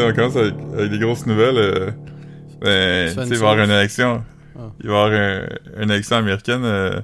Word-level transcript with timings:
on 0.00 0.12
commence 0.14 0.36
avec, 0.36 0.54
avec 0.74 0.90
des 0.90 0.98
grosses 0.98 1.26
nouvelles. 1.26 1.56
Euh, 1.58 1.90
ben, 2.60 3.10
il 3.10 3.18
va 3.18 3.24
y 3.24 3.34
avoir 3.34 3.58
une 3.58 3.70
élection. 3.70 4.24
Ah. 4.58 4.70
Il 4.82 4.88
va 4.88 4.92
y 4.92 4.96
avoir 4.96 5.12
un- 5.12 5.82
une 5.82 5.90
élection 5.90 6.16
américaine 6.16 6.62
euh, 6.64 7.00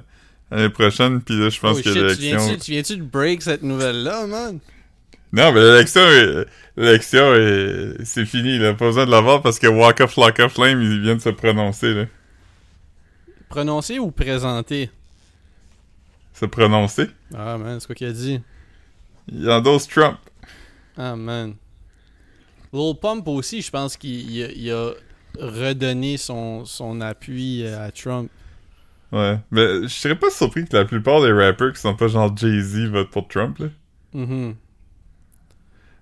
l'année 0.51 0.69
prochaine, 0.69 1.21
puis 1.21 1.39
là, 1.39 1.49
je 1.49 1.59
pense 1.59 1.77
Oh 1.77 1.81
que 1.81 1.89
tu 1.89 1.93
l'élection... 1.95 2.37
viens-tu, 2.37 2.57
tu 2.59 2.71
viens-tu 2.71 2.97
de 2.97 3.03
break 3.03 3.41
cette 3.41 3.63
nouvelle-là, 3.63 4.25
man? 4.27 4.59
Non, 5.31 5.51
mais 5.51 5.59
l'élection, 5.61 6.01
l'élection, 6.75 7.33
est- 7.35 8.03
c'est 8.05 8.25
fini, 8.25 8.57
là. 8.57 8.73
Pas 8.73 8.85
besoin 8.85 9.05
de 9.05 9.11
l'avoir 9.11 9.41
parce 9.41 9.59
que 9.59 9.67
Waka 9.67 10.07
Flocka 10.07 10.49
Flame, 10.49 10.81
ils 10.81 11.01
viennent 11.01 11.17
de 11.17 11.21
se 11.21 11.29
prononcer, 11.29 11.93
là. 11.93 12.05
Prononcer 13.49 13.99
ou 13.99 14.11
présenter? 14.11 14.89
Se 16.33 16.45
prononcer. 16.45 17.09
Ah, 17.35 17.57
man, 17.57 17.79
c'est 17.79 17.85
quoi 17.87 17.95
qu'il 17.95 18.07
a 18.07 18.11
dit? 18.11 18.41
Il 19.31 19.49
endosse 19.51 19.87
Trump. 19.87 20.17
Ah, 20.97 21.15
man. 21.15 21.53
Lil 22.73 22.95
Pump 23.01 23.27
aussi, 23.27 23.61
je 23.61 23.71
pense 23.71 23.97
qu'il 23.97 24.29
il 24.31 24.43
a, 24.43 24.51
il 24.51 24.71
a 24.71 24.91
redonné 25.39 26.17
son, 26.17 26.65
son 26.65 27.01
appui 27.01 27.63
euh, 27.63 27.85
à 27.87 27.91
Trump. 27.91 28.29
Ouais. 29.11 29.39
Mais 29.51 29.83
je 29.83 29.87
serais 29.87 30.15
pas 30.15 30.29
surpris 30.29 30.65
que 30.65 30.75
la 30.77 30.85
plupart 30.85 31.21
des 31.21 31.31
rappers 31.31 31.73
qui 31.73 31.79
sont 31.81 31.95
pas 31.95 32.07
genre 32.07 32.35
Jay-Z 32.35 32.89
votent 32.89 33.09
pour 33.09 33.27
Trump, 33.27 33.57
là. 33.59 33.67
Mhm. 34.13 34.55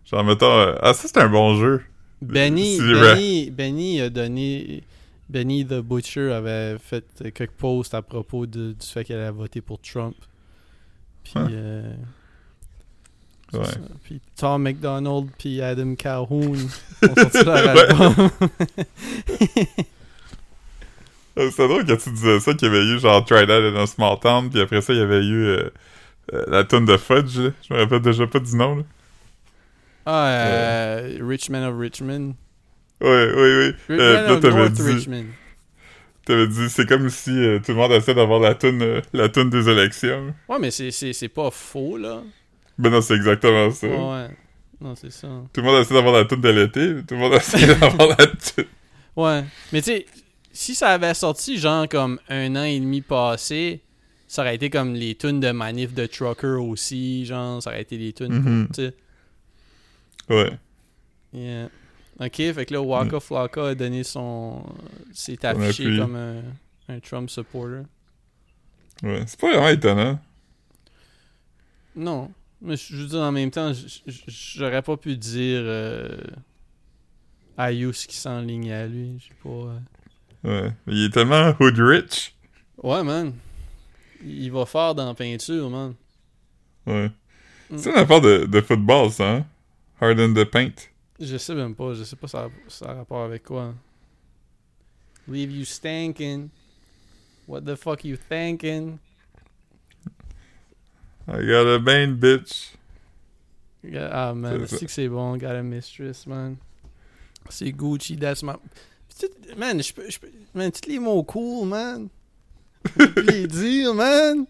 Genre, 0.06 0.24
mettons... 0.24 0.52
euh, 0.52 0.76
ah, 0.82 0.94
ça, 0.94 1.08
c'est 1.08 1.18
un 1.18 1.30
bon 1.30 1.56
jeu. 1.58 1.82
Benny. 2.22 2.80
Benny, 2.80 3.52
Benny 3.52 4.02
a 4.02 4.10
donné. 4.10 4.84
Benny 5.30 5.66
the 5.66 5.82
Butcher 5.82 6.32
avait 6.32 6.78
fait 6.80 7.04
quelques 7.34 7.52
posts 7.52 7.94
à 7.94 8.02
propos 8.02 8.46
de- 8.46 8.72
du 8.72 8.86
fait 8.88 9.04
qu'elle 9.04 9.20
a 9.20 9.32
voté 9.32 9.60
pour 9.60 9.80
Trump. 9.82 10.16
Puis, 11.26 11.34
euh, 11.38 11.94
Ouais. 13.54 13.62
Puis 14.04 14.20
Tom 14.36 14.64
McDonald 14.64 15.30
puis 15.38 15.62
Adam 15.62 15.96
Calhoun 15.96 16.58
ont 17.04 17.16
sorti 17.16 17.44
leur 17.46 17.70
album. 17.70 18.30
Euh, 21.38 21.50
C'est 21.52 21.68
drôle 21.68 21.86
quand 21.86 21.98
tu 21.98 22.10
disais 22.12 22.40
ça, 22.40 22.54
qu'il 22.54 22.68
y 22.68 22.72
avait 22.72 22.84
eu 22.86 23.00
genre 23.00 23.24
Try 23.24 23.46
That 23.46 23.60
in 23.70 23.76
a 23.76 23.86
Small 23.86 24.20
Town, 24.20 24.50
puis 24.50 24.60
après 24.62 24.82
ça, 24.82 24.94
il 24.94 25.00
y 25.00 25.02
avait 25.04 25.24
eu 25.24 25.46
euh, 25.46 25.70
euh, 26.34 26.44
la 26.48 26.64
tune 26.64 26.86
de 26.86 26.98
Fudge, 26.98 27.38
là. 27.38 27.50
Je 27.68 27.74
me 27.74 27.80
rappelle 27.80 28.02
déjà 28.02 28.26
pas 28.26 28.40
du 28.40 28.56
nom, 28.56 28.78
là. 28.78 28.84
ah, 30.08 30.28
euh, 30.30 31.20
Richmond 31.22 31.68
of 31.68 31.80
Richmond. 31.80 32.34
Ouais, 33.02 33.08
ouais, 33.08 33.34
ouais. 33.36 33.74
Richmond 33.88 34.00
Euh, 34.00 34.38
puis 34.40 34.50
là, 34.50 34.56
North 34.56 34.72
dit, 34.74 34.82
Richmond. 34.82 35.26
t'avais 36.26 36.48
dit, 36.48 36.70
c'est 36.70 36.88
comme 36.88 37.10
si 37.10 37.30
tout 37.64 37.72
le 37.72 37.76
monde 37.76 37.92
essaie 37.92 38.16
d'avoir 38.16 38.40
la 38.40 38.56
tune, 38.56 38.82
euh, 38.82 39.02
la 39.14 39.30
tune 39.30 39.52
des 39.52 39.70
élections. 39.70 40.34
Ouais, 40.50 40.58
mais 40.60 40.72
c'est 40.72 41.30
pas 41.30 41.52
faux, 41.52 41.98
là. 41.98 42.24
Ben 42.80 42.90
non, 42.92 43.02
c'est 43.02 43.16
exactement 43.16 43.72
ça. 43.72 43.88
Ouais. 43.88 44.30
Non, 44.80 44.96
c'est 44.96 45.12
ça. 45.12 45.28
Tout 45.52 45.62
le 45.62 45.68
monde 45.68 45.82
essaie 45.82 45.94
d'avoir 45.96 46.14
la 46.14 46.26
tune 46.26 46.42
de 46.42 46.50
l'été, 46.50 46.96
tout 47.08 47.16
le 47.16 47.20
monde 47.20 47.34
essaie 47.34 47.66
d'avoir 47.66 48.08
la 48.10 48.28
tune. 48.28 48.66
Ouais. 49.16 49.44
Mais 49.74 49.82
tu 49.82 49.92
sais, 49.92 50.06
si 50.52 50.76
ça 50.76 50.90
avait 50.90 51.14
sorti 51.16 51.58
genre 51.58 51.88
comme 51.90 52.20
un 52.30 52.56
an 52.56 52.64
et 52.64 52.80
demi 52.80 53.02
passé, 53.02 53.82
ça 54.28 54.42
aurait 54.44 54.56
été 54.56 54.70
comme 54.70 54.94
les 54.94 55.16
tunes 55.16 55.40
de 55.40 55.50
manif 55.52 55.94
de 55.94 56.06
trucker 56.06 56.60
aussi, 56.60 57.26
genre, 57.26 57.64
ça 57.64 57.72
aurait 57.72 57.82
été 57.82 57.98
des 57.98 58.14
tunes, 58.14 58.34
Mhm. 58.34 58.68
tu 58.74 58.82
sais. 58.84 58.94
Ouais. 60.30 60.52
Yeah. 61.34 61.70
Ok, 62.20 62.36
fait 62.36 62.66
que 62.66 62.74
là, 62.74 62.82
Waka 62.82 63.20
Flocka 63.20 63.68
a 63.70 63.76
donné 63.76 64.04
son. 64.04 64.64
s'est 65.14 65.44
affiché 65.46 65.98
comme 65.98 66.16
un, 66.16 66.42
un 66.90 67.00
Trump 67.00 67.30
supporter. 67.30 67.84
Ouais. 69.04 69.24
C'est 69.28 69.40
pas 69.40 69.52
vraiment 69.52 69.70
étonnant. 69.70 70.20
Non. 71.96 72.32
Mais 72.62 72.76
je 72.76 72.96
veux 72.96 73.08
dire, 73.08 73.20
en 73.20 73.32
même 73.32 73.52
temps, 73.52 73.72
j'aurais 74.28 74.82
pas 74.82 74.98
pu 74.98 75.16
dire. 75.16 75.62
Euh, 75.64 76.18
Ayus 77.58 78.06
qui 78.06 78.16
s'enligne 78.16 78.72
à 78.72 78.86
lui. 78.88 79.18
Je 79.20 79.28
sais 79.30 79.34
pas. 79.44 79.50
euh. 79.50 79.80
Ouais. 80.44 80.72
Mais 80.86 80.94
il 80.94 81.06
est 81.06 81.10
tellement 81.10 81.54
hood 81.60 81.78
rich. 81.80 82.36
Ouais, 82.82 83.04
man. 83.04 83.34
Il 84.24 84.52
va 84.52 84.66
fort 84.66 84.94
dans 84.96 85.08
la 85.08 85.14
peinture, 85.14 85.70
man. 85.70 85.94
Ouais. 86.86 87.12
Mm. 87.70 87.78
C'est 87.78 87.90
une 87.92 87.98
affaire 87.98 88.22
de, 88.22 88.46
de 88.46 88.62
football, 88.62 89.12
ça, 89.12 89.30
hein? 89.38 89.46
Harden 90.00 90.34
the 90.34 90.46
paint. 90.46 90.74
Je 91.20 91.38
sais 91.38 91.56
même 91.56 91.74
pas, 91.76 91.94
je 91.96 92.04
sais 92.04 92.16
pas 92.16 92.28
ça, 92.28 92.48
ça 92.68 92.92
a 92.92 92.94
rapport 92.94 93.24
avec 93.24 93.44
quoi. 93.44 93.74
Leave 95.28 95.52
you 95.52 95.66
stankin'. 95.66 96.50
What 97.48 97.62
the 97.62 97.76
fuck 97.76 98.06
you 98.06 98.16
thinking? 98.16 99.00
I 101.28 101.46
got 101.46 101.68
a 101.68 101.80
bane, 101.80 102.16
bitch. 102.18 102.72
Ah 103.96 104.34
man, 104.34 104.66
C'est 104.68 104.86
que 104.86 104.92
c'est 104.92 105.08
bon, 105.10 105.38
got 105.38 105.56
a 105.56 105.62
mistress, 105.64 106.26
man. 106.28 106.58
C'est 107.50 107.72
Gucci, 107.72 108.18
that's 108.18 108.44
my. 108.44 108.54
Man, 109.58 109.82
je 109.82 109.94
peux, 109.94 110.04
Man, 110.54 110.72
tous 110.72 110.88
les 110.90 111.00
mots 111.00 111.24
cool, 111.24 111.68
man. 111.68 112.10
Les 113.18 113.48
dire, 113.48 113.94
man. 113.94 114.46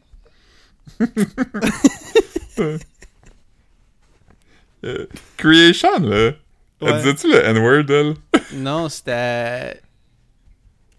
Euh, 4.84 5.08
Creation, 5.38 6.00
là. 6.00 6.34
Elle 6.80 6.88
Ouais. 6.90 6.98
disait-tu 6.98 7.28
le 7.32 7.44
N-word, 7.44 7.86
elle? 7.90 8.14
Non, 8.54 8.88
c'était 8.90 9.82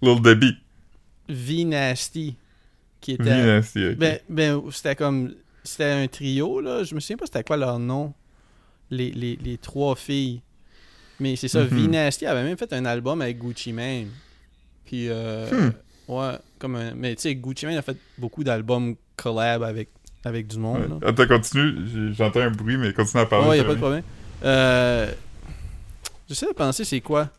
Lil 0.02 0.20
Debbie. 0.20 0.56
V 1.28 1.64
Nasty. 1.64 2.36
Qui 3.00 3.12
était. 3.12 3.22
Vie 3.22 3.46
nasty, 3.46 3.86
ok. 3.90 3.96
Ben, 3.96 4.18
ben 4.28 4.60
c'était 4.72 4.96
comme. 4.96 5.34
C'était 5.68 5.84
un 5.90 6.06
trio, 6.08 6.60
là. 6.60 6.82
Je 6.84 6.94
me 6.94 7.00
souviens 7.00 7.16
pas 7.16 7.26
c'était 7.26 7.44
quoi 7.44 7.56
leur 7.56 7.78
nom. 7.78 8.12
Les, 8.90 9.10
les, 9.10 9.36
les 9.36 9.58
trois 9.58 9.94
filles. 9.96 10.40
Mais 11.20 11.36
c'est 11.36 11.48
ça, 11.48 11.64
Nasty 11.64 12.26
avait 12.26 12.42
même 12.44 12.56
fait 12.56 12.72
un 12.72 12.84
album 12.84 13.20
avec 13.20 13.38
Gucci 13.38 13.72
Mane. 13.72 14.08
Puis, 14.86 15.08
euh, 15.08 15.50
Hmm. 15.50 16.12
ouais, 16.12 16.38
comme 16.58 16.76
un. 16.76 16.94
Mais 16.94 17.14
tu 17.16 17.22
sais, 17.22 17.34
Gucci 17.34 17.66
Mane 17.66 17.76
a 17.76 17.82
fait 17.82 17.96
beaucoup 18.16 18.44
d'albums 18.44 18.94
collab 19.16 19.62
avec, 19.64 19.90
avec 20.24 20.46
du 20.46 20.58
monde, 20.58 20.80
Ouais. 20.80 20.88
là. 21.02 21.08
Attends, 21.08 21.26
continue. 21.26 21.86
J'ai- 21.86 22.14
J'entends 22.14 22.40
un 22.40 22.50
bruit, 22.50 22.76
mais 22.76 22.92
continue 22.92 23.22
à 23.22 23.26
parler. 23.26 23.48
Ouais, 23.48 23.58
y 23.58 23.60
a 23.60 23.64
pas 23.64 23.74
de 23.74 23.78
problème. 23.80 24.02
Euh, 24.44 25.12
J'essaie 26.28 26.46
de 26.46 26.52
penser 26.52 26.84
c'est 26.84 27.00
quoi. 27.00 27.30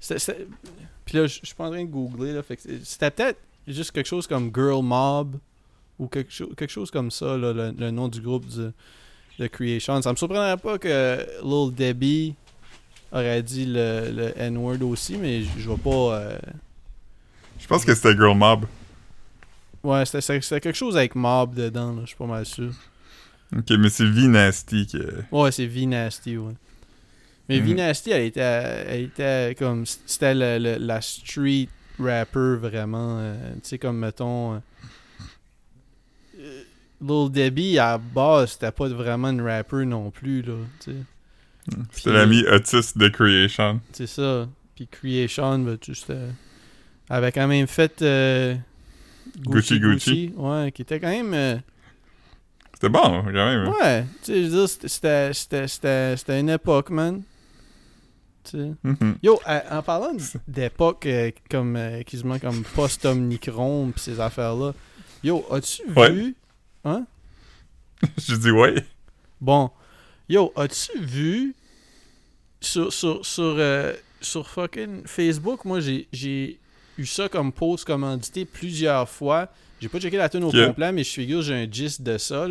Puis 0.00 1.18
là, 1.18 1.26
je 1.26 1.40
suis 1.42 1.54
pas 1.56 1.66
en 1.66 1.70
train 1.70 1.84
de 1.84 1.90
googler, 1.90 2.32
là. 2.32 2.42
C'était 2.84 3.10
peut-être 3.10 3.38
juste 3.66 3.90
quelque 3.92 4.06
chose 4.06 4.26
comme 4.26 4.50
Girl 4.54 4.82
Mob 4.84 5.36
ou 5.98 6.06
quelque, 6.08 6.32
cho- 6.32 6.48
quelque 6.56 6.70
chose 6.70 6.90
comme 6.90 7.10
ça, 7.10 7.36
là, 7.36 7.52
le, 7.52 7.74
le 7.78 7.90
nom 7.90 8.08
du 8.08 8.20
groupe 8.20 8.46
de, 8.48 8.72
de 9.38 9.46
Creation. 9.46 10.00
Ça 10.02 10.10
me 10.10 10.16
surprendrait 10.16 10.56
pas 10.56 10.78
que 10.78 11.26
Lil 11.42 11.74
Debbie 11.74 12.34
aurait 13.12 13.42
dit 13.42 13.66
le, 13.66 14.10
le 14.12 14.38
N-word 14.38 14.82
aussi, 14.82 15.16
mais 15.16 15.42
je 15.42 15.68
vois 15.68 15.78
pas. 15.78 16.16
euh, 16.18 16.38
Je 17.58 17.66
pense 17.66 17.84
que 17.84 17.94
c'était 17.94 18.12
Girl 18.14 18.36
Mob. 18.36 18.66
Ouais, 19.82 20.04
c'était- 20.04 20.40
quelque 20.60 20.72
chose 20.74 20.96
avec 20.96 21.14
Mob 21.14 21.54
dedans, 21.54 21.92
là, 21.92 22.00
je 22.02 22.08
suis 22.08 22.16
pas 22.16 22.26
mal 22.26 22.44
sûr. 22.44 22.72
Ok, 23.56 23.70
mais 23.78 23.88
c'est 23.88 24.04
V 24.10 24.26
Nasty 24.26 24.86
que. 24.88 25.22
Ouais, 25.30 25.52
c'est 25.52 25.66
V 25.66 25.86
Nasty, 25.86 26.36
ouais. 26.36 26.54
Mais 27.48 27.60
V 27.60 27.70
Mhm. 27.70 27.76
Nasty, 27.76 28.10
elle 28.10 28.24
était, 28.24 28.40
elle 28.40 29.02
était 29.04 29.54
comme. 29.56 29.86
C'était 29.86 30.34
la 30.34 31.00
street 31.00 31.68
rapper 31.98 32.56
vraiment. 32.60 33.18
euh, 33.20 33.52
tu 33.62 33.68
sais, 33.68 33.78
comme 33.78 33.98
mettons. 33.98 34.60
Euh, 37.02 37.04
euh, 37.06 37.24
Lil 37.24 37.32
Debbie, 37.32 37.78
à 37.78 37.92
la 37.92 37.98
base, 37.98 38.52
c'était 38.52 38.72
pas 38.72 38.88
vraiment 38.88 39.28
une 39.30 39.42
rapper 39.42 39.84
non 39.84 40.10
plus, 40.10 40.42
là. 40.42 40.54
Tu 40.80 40.92
sais. 40.92 40.96
C'était 41.92 42.12
l'ami 42.12 42.44
autiste 42.46 42.96
de 42.96 43.08
Creation. 43.08 43.80
C'est 43.92 44.06
ça. 44.06 44.46
Puis 44.74 44.86
Creation, 44.86 45.58
ben, 45.58 45.76
c'était- 45.82 46.14
avait 47.10 47.32
quand 47.32 47.48
même 47.48 47.66
fait. 47.66 48.02
euh, 48.02 48.54
Gucci 49.40 49.80
Gucci. 49.80 50.32
Ouais, 50.36 50.70
qui 50.72 50.82
était 50.82 51.00
quand 51.00 51.08
même. 51.10 51.34
euh, 51.34 51.56
C'était 52.74 52.88
bon, 52.88 53.00
quand 53.24 53.32
même. 53.32 53.66
hein. 53.66 53.72
ouais, 53.82 54.04
tu 54.22 54.32
sais, 54.32 54.44
je 54.44 54.48
veux 54.48 54.66
dire, 54.66 54.68
c'était- 56.14 56.40
une 56.40 56.50
époque, 56.50 56.90
man. 56.90 57.22
Mhm. 58.54 59.16
Yo, 59.24 59.40
euh, 59.48 59.60
en 59.72 59.82
parlant 59.82 60.12
d'époque 60.46 61.04
euh, 61.06 61.32
comme 61.50 61.74
euh, 61.76 62.02
quasiment 62.04 62.38
comme 62.38 62.62
post-Omnicron 62.76 63.90
pis 63.90 64.00
ces 64.00 64.20
affaires-là, 64.20 64.72
yo, 65.24 65.44
as-tu 65.50 65.82
Ouais. 65.96 66.12
vu 66.12 66.36
Hein? 66.86 67.04
J'ai 68.18 68.38
dit 68.38 68.50
ouais. 68.50 68.74
Bon, 69.40 69.70
yo, 70.28 70.52
as-tu 70.56 70.98
vu 71.00 71.54
sur 72.60 72.92
sur 72.92 73.24
sur, 73.26 73.42
euh, 73.58 73.92
sur 74.20 74.48
fucking 74.48 75.06
Facebook, 75.06 75.64
moi 75.64 75.80
j'ai 75.80 76.06
j'ai 76.12 76.58
eu 76.98 77.04
ça 77.06 77.28
comme 77.28 77.52
post 77.52 77.84
commandité 77.84 78.44
plusieurs 78.44 79.08
fois. 79.08 79.48
J'ai 79.80 79.88
pas 79.88 80.00
checké 80.00 80.16
la 80.16 80.28
tune 80.28 80.44
au 80.44 80.48
Ok. 80.48 80.66
complet, 80.66 80.92
mais 80.92 81.04
je 81.04 81.10
suis 81.10 81.26
sûr 81.26 81.42
j'ai 81.42 81.54
un 81.54 81.70
gist 81.70 82.02
de 82.02 82.16
ça. 82.18 82.46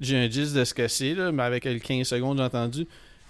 J'ai 0.00 0.16
un 0.16 0.30
gist 0.30 0.54
de 0.54 0.64
ce 0.64 0.72
que 0.72 0.88
c'est 0.88 1.14
mais 1.32 1.42
avec 1.42 1.64
les 1.64 1.78
15 1.80 2.06
secondes 2.06 2.38
j'ai 2.38 2.44
entendu 2.44 2.86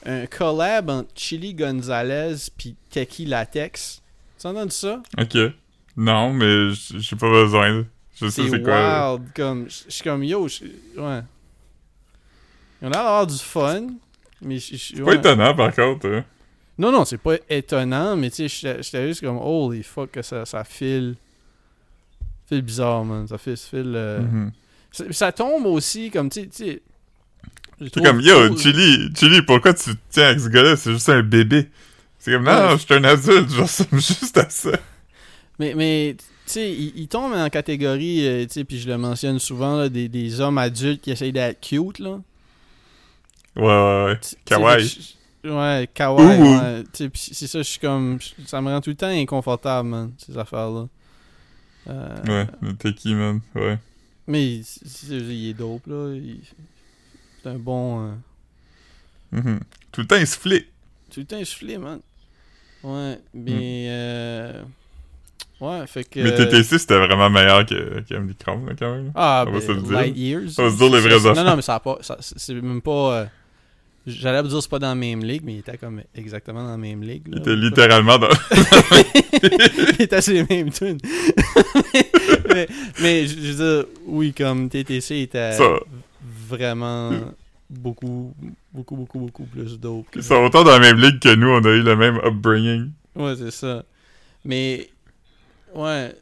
un 0.06 0.26
collab 0.26 0.88
entre 0.90 1.08
Chili 1.14 1.54
Gonzalez 1.54 2.36
puis 2.56 2.76
Teki 2.90 3.26
Latex. 3.26 4.00
Tu 4.38 4.46
as 4.46 4.50
entendu 4.50 4.70
ça? 4.72 5.02
Ok. 5.18 5.36
Non, 5.96 6.32
mais 6.32 6.70
j'ai 6.72 7.16
pas 7.16 7.28
besoin. 7.30 7.84
Je 8.20 8.28
sais 8.28 8.48
C'est 8.48 8.62
quoi? 8.62 9.14
wild. 9.14 9.28
Comme, 9.34 9.66
je 9.68 9.90
suis 9.92 10.02
comme 10.04 10.22
yo. 10.24 10.46
je- 10.48 10.64
ouais. 10.64 11.22
Ils 12.82 12.86
ont 12.86 12.90
l'air 12.90 13.02
d'avoir 13.02 13.26
du 13.26 13.36
fun. 13.38 13.86
Mais 14.42 14.58
je- 14.58 14.76
je- 14.76 14.96
C'est 14.96 15.02
pas 15.02 15.14
étonnant, 15.14 15.54
par 15.54 15.74
contre. 15.74 16.06
hein. 16.08 16.24
Non, 16.78 16.90
non, 16.90 17.04
c'est 17.04 17.18
pas 17.18 17.34
étonnant, 17.50 18.16
mais 18.16 18.30
tu 18.30 18.36
sais, 18.36 18.48
j'étais- 18.48 18.82
j'étais 18.82 19.08
juste 19.08 19.20
comme, 19.20 19.36
holy 19.38 19.82
fuck, 19.82 20.10
que 20.12 20.22
ça, 20.22 20.46
ça 20.46 20.64
file. 20.64 21.16
file 22.48 22.62
bizarre, 22.62 23.04
man. 23.04 23.28
Ça 23.28 23.36
file. 23.38 23.56
Ça, 23.56 23.68
file, 23.68 23.92
euh, 23.94 24.20
Mhm. 24.20 24.52
ça, 24.90 25.04
ça 25.10 25.32
tombe 25.32 25.66
aussi, 25.66 26.10
comme, 26.10 26.30
tu 26.30 26.40
sais- 26.40 26.46
tu 26.48 26.56
sais. 26.64 26.82
je 27.80 27.84
C'est 27.84 27.90
trouve 27.90 28.04
comme, 28.04 28.20
yo, 28.20 28.48
cool- 28.48 28.58
Chili, 28.58 29.10
Chili, 29.14 29.42
pourquoi 29.42 29.72
tu 29.74 29.90
te 29.94 30.00
tiens 30.10 30.24
avec 30.28 30.40
ce 30.40 30.48
gars-là? 30.48 30.76
C'est 30.76 30.92
juste 30.92 31.08
un 31.10 31.22
bébé. 31.22 31.68
C'est 32.18 32.32
comme, 32.32 32.44
non, 32.44 32.50
Ouais. 32.50 32.68
non, 32.70 32.76
je 32.76 32.84
suis 32.84 32.94
un 32.94 33.04
adulte, 33.04 33.50
je 33.50 33.60
ressemble 33.62 33.88
juste 34.00 34.36
à 34.38 34.48
ça. 34.50 34.72
Mais, 35.58 35.74
mais 35.74 36.16
sais, 36.50 36.72
il, 36.72 36.92
il 36.96 37.08
tombe 37.08 37.32
en 37.32 37.48
catégorie, 37.48 38.26
euh, 38.26 38.44
tu 38.46 38.52
sais, 38.54 38.64
puis 38.64 38.78
je 38.78 38.88
le 38.88 38.98
mentionne 38.98 39.38
souvent, 39.38 39.76
là, 39.76 39.88
des, 39.88 40.08
des 40.08 40.40
hommes 40.40 40.58
adultes 40.58 41.00
qui 41.02 41.10
essayent 41.10 41.32
d'être 41.32 41.60
cute, 41.60 41.98
là. 41.98 42.20
Ouais, 43.56 43.62
ouais, 43.64 44.04
ouais. 44.06 44.18
Kawaii. 44.44 45.16
Ouais, 45.44 45.88
kawaii, 45.94 46.40
Ouh. 46.40 46.58
ouais. 46.60 46.84
C'est 47.14 47.46
ça, 47.46 47.58
je 47.58 47.62
suis 47.68 47.80
comme... 47.80 48.18
Ça 48.46 48.60
me 48.60 48.70
rend 48.70 48.80
tout 48.80 48.90
le 48.90 48.96
temps 48.96 49.06
inconfortable, 49.08 49.88
man, 49.88 50.12
ces 50.18 50.36
affaires-là. 50.36 50.86
Euh, 51.88 52.16
Ouais, 52.26 52.46
mais 52.60 52.74
t'es 52.74 52.92
qui, 52.92 53.14
man? 53.14 53.40
Ouais. 53.54 53.78
Mais 54.26 54.46
il, 54.56 54.64
il 55.10 55.48
est 55.50 55.54
dope, 55.54 55.86
là. 55.86 56.14
Il- 56.14 56.40
c'est 57.42 57.48
un 57.48 57.58
bon... 57.58 58.06
euh, 58.06 58.12
Mhm. 59.32 59.60
Tout 59.92 60.00
le 60.02 60.06
temps 60.06 60.16
essoufflé. 60.16 60.68
tout 61.10 61.20
le 61.20 61.26
temps 61.26 61.42
soufflé, 61.44 61.78
man. 61.78 62.00
Ouais, 62.82 63.18
mais... 63.34 63.86
euh, 63.88 64.29
Ouais, 65.60 65.86
fait 65.86 66.04
que... 66.04 66.20
Mais 66.20 66.34
TTC, 66.34 66.78
c'était 66.78 66.96
vraiment 66.98 67.28
meilleur 67.28 67.66
que, 67.66 68.00
que 68.00 68.14
là, 68.14 68.20
quand 68.40 68.56
même. 68.94 69.12
Ah, 69.14 69.44
On 69.46 69.50
va 69.52 69.58
ben, 69.58 69.66
se 69.66 69.72
le 69.72 69.82
dire. 69.82 69.92
Light 69.92 70.16
Years. 70.16 70.50
On 70.58 70.62
va 70.64 70.70
se 70.70 70.76
dire 70.76 70.90
les 70.90 71.00
c'est- 71.02 71.14
affaires. 71.28 71.34
Non, 71.34 71.50
non, 71.50 71.56
mais 71.56 71.62
ça 71.62 71.74
a 71.74 71.80
pas. 71.80 71.98
c'est 72.20 72.54
même 72.54 72.80
pas. 72.80 73.12
euh, 73.14 73.24
J'allais 74.06 74.42
dire 74.48 74.62
c'est 74.62 74.70
pas 74.70 74.78
dans 74.78 74.88
la 74.88 74.94
même 74.94 75.22
ligue, 75.22 75.42
mais 75.44 75.54
il 75.54 75.58
était 75.58 75.76
comme 75.76 76.00
exactement 76.14 76.62
dans 76.64 76.70
la 76.70 76.76
même 76.78 77.02
ligue. 77.02 77.24
Il 77.30 77.38
était 77.38 77.54
littéralement 77.54 78.16
dans... 78.18 78.30
il 79.42 80.02
était 80.02 80.22
sur 80.22 80.32
les 80.32 80.46
mêmes 80.48 80.70
tunes. 80.70 80.98
mais, 82.54 82.66
mais 83.02 83.26
je 83.26 83.38
je 83.40 83.52
veux 83.52 83.82
dire, 83.82 83.84
oui, 84.06 84.32
comme 84.32 84.68
TTC 84.70 85.20
était 85.20 85.52
Ça. 85.52 85.68
vraiment 86.48 87.10
beaucoup, 87.68 88.34
beaucoup, 88.72 88.96
beaucoup, 88.96 89.18
beaucoup 89.18 89.44
plus 89.44 89.78
dope. 89.78 90.06
Ils 90.16 90.22
sont 90.22 90.36
autant 90.36 90.64
dans 90.64 90.72
la 90.72 90.80
même 90.80 90.96
ligue 90.98 91.18
que 91.20 91.34
nous, 91.34 91.48
on 91.48 91.62
a 91.64 91.68
eu 91.68 91.82
le 91.82 91.94
même 91.96 92.16
upbringing. 92.24 92.90
Ouais, 93.14 93.34
c'est 93.36 93.50
ça. 93.52 93.84
Mais, 94.44 94.88
ouais. 95.74 96.14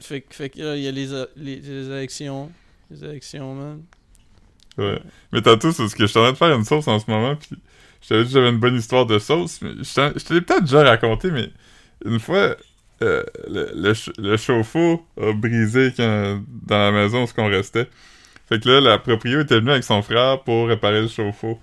Fait, 0.00 0.24
fait 0.30 0.48
que 0.50 0.60
là, 0.60 0.76
il 0.76 0.82
y 0.82 0.88
a 0.88 0.90
les, 0.90 1.08
les, 1.36 1.90
élections. 1.90 2.50
Les 2.90 3.04
élections, 3.04 3.54
man. 3.54 3.82
Ouais. 4.78 5.00
Mais 5.32 5.42
tantôt, 5.42 5.72
c'est 5.72 5.86
ce 5.88 5.94
que 5.94 6.04
je 6.04 6.10
suis 6.10 6.18
en 6.18 6.22
train 6.22 6.32
de 6.32 6.36
faire 6.38 6.56
une 6.56 6.64
sauce 6.64 6.88
en 6.88 6.98
ce 6.98 7.10
moment, 7.10 7.36
puis 7.36 7.50
je 8.00 8.08
t'avais 8.08 8.22
dit 8.24 8.28
que 8.28 8.34
j'avais 8.34 8.50
une 8.50 8.58
bonne 8.58 8.76
histoire 8.76 9.04
de 9.04 9.18
sauce, 9.18 9.60
mais 9.60 9.70
je 9.82 10.34
l'ai 10.34 10.40
peut-être 10.40 10.62
déjà 10.64 10.82
raconté, 10.84 11.30
mais 11.30 11.50
une 12.06 12.18
fois, 12.18 12.56
euh, 13.02 13.22
le, 13.48 13.70
le, 13.74 13.94
ch- 13.94 14.14
le 14.18 14.36
chauffe-eau 14.36 15.04
a 15.20 15.32
brisé 15.32 15.92
quand- 15.94 16.42
dans 16.66 16.78
la 16.78 16.92
maison 16.92 17.24
où 17.24 17.26
qu'on 17.26 17.48
restait. 17.48 17.88
Fait 18.48 18.58
que 18.62 18.68
là, 18.68 18.80
la 18.80 18.98
proprio 18.98 19.40
était 19.40 19.60
venue 19.60 19.70
avec 19.72 19.84
son 19.84 20.02
frère 20.02 20.42
pour 20.42 20.68
réparer 20.68 21.02
le 21.02 21.08
chauffe-eau. 21.08 21.60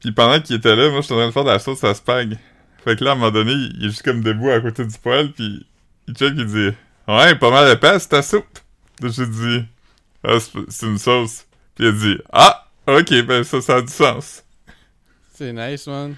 Puis 0.00 0.12
pendant 0.12 0.40
qu'il 0.40 0.56
était 0.56 0.76
là, 0.76 0.90
moi, 0.90 1.00
je 1.00 1.06
suis 1.06 1.14
en 1.14 1.18
train 1.18 1.26
de 1.28 1.32
faire 1.32 1.44
de 1.44 1.50
la 1.50 1.58
sauce 1.58 1.82
à 1.84 1.94
spag. 1.94 2.36
Fait 2.84 2.96
que 2.96 3.04
là, 3.04 3.10
à 3.10 3.12
un 3.14 3.16
moment 3.16 3.30
donné, 3.30 3.52
il 3.52 3.84
est 3.86 3.88
juste 3.88 4.02
comme 4.02 4.22
debout 4.22 4.50
à 4.50 4.60
côté 4.60 4.84
du 4.84 4.98
poêle, 4.98 5.32
puis 5.32 5.66
il 6.08 6.14
check, 6.14 6.32
il 6.36 6.46
dit 6.46 6.70
«Ouais, 7.08 7.34
pas 7.34 7.50
mal 7.50 7.70
épais, 7.72 7.98
c'est 7.98 8.08
ta 8.08 8.22
soupe.» 8.22 8.58
Là, 9.00 9.08
j'ai 9.10 9.26
dit 9.26 9.64
«Ah, 10.24 10.38
c'est 10.40 10.58
c'est 10.68 10.86
une 10.86 10.98
sauce.» 10.98 11.46
Puis 11.74 11.84
il 11.84 11.88
a 11.88 11.92
dit 11.92 12.18
Ah, 12.32 12.68
ok, 12.86 13.22
ben 13.26 13.42
ça, 13.44 13.60
ça 13.60 13.76
a 13.76 13.82
du 13.82 13.92
sens. 13.92 14.44
C'est 15.32 15.52
nice, 15.52 15.86
man. 15.86 16.14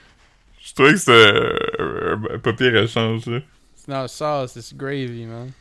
Je 0.62 0.74
trouvais 0.74 0.92
que 0.92 0.98
c'était 0.98 1.12
euh, 1.12 2.16
un, 2.34 2.38
pas 2.38 2.52
pire 2.52 2.76
échange, 2.76 3.26
là. 3.26 3.38
It's 3.74 3.88
not 3.88 4.08
sauce, 4.08 4.56
it's 4.56 4.74
gravy, 4.74 5.24
man. 5.26 5.52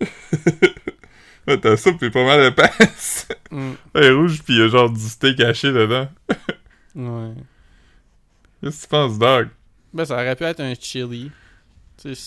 Ta 1.62 1.76
soupe 1.76 2.02
est 2.04 2.10
pas 2.10 2.24
mal 2.24 2.44
épaisse. 2.44 3.26
Mm, 3.50 3.72
Elle 3.94 4.04
est 4.04 4.12
rouge, 4.12 4.42
pis 4.44 4.52
il 4.52 4.58
y 4.58 4.62
a 4.62 4.68
genre 4.68 4.90
du 4.90 5.00
steak 5.00 5.40
haché 5.40 5.72
dedans. 5.72 6.08
ouais. 6.94 7.34
Qu'est-ce 8.62 8.76
que 8.76 8.82
tu 8.82 8.88
penses, 8.88 9.18
dog? 9.18 9.48
Ben, 9.92 10.04
ça 10.04 10.14
aurait 10.14 10.36
pu 10.36 10.44
être 10.44 10.60
un 10.60 10.74
chili. 10.78 11.32
Tu 12.00 12.14
sais, 12.14 12.20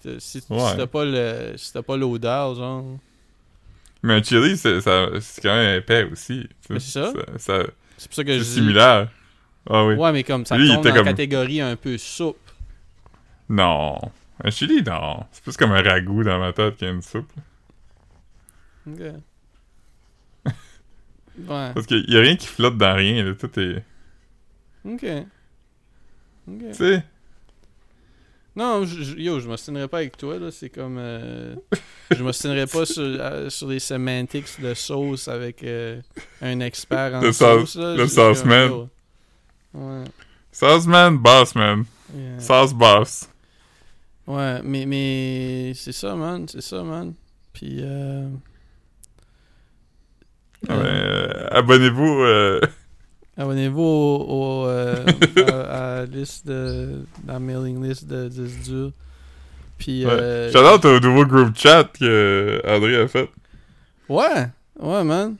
si 0.00 0.08
t'as- 0.08 0.20
si, 0.20 0.40
si 0.40 0.52
Ouais. 0.52 0.76
t'as 0.76 0.86
pas 0.86 1.04
le 1.04 1.54
si 1.56 1.72
t'as 1.72 1.82
pas 1.82 1.96
l'odeur, 1.96 2.54
genre. 2.54 2.84
Mais 4.02 4.14
un 4.14 4.22
chili, 4.22 4.56
c'est 4.56 4.80
ça- 4.80 5.08
c'est 5.20 5.42
quand 5.42 5.54
même 5.54 5.78
épais 5.78 6.04
aussi. 6.10 6.48
c'est 6.66 6.80
ça. 6.80 7.12
ça- 7.36 7.62
C'est 7.98 8.08
pour 8.08 8.14
ça 8.14 8.24
que 8.24 8.38
je 8.38 8.42
similaire. 8.42 9.08
Ah 9.68 9.84
oui. 9.84 9.94
Ouais, 9.94 10.10
mais 10.12 10.24
comme 10.24 10.46
ça 10.46 10.56
Lui, 10.56 10.68
tombe 10.68 10.82
dans 10.82 10.88
la 10.90 10.96
comme- 10.96 11.04
catégorie 11.04 11.60
un 11.60 11.76
peu 11.76 11.98
soupe. 11.98 12.38
Non. 13.48 13.98
Un 14.42 14.50
chili, 14.50 14.82
non. 14.82 15.26
C'est 15.32 15.42
plus 15.42 15.56
comme 15.58 15.72
un 15.72 15.82
ragoût 15.82 16.24
dans 16.24 16.38
ma 16.38 16.52
tête 16.54 16.76
qu'une 16.78 17.02
soupe. 17.02 17.30
Ok. 18.88 19.00
ouais. 20.46 21.72
Parce 21.74 21.86
qu'il 21.86 22.08
y 22.08 22.16
a 22.16 22.20
rien 22.20 22.36
qui 22.36 22.46
flotte 22.46 22.78
dans 22.78 22.94
rien, 22.94 23.22
là. 23.24 23.34
Tout 23.34 23.60
est... 23.60 23.84
Ok. 24.84 25.04
Ok. 26.48 26.58
Tu 26.68 26.74
sais... 26.74 27.04
Non, 28.56 28.84
je- 28.84 29.14
yo, 29.16 29.38
je 29.40 29.46
m'ostinerai 29.48 29.86
pas 29.88 29.98
avec 29.98 30.16
toi, 30.16 30.38
là. 30.38 30.50
C'est 30.50 30.70
comme. 30.70 30.96
euh, 30.98 31.54
je 32.10 32.22
m'ostinerai 32.22 32.66
pas 32.66 32.84
sur, 32.84 33.02
euh, 33.02 33.48
sur 33.48 33.68
les 33.68 33.78
semantics 33.78 34.60
de 34.60 34.74
sauce 34.74 35.28
avec 35.28 35.62
euh, 35.62 36.00
un 36.42 36.60
expert 36.60 37.14
en 37.14 37.20
Le 37.20 37.32
sauce, 37.32 37.70
sauce- 37.72 37.76
là. 37.76 37.94
le 37.96 38.06
sauce 38.08 38.44
man. 38.44 38.68
yo. 38.70 38.88
Ouais. 39.74 40.04
Sauce 40.52 40.86
man, 40.86 41.16
boss 41.16 41.54
man. 41.54 41.84
yeah. 42.14 42.40
Sauce 42.40 42.74
boss. 42.74 43.28
Ouais, 44.26 44.60
mais, 44.64 44.84
mais 44.86 45.72
c'est 45.74 45.92
ça, 45.92 46.14
man. 46.16 46.46
C'est 46.48 46.60
ça, 46.60 46.82
man. 46.82 47.14
Puis. 47.52 47.82
Ah 50.68 50.76
ben, 50.76 51.48
abonnez-vous... 51.52 52.60
euh, 53.40 53.44
Abonnez-vous 53.44 54.24
euh, 54.68 55.04
à, 55.68 56.00
la 56.00 56.06
liste 56.06 56.46
de, 56.46 57.02
la 57.26 57.38
mailing 57.38 57.82
list 57.82 58.06
de 58.06 58.28
10 58.28 58.68
dur. 58.68 58.92
Puis, 59.78 60.04
Ouais. 60.04 60.12
euh, 60.12 60.52
Shout 60.52 60.58
out 60.58 60.84
au 60.84 61.00
nouveau 61.00 61.24
group 61.24 61.56
chat 61.56 61.84
que 61.84 62.60
André 62.66 62.96
a 62.96 63.08
fait. 63.08 63.30
ouais, 64.08 64.46
ouais, 64.78 65.04
man. 65.04 65.36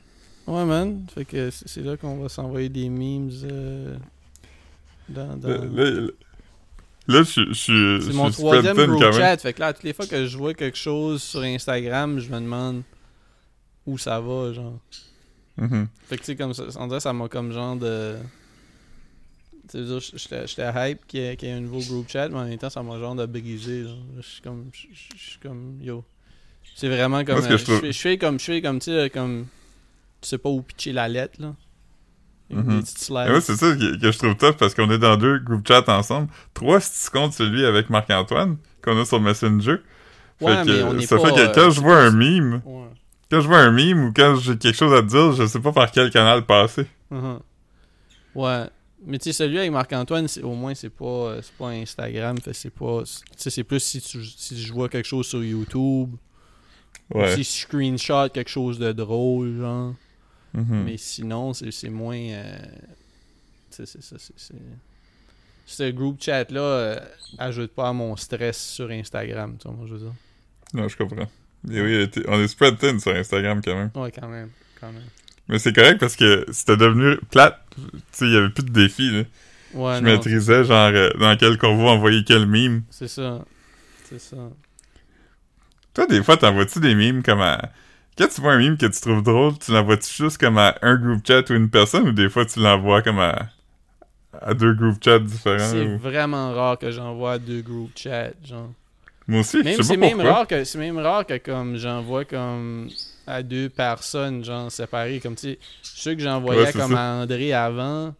Ouais, 0.47 0.65
man. 0.65 1.05
Fait 1.13 1.25
que 1.25 1.49
c'est 1.51 1.81
là 1.83 1.95
qu'on 1.97 2.17
va 2.17 2.27
s'envoyer 2.27 2.67
des 2.69 2.89
memes 2.89 3.29
euh, 3.43 3.95
dans, 5.07 5.37
dans... 5.37 5.47
Là, 5.47 5.57
là, 5.57 6.07
là, 7.07 7.23
je 7.23 7.53
suis- 7.53 7.99
C'est 8.03 8.13
mon 8.13 8.31
troisième 8.31 8.75
group 8.75 9.13
chat. 9.13 9.37
Fait 9.37 9.53
que 9.53 9.59
là, 9.59 9.73
toutes 9.73 9.83
les 9.83 9.93
fois 9.93 10.07
que 10.07 10.25
je 10.25 10.37
vois 10.37 10.53
quelque 10.55 10.77
chose 10.77 11.21
sur 11.21 11.41
Instagram, 11.41 12.19
je 12.19 12.29
me 12.29 12.39
demande 12.39 12.81
où 13.85 13.97
ça 13.97 14.19
va, 14.19 14.51
genre. 14.53 14.79
Mhm. 15.57 15.87
Fait 16.07 16.15
que 16.15 16.21
tu 16.21 16.25
sais, 16.27 16.35
comme 16.35 16.53
ça, 16.53 16.63
on 16.77 16.87
dirait 16.87 16.99
ça 16.99 17.13
m'a 17.13 17.27
comme 17.27 17.51
genre 17.51 17.75
de. 17.75 18.15
Tu 19.71 19.85
sais, 19.85 20.17
j'étais 20.17 20.47
j'étais 20.47 20.71
hype 20.91 21.05
qu'il 21.07 21.19
y, 21.21 21.23
ait- 21.27 21.35
qu'il 21.35 21.47
y 21.47 21.51
ait 21.51 21.55
un 21.55 21.61
nouveau 21.61 21.79
group 21.79 22.09
chat, 22.09 22.27
mais 22.29 22.37
en 22.39 22.45
même 22.45 22.57
temps, 22.57 22.69
ça 22.69 22.81
m'a 22.83 22.97
genre 22.99 23.15
de 23.15 23.25
brisé. 23.25 23.85
Je 24.17 24.21
suis 24.21 24.41
comme. 24.41 24.65
Je 24.73 25.17
suis 25.17 25.39
comme. 25.39 25.77
Yo. 25.81 26.03
C'est 26.75 26.87
vraiment 26.89 27.23
comme. 27.23 27.37
Euh, 27.37 27.57
je 27.57 27.91
fais- 27.91 28.17
comme. 28.17 28.39
Je 28.39 28.45
fais 28.45 28.61
comme, 28.61 28.79
tu 28.79 28.85
sais, 28.91 29.09
comme. 29.09 29.45
Tu 30.21 30.29
sais 30.29 30.37
pas 30.37 30.49
où 30.49 30.61
pitcher 30.61 30.93
la 30.93 31.07
lettre, 31.07 31.41
là. 31.41 31.53
Petites 32.49 32.97
slides. 32.97 33.27
Et 33.27 33.31
moi, 33.31 33.39
c'est 33.41 33.55
ça 33.55 33.73
que, 33.75 33.97
que 33.97 34.11
je 34.11 34.17
trouve 34.17 34.35
tough 34.35 34.57
parce 34.57 34.73
qu'on 34.73 34.89
est 34.91 34.97
dans 34.99 35.15
deux 35.15 35.39
group 35.39 35.65
chats 35.65 35.85
ensemble. 35.87 36.27
Trois, 36.53 36.81
si 36.81 37.05
tu 37.05 37.11
comptes 37.11 37.31
celui 37.33 37.63
avec 37.65 37.89
Marc-Antoine, 37.89 38.57
qu'on 38.83 38.99
a 38.99 39.05
sur 39.05 39.21
Messenger. 39.21 39.77
Fait 40.39 40.45
mais 40.47 40.65
que, 40.65 40.83
on 40.83 40.97
est 40.99 41.05
ça 41.05 41.15
pas, 41.17 41.29
fait 41.29 41.33
que 41.33 41.55
quand 41.55 41.61
euh, 41.67 41.71
je 41.71 41.79
vois 41.79 41.97
un 41.97 42.11
meme, 42.11 42.61
Ouais. 42.65 42.87
Quand 43.31 43.41
je 43.41 43.47
vois 43.47 43.57
un 43.59 43.71
meme 43.71 44.05
ou 44.05 44.13
quand 44.13 44.35
j'ai 44.35 44.55
quelque 44.57 44.75
chose 44.75 44.93
à 44.93 45.01
te 45.01 45.07
dire, 45.07 45.31
je 45.31 45.47
sais 45.47 45.59
pas 45.59 45.71
par 45.71 45.89
quel 45.91 46.11
canal 46.11 46.45
passer. 46.45 46.85
Mhm. 47.09 47.39
Ouais. 48.35 48.65
Mais 49.03 49.17
tu 49.17 49.23
sais, 49.25 49.33
celui 49.33 49.57
avec 49.57 49.71
Marc-Antoine, 49.71 50.27
au 50.43 50.53
moins, 50.53 50.75
c'est 50.75 50.91
pas, 50.91 51.05
euh, 51.05 51.41
c'est 51.41 51.53
pas 51.55 51.69
Instagram. 51.69 52.37
Fait 52.37 52.53
c'est 52.53 52.69
pas. 52.69 53.01
C'est 53.35 53.63
plus 53.63 53.79
si, 53.79 53.99
tu, 54.01 54.23
si 54.23 54.61
je 54.61 54.71
vois 54.71 54.89
quelque 54.89 55.07
chose 55.07 55.25
sur 55.25 55.43
YouTube. 55.43 56.11
Ouais. 57.13 57.35
Si 57.35 57.43
je 57.43 57.49
screenshot 57.65 58.29
quelque 58.29 58.49
chose 58.49 58.77
de 58.77 58.91
drôle, 58.91 59.57
genre. 59.57 59.95
Mhm. 60.53 60.83
Mais 60.85 60.97
sinon, 60.97 61.53
c'est 61.53 61.71
c'est 61.71 61.89
moins. 61.89 62.15
euh, 62.15 62.57
tu 63.71 63.77
sais, 63.77 63.85
c'est 63.87 64.03
ça. 64.03 64.17
c'est- 64.19 64.33
c'est- 64.37 64.53
Ce 65.65 65.89
group 65.89 66.21
chat-là 66.21 66.59
euh, 66.61 66.99
ajoute 67.37 67.71
pas 67.71 67.89
à 67.89 67.93
mon 67.93 68.15
stress 68.17 68.57
sur 68.61 68.89
Instagram, 68.91 69.55
tu 69.57 69.67
vois, 69.67 69.77
moi, 69.77 69.85
je 69.87 69.93
veux 69.93 69.99
dire? 69.99 70.13
Non, 70.73 70.87
je 70.87 70.97
comprends. 70.97 71.27
Et 71.69 71.81
oui, 71.81 72.09
on 72.27 72.39
est 72.41 72.47
spread 72.47 72.77
thin 72.79 72.97
sur 72.99 73.13
Instagram 73.15 73.61
quand 73.63 73.75
même. 73.75 73.91
Ouais, 73.95 74.11
quand 74.11 74.27
même. 74.27 74.49
Quand 74.79 74.91
même. 74.91 75.03
Mais 75.47 75.59
c'est 75.59 75.73
correct 75.73 75.99
parce 75.99 76.15
que 76.15 76.45
c'était 76.51 76.77
devenu 76.77 77.17
plate. 77.29 77.59
Tu 77.75 77.81
sais, 78.11 78.25
il 78.25 78.31
y 78.31 78.37
avait 78.37 78.49
plus 78.49 78.63
de 78.63 78.71
défis, 78.71 79.11
là. 79.11 79.23
Ouais, 79.73 79.95
je 79.97 80.03
non, 80.03 80.11
maîtrisais, 80.11 80.63
genre, 80.65 80.91
euh, 80.93 81.09
dans 81.19 81.35
quel 81.37 81.57
convoi 81.57 81.91
envoyer 81.91 82.23
quel 82.25 82.45
meme. 82.45 82.83
c'est 82.89 83.07
ça. 83.07 83.45
C'est 84.05 84.19
ça. 84.19 84.37
Toi, 85.93 86.07
des 86.07 86.23
fois, 86.23 86.37
t'envoies-tu 86.37 86.79
des 86.79 86.95
memes 86.95 87.21
comme 87.23 87.41
à... 87.41 87.61
Quand 88.17 88.27
tu 88.27 88.41
vois 88.41 88.53
un 88.53 88.59
meme 88.59 88.77
que 88.77 88.85
tu 88.85 88.99
trouves 88.99 89.23
drôle, 89.23 89.57
tu 89.59 89.71
l'envoies-tu 89.71 90.23
juste 90.23 90.37
comme 90.37 90.57
à 90.57 90.75
un 90.81 90.95
group 90.95 91.25
chat 91.25 91.49
ou 91.49 91.53
une 91.53 91.69
personne, 91.69 92.07
ou 92.07 92.11
des 92.11 92.29
fois, 92.29 92.45
tu 92.45 92.59
l'envoies 92.59 93.01
comme 93.01 93.19
à... 93.19 93.49
à 94.41 94.53
deux 94.53 94.73
group 94.73 94.97
chats 95.03 95.19
différents. 95.19 95.59
C'est 95.59 95.85
ou- 95.85 95.97
vraiment 95.97 96.53
rare 96.53 96.77
que 96.77 96.91
j'envoie 96.91 97.33
à 97.33 97.39
deux 97.39 97.61
group 97.61 97.91
chats, 97.95 98.31
genre. 98.43 98.71
Moi 99.31 99.39
aussi, 99.41 99.57
Même 99.63 99.77
je 99.77 99.81
sais 99.81 99.83
c'est 99.83 99.97
pas 99.97 100.07
même 100.07 100.21
rare 100.21 100.45
que 100.47 100.63
c'est 100.63 100.77
même 100.77 100.97
rare 100.97 101.25
que 101.25 101.37
comme 101.37 101.75
j'envoie 101.77 102.25
comme 102.25 102.89
à 103.25 103.41
deux 103.43 103.69
personnes 103.69 104.43
genre 104.43 104.71
séparées 104.71 105.19
comme 105.19 105.35
tu 105.35 105.41
sais 105.51 105.59
ceux 105.81 106.15
que 106.15 106.21
j'envoyais 106.21 106.63
Ouais, 106.65 106.71
comme 106.73 106.91
ça. 106.93 107.19
à 107.19 107.23
André 107.23 107.53
avant 107.53 108.13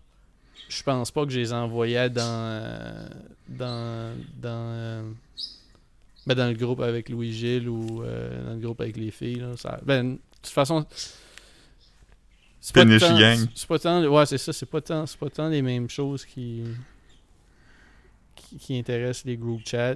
je 0.69 0.83
pense 0.83 1.11
pas 1.11 1.25
que 1.25 1.31
je 1.31 1.39
les 1.39 1.51
envoyais 1.53 2.09
dans 2.09 2.21
euh, 2.23 3.07
dans 3.49 4.15
dans 4.41 4.49
euh, 4.73 5.01
ben, 6.27 6.35
dans 6.35 6.47
le 6.47 6.53
groupe 6.53 6.79
avec 6.81 7.09
Louis 7.09 7.33
Gilles 7.33 7.67
ou 7.67 8.03
euh, 8.03 8.45
dans 8.45 8.53
le 8.53 8.59
groupe 8.59 8.79
avec 8.79 8.95
les 8.95 9.11
filles 9.11 9.39
là, 9.41 9.57
ça, 9.57 9.79
ben 9.83 10.13
de 10.13 10.19
toute 10.41 10.53
façon 10.53 10.85
c'est 12.59 12.73
pas 12.75 12.81
Finish 12.81 13.01
tant- 13.01 13.19
gang. 13.19 13.39
c'est 13.55 13.67
pas 13.67 13.79
tant 13.79 14.03
ouais 14.05 14.25
c'est 14.27 14.37
ça 14.37 14.53
c'est 14.53 14.65
pas 14.67 14.81
tant 14.81 15.05
c'est 15.07 15.17
pas 15.19 15.29
tant 15.29 15.49
les 15.49 15.61
mêmes 15.63 15.89
choses 15.89 16.25
qui 16.25 16.63
qui, 18.51 18.57
qui 18.57 18.77
intéressent 18.77 19.25
les 19.25 19.37
group 19.37 19.61
chats. 19.65 19.95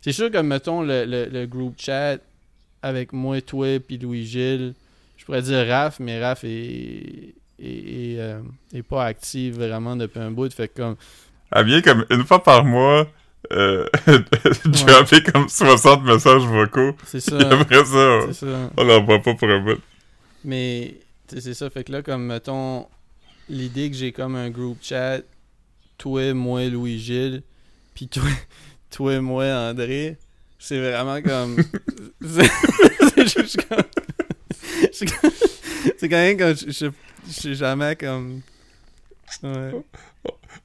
C'est 0.00 0.12
sûr 0.12 0.30
que, 0.30 0.38
mettons, 0.38 0.82
le, 0.82 1.04
le, 1.04 1.26
le 1.26 1.46
group 1.46 1.74
chat 1.78 2.18
avec 2.82 3.12
moi, 3.12 3.40
toi, 3.40 3.78
puis 3.80 3.98
Louis-Gilles, 3.98 4.74
je 5.16 5.24
pourrais 5.24 5.42
dire 5.42 5.66
Raph, 5.68 6.00
mais 6.00 6.20
Raph 6.22 6.44
est, 6.44 6.48
est, 6.48 7.34
est, 7.62 8.18
euh, 8.18 8.40
est 8.74 8.82
pas 8.82 9.04
actif 9.04 9.54
vraiment 9.54 9.94
depuis 9.96 10.18
un 10.18 10.30
bout. 10.30 10.52
Fait 10.52 10.68
comme, 10.68 10.96
Elle 11.52 11.66
vient 11.66 11.80
comme 11.80 12.04
une 12.10 12.24
fois 12.24 12.42
par 12.42 12.64
mois 12.64 13.06
euh, 13.52 13.86
dropper 14.64 15.22
comme 15.22 15.48
60 15.48 16.04
messages 16.04 16.42
vocaux. 16.42 16.96
c'est 17.06 17.20
ça. 17.20 17.38
Et 17.38 17.44
après 17.60 17.84
ça, 17.84 18.18
on, 18.28 18.32
ça. 18.32 18.70
on 18.76 18.84
l'envoie 18.84 19.20
pas 19.20 19.34
pour 19.34 19.48
un 19.48 19.60
bout. 19.60 19.80
Mais, 20.44 20.96
c'est 21.28 21.54
ça. 21.54 21.70
Fait 21.70 21.84
que 21.84 21.92
là, 21.92 22.02
comme, 22.02 22.26
mettons, 22.26 22.86
l'idée 23.48 23.90
que 23.90 23.96
j'ai 23.96 24.10
comme 24.12 24.34
un 24.34 24.50
group 24.50 24.78
chat, 24.82 25.20
toi, 25.98 26.34
moi, 26.34 26.68
Louis-Gilles, 26.68 27.42
puis 27.94 28.08
toi, 28.08 28.22
toi, 28.90 29.20
moi, 29.20 29.44
André, 29.46 30.16
c'est 30.58 30.78
vraiment 30.78 31.20
comme. 31.22 31.56
c'est 32.20 33.28
juste 33.28 33.68
comme. 33.68 33.82
c'est 34.92 36.08
quand 36.08 36.16
même 36.16 36.38
comme. 36.38 36.54
Je 36.56 36.90
sais 37.28 37.54
jamais 37.54 37.96
comme. 37.96 38.40
Ouais. 39.42 39.72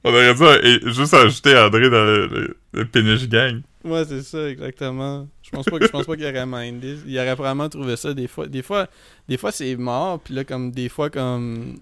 On 0.04 0.10
aurait 0.10 0.34
dû 0.34 0.92
juste 0.92 1.14
ajouter 1.14 1.56
André 1.56 1.90
dans 1.90 2.04
le, 2.04 2.26
le, 2.26 2.56
le 2.72 2.84
Pinish 2.84 3.28
Gang. 3.28 3.62
Ouais, 3.84 4.04
c'est 4.06 4.22
ça, 4.22 4.48
exactement. 4.48 5.28
Je 5.42 5.50
pense 5.50 5.64
pas 5.64 5.78
que 5.78 5.86
je 5.86 5.90
pense 5.90 6.06
pas 6.06 6.16
qu'il 6.16 6.26
aurait 6.26 6.46
mindé. 6.46 6.96
Il 7.06 7.18
aurait 7.18 7.34
probablement 7.34 7.68
trouvé 7.68 7.96
ça 7.96 8.12
des 8.12 8.28
fois. 8.28 8.46
Des 8.46 8.62
fois, 8.62 8.86
des 9.28 9.36
fois 9.36 9.50
c'est 9.50 9.74
mort, 9.76 10.20
puis 10.20 10.34
là 10.34 10.44
comme 10.44 10.70
des 10.72 10.88
fois 10.88 11.10
comme 11.10 11.78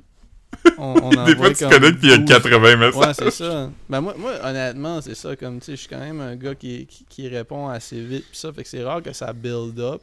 on, 0.78 0.94
on 1.02 1.24
Des 1.26 1.36
fois, 1.36 1.52
tu 1.52 1.66
connectes 1.66 2.00
pis 2.00 2.06
il 2.06 2.10
y 2.10 2.12
a 2.14 2.18
12. 2.18 2.26
80 2.28 2.76
messages. 2.76 2.94
Ouais, 2.96 3.14
c'est 3.14 3.30
ça. 3.30 3.70
Ben 3.88 4.00
moi, 4.00 4.14
moi 4.18 4.32
honnêtement, 4.42 5.00
c'est 5.00 5.14
ça 5.14 5.34
comme 5.36 5.58
tu 5.60 5.66
sais, 5.66 5.72
je 5.72 5.80
suis 5.80 5.88
quand 5.88 5.98
même 6.00 6.20
un 6.20 6.36
gars 6.36 6.54
qui, 6.54 6.86
qui, 6.86 7.04
qui 7.08 7.28
répond 7.28 7.68
assez 7.68 8.00
vite 8.00 8.24
pis 8.30 8.38
ça 8.38 8.52
fait 8.52 8.62
que 8.62 8.68
c'est 8.68 8.82
rare 8.84 9.02
que 9.02 9.12
ça 9.12 9.32
build 9.32 9.78
up. 9.80 10.00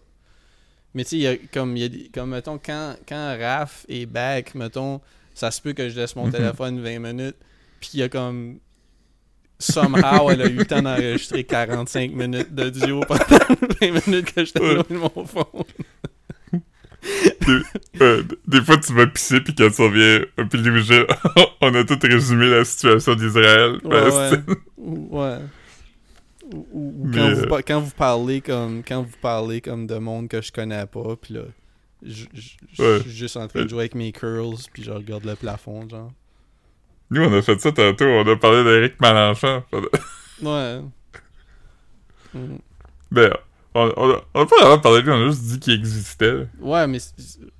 Mais 0.93 1.03
tu 1.03 1.21
sais, 1.21 1.41
comme 1.53 1.75
y 1.77 1.85
a 1.85 1.89
comme 2.13 2.29
mettons 2.31 2.59
quand 2.63 2.95
quand 3.07 3.37
Raph 3.39 3.85
est 3.89 4.05
back, 4.05 4.53
mettons, 4.55 5.01
ça 5.33 5.49
se 5.51 5.59
peut 5.61 5.73
que 5.73 5.89
je 5.89 5.95
laisse 5.99 6.15
mon 6.15 6.25
Mhm. 6.27 6.31
téléphone 6.31 6.79
20 6.81 6.99
minutes 6.99 7.37
puis 7.79 7.89
il 7.95 7.99
y 7.99 8.03
a 8.03 8.09
comme 8.09 8.59
somehow 9.59 10.29
elle 10.29 10.41
a 10.41 10.45
eu 10.45 10.55
le 10.55 10.65
temps 10.65 10.81
d'enregistrer 10.81 11.43
45 11.43 12.11
minutes 12.11 12.53
d'audio 12.53 13.01
pendant 13.01 13.23
20 13.81 14.07
minutes 14.07 14.33
que 14.33 14.43
j'étais 14.45 14.59
loin 14.59 14.83
de 14.89 14.95
mon 14.97 15.25
Euh, 18.01 18.23
des 18.47 18.61
fois, 18.61 18.77
tu 18.77 18.93
vas 18.93 19.05
pisser, 19.07 19.41
puis 19.41 19.53
quand 19.53 19.69
tu 19.69 19.81
reviens, 19.81 20.21
euh, 20.39 20.43
Louis 20.53 20.83
Gilles, 20.83 21.05
on 21.61 21.73
a 21.75 21.83
tout 21.83 21.99
résumé 22.01 22.49
la 22.49 22.63
situation 22.65 23.15
d'Israël. 23.15 23.73
Ouais, 23.83 23.89
Palestine. 23.89 24.43
ouais. 24.47 24.55
Ou- 24.77 25.19
ouais. 25.19 25.37
Ou, 26.53 26.67
ou- 26.71 26.93
ou 27.03 27.07
Mais, 27.07 27.17
quand, 27.17 27.33
vous, 27.33 27.41
euh, 27.53 27.61
quand 27.67 27.79
vous 27.81 27.91
parlez 27.91 28.41
comme 28.41 28.83
quand 28.87 29.01
vous 29.03 29.17
parlez 29.21 29.61
comme 29.61 29.87
de 29.87 29.95
monde 29.97 30.27
que 30.27 30.41
je 30.41 30.51
connais 30.51 30.85
pas, 30.85 31.15
puis 31.21 31.33
là, 31.35 31.41
je 32.01 32.25
Ouais. 32.79 32.99
suis 33.01 33.11
juste 33.11 33.37
en 33.37 33.47
train 33.47 33.63
de 33.63 33.69
jouer 33.69 33.79
avec 33.81 33.95
mes 33.95 34.11
curls, 34.11 34.55
puis 34.73 34.83
je 34.83 34.91
regarde 34.91 35.25
le 35.25 35.35
plafond, 35.35 35.87
genre. 35.89 36.11
Nous, 37.11 37.21
on 37.21 37.33
a 37.33 37.41
fait 37.41 37.59
ça 37.59 37.71
tantôt. 37.71 38.05
On 38.05 38.27
a 38.27 38.35
parlé 38.35 38.63
d'Éric 38.63 38.99
Malenchon. 38.99 39.63
Ouais. 40.41 40.79
Mm. 42.33 42.55
Ben, 43.11 43.31
on, 43.75 43.91
on, 43.97 44.09
a- 44.11 44.23
on 44.33 44.41
a 44.41 44.45
pas 44.45 44.55
vraiment 44.59 44.79
parlé 44.79 45.01
de 45.01 45.05
lui, 45.07 45.13
on 45.13 45.23
a 45.23 45.29
juste 45.29 45.43
dit 45.43 45.59
qu'il 45.59 45.73
existait. 45.73 46.47
Ouais, 46.59 46.87
mais 46.87 46.99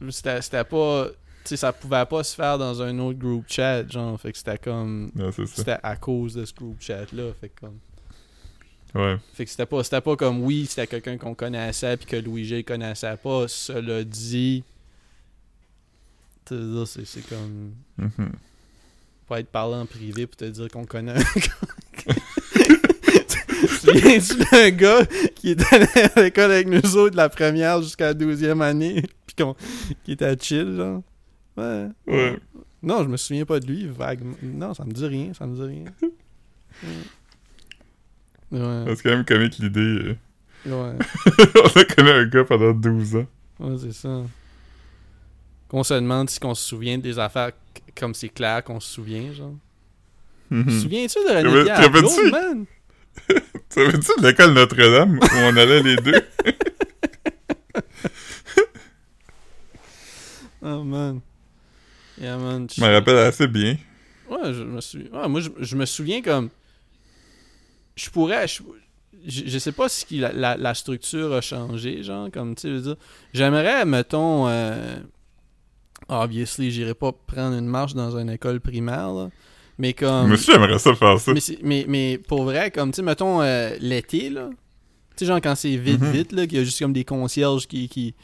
c'était 0.09 0.63
pas. 0.63 1.07
Tu 1.43 1.49
sais, 1.49 1.57
ça 1.57 1.73
pouvait 1.73 2.05
pas 2.05 2.23
se 2.23 2.33
faire 2.35 2.57
dans 2.57 2.81
un 2.81 2.97
autre 2.99 3.19
group 3.19 3.45
chat, 3.47 3.89
genre. 3.89 4.19
Fait 4.19 4.31
que 4.31 4.37
c'était 4.37 4.57
comme. 4.57 5.11
C'était 5.53 5.77
à 5.83 5.95
cause 5.97 6.35
de 6.35 6.45
ce 6.45 6.53
group 6.53 6.77
chat-là. 6.79 7.31
Fait 7.41 7.49
que 7.49 7.59
comme. 7.61 7.79
Ouais. 8.95 9.17
Fait 9.33 9.43
que 9.45 9.49
c'était 9.51 9.65
pas, 9.65 9.83
c'était 9.83 10.01
pas 10.01 10.15
comme 10.15 10.41
oui, 10.43 10.67
c'était 10.69 10.85
quelqu'un 10.87 11.17
qu'on 11.17 11.33
connaissait 11.33 11.97
puis 11.97 12.05
que 12.05 12.15
Louis 12.15 12.45
G 12.45 12.63
connaissait 12.63 13.17
pas. 13.17 13.47
Cela 13.47 14.03
dit, 14.03 14.63
c'est, 16.47 17.05
c'est 17.05 17.27
comme 17.27 17.73
Mhm. 17.97 18.31
pas 19.27 19.39
être 19.39 19.47
parlé 19.49 19.75
en 19.75 19.85
privé 19.87 20.27
pour 20.27 20.35
te 20.37 20.45
dire 20.45 20.67
qu'on 20.69 20.85
connaît. 20.85 21.15
un 23.99 23.99
gars. 23.99 24.01
tu 24.01 24.07
viens-tu 24.07 24.35
d'un 24.51 24.69
gars 24.71 25.05
qui 25.35 25.49
était 25.51 25.75
allé 25.75 25.87
à 26.15 26.21
l'école 26.21 26.51
avec 26.51 26.67
nous 26.67 26.95
autres 26.97 27.11
de 27.11 27.17
la 27.17 27.29
première 27.29 27.81
jusqu'à 27.81 28.05
la 28.07 28.13
douzième 28.13 28.61
année 28.61 29.01
puis 29.27 29.35
qu'on, 29.37 29.55
qui 30.03 30.13
était 30.13 30.35
chill, 30.39 30.75
genre? 30.75 31.01
Ouais. 31.57 31.87
Ouais. 32.07 32.39
Non, 32.81 33.03
je 33.03 33.07
me 33.09 33.17
souviens 33.17 33.45
pas 33.45 33.59
de 33.59 33.67
lui, 33.67 33.87
vaguement. 33.87 34.35
Non, 34.41 34.73
ça 34.73 34.83
me 34.85 34.91
dit 34.91 35.05
rien, 35.05 35.33
ça 35.33 35.45
me 35.45 35.55
dit 35.55 35.61
rien. 35.61 35.85
Ouais. 38.51 38.83
C'est 38.95 39.03
quand 39.03 39.09
même 39.11 39.25
comique 39.25 39.57
l'idée. 39.57 39.79
euh. 39.79 40.15
Ouais. 40.65 40.95
on 41.55 41.79
a 41.79 41.85
connu 41.85 42.09
un 42.09 42.25
gars 42.25 42.43
pendant 42.43 42.71
12 42.71 43.15
ans. 43.17 43.25
Ouais, 43.59 43.75
c'est 43.81 43.93
ça. 43.93 44.21
Qu'on 45.67 45.83
se 45.83 45.93
demande 45.95 46.29
si 46.29 46.39
on 46.43 46.53
se 46.53 46.63
souvient 46.67 46.97
des 46.99 47.17
affaires 47.17 47.51
comme 47.97 48.13
c'est 48.13 48.29
clair 48.29 48.63
qu'on 48.63 48.79
se 48.79 48.93
souvient, 48.93 49.33
genre. 49.33 49.55
Te 50.49 50.55
Mhm. 50.55 50.69
Souviens-tu 50.81 51.17
de 51.19 51.33
René 51.35 51.71
rappelles-tu? 51.71 52.31
man? 52.31 52.65
Ça 53.69 53.83
veut 53.83 53.97
dire 53.97 54.15
l'école 54.21 54.53
Notre-Dame 54.53 55.17
où 55.21 55.35
on 55.35 55.57
allait 55.57 55.81
les 55.83 55.95
deux? 55.97 56.21
Oh, 60.61 60.83
man. 60.83 61.19
Yeah, 62.19 62.37
man. 62.37 62.67
Je 62.73 62.81
me 62.81 62.87
rappelle 62.87 63.17
assez 63.17 63.47
bien. 63.47 63.75
Ouais, 64.29 64.53
je 64.53 64.63
me 64.63 64.79
souviens. 64.79 65.09
Ouais, 65.11 65.27
moi, 65.27 65.41
je, 65.41 65.49
je 65.59 65.75
me 65.75 65.85
souviens 65.85 66.21
comme. 66.21 66.49
Je 67.95 68.09
pourrais. 68.09 68.45
Je, 69.25 69.57
sais 69.57 69.71
pas 69.71 69.89
si 69.89 70.19
la, 70.19 70.31
la, 70.31 70.55
la 70.57 70.73
structure 70.73 71.33
a 71.33 71.41
changé, 71.41 72.03
genre, 72.03 72.29
comme 72.31 72.55
tu 72.55 72.61
sais, 72.61 72.69
veux 72.69 72.81
dire. 72.81 72.95
J'aimerais, 73.33 73.85
mettons. 73.85 74.47
euh, 74.47 74.95
obviously, 76.07 76.71
j'irais 76.71 76.93
pas 76.93 77.11
prendre 77.11 77.57
une 77.57 77.67
marche 77.67 77.93
dans 77.93 78.17
une 78.17 78.29
école 78.29 78.59
primaire, 78.61 79.11
là. 79.13 79.29
Mais 79.83 79.91
comme. 79.93 80.29
Monsieur 80.29 80.53
j'aimerais 80.53 80.79
ça 80.79 80.95
faire 80.95 81.19
ça. 81.19 81.33
Mais, 81.33 81.41
mais, 81.61 81.85
mais 81.89 82.17
pour 82.17 82.43
vrai, 82.45 82.71
comme, 82.71 82.91
tu 82.91 82.95
sais, 82.95 83.01
mettons, 83.01 83.41
euh, 83.41 83.75
l'été, 83.81 84.29
là. 84.29 84.49
Tu 84.49 84.55
sais, 85.17 85.25
genre, 85.25 85.41
quand 85.41 85.55
c'est 85.55 85.75
vite, 85.75 85.99
Mhm. 85.99 86.11
vite, 86.11 86.31
là, 86.31 86.47
qu'il 86.47 86.57
y 86.57 86.61
a 86.61 86.63
juste 86.63 86.79
comme 86.79 86.93
des 86.93 87.03
concierges 87.03 87.67
qui, 87.67 87.89
qui, 87.89 88.15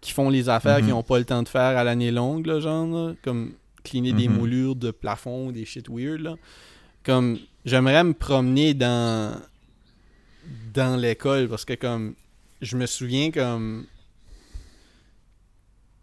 qui 0.00 0.12
font 0.12 0.30
les 0.30 0.48
affaires 0.48 0.78
Mhm. 0.78 0.84
qu'ils 0.84 0.90
n'ont 0.94 1.02
pas 1.02 1.18
le 1.18 1.26
temps 1.26 1.42
de 1.42 1.48
faire 1.48 1.76
à 1.76 1.84
l'année 1.84 2.10
longue, 2.10 2.46
là, 2.46 2.60
genre, 2.60 2.86
là, 2.86 3.14
comme 3.22 3.52
cleaner 3.84 4.14
des 4.14 4.26
Mhm. 4.28 4.36
moulures 4.38 4.74
de 4.74 4.90
plafond, 4.90 5.50
des 5.50 5.66
shit 5.66 5.86
weird, 5.90 6.20
là. 6.22 6.36
Comme, 7.04 7.38
j'aimerais 7.66 8.02
me 8.04 8.14
promener 8.14 8.72
dans, 8.72 9.38
dans 10.72 10.96
l'école, 10.98 11.46
parce 11.48 11.66
que, 11.66 11.74
comme, 11.74 12.14
je 12.62 12.74
me 12.78 12.86
souviens, 12.86 13.30
comme, 13.30 13.84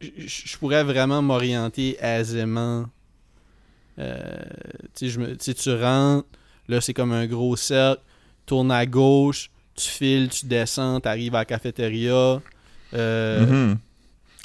je 0.01 0.57
pourrais 0.57 0.83
vraiment 0.83 1.23
m'orienter 1.23 1.97
aisément. 1.99 2.85
Euh, 3.99 4.25
tu 4.95 5.09
je 5.09 5.19
me- 5.19 5.35
tu 5.35 5.53
tu 5.53 5.73
rentres, 5.73 6.27
là, 6.67 6.81
c'est 6.81 6.93
comme 6.93 7.11
un 7.11 7.25
gros 7.25 7.55
cercle, 7.55 8.01
tourne 8.45 8.71
à 8.71 8.85
gauche, 8.85 9.49
tu 9.75 9.89
files, 9.89 10.29
tu 10.29 10.45
descends, 10.45 10.99
t'arrives 10.99 11.35
à 11.35 11.39
la 11.39 11.45
cafétéria. 11.45 12.41
Euh, 12.93 13.45
Mhm. 13.45 13.77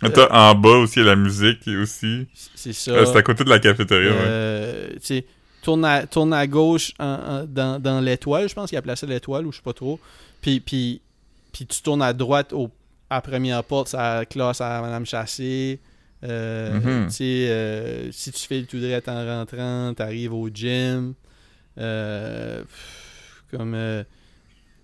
Attends, 0.04 0.28
en 0.32 0.54
bas 0.56 0.78
aussi, 0.78 0.98
il 0.98 1.04
y 1.04 1.06
a 1.06 1.10
la 1.10 1.16
musique 1.16 1.60
aussi. 1.68 2.26
C'est 2.56 2.72
ça. 2.72 2.90
Euh, 2.90 3.06
c'est 3.06 3.16
à 3.18 3.22
côté 3.22 3.44
de 3.44 3.48
la 3.50 3.60
cafétéria, 3.60 4.10
ouais. 4.10 4.16
Euh, 4.20 4.88
tu 5.00 5.22
tourne 5.62 5.84
à, 5.84 6.06
tourne 6.08 6.32
à 6.32 6.44
gauche 6.48 6.92
en- 6.98 7.04
en- 7.04 7.44
dans, 7.44 7.80
dans 7.80 8.00
l'étoile, 8.00 8.48
je 8.48 8.54
pense 8.54 8.68
qu'il 8.70 8.78
a 8.78 8.82
placé 8.82 9.06
l'étoile 9.06 9.46
ou 9.46 9.52
je 9.52 9.58
sais 9.58 9.62
pas 9.62 9.72
trop. 9.72 10.00
Puis, 10.40 10.58
puis, 10.58 11.00
puis 11.52 11.66
tu 11.66 11.80
tournes 11.82 12.02
à 12.02 12.12
droite 12.12 12.52
au, 12.52 12.68
à 13.08 13.16
la 13.16 13.20
première 13.20 13.62
porte, 13.62 13.92
la 13.92 14.24
classe 14.24 14.60
à 14.60 14.80
Madame 14.80 15.06
Chassé. 15.06 15.78
Euh, 16.24 16.74
Mhm. 17.04 17.08
euh, 17.20 18.08
si 18.12 18.30
tu 18.32 18.46
fais 18.46 18.60
le 18.60 18.66
tout 18.66 18.78
droit 18.78 19.08
en 19.08 19.26
rentrant, 19.26 19.92
t'arrives 19.94 20.32
au 20.32 20.48
gym. 20.48 21.14
Euh, 21.78 22.62
comme 23.50 23.74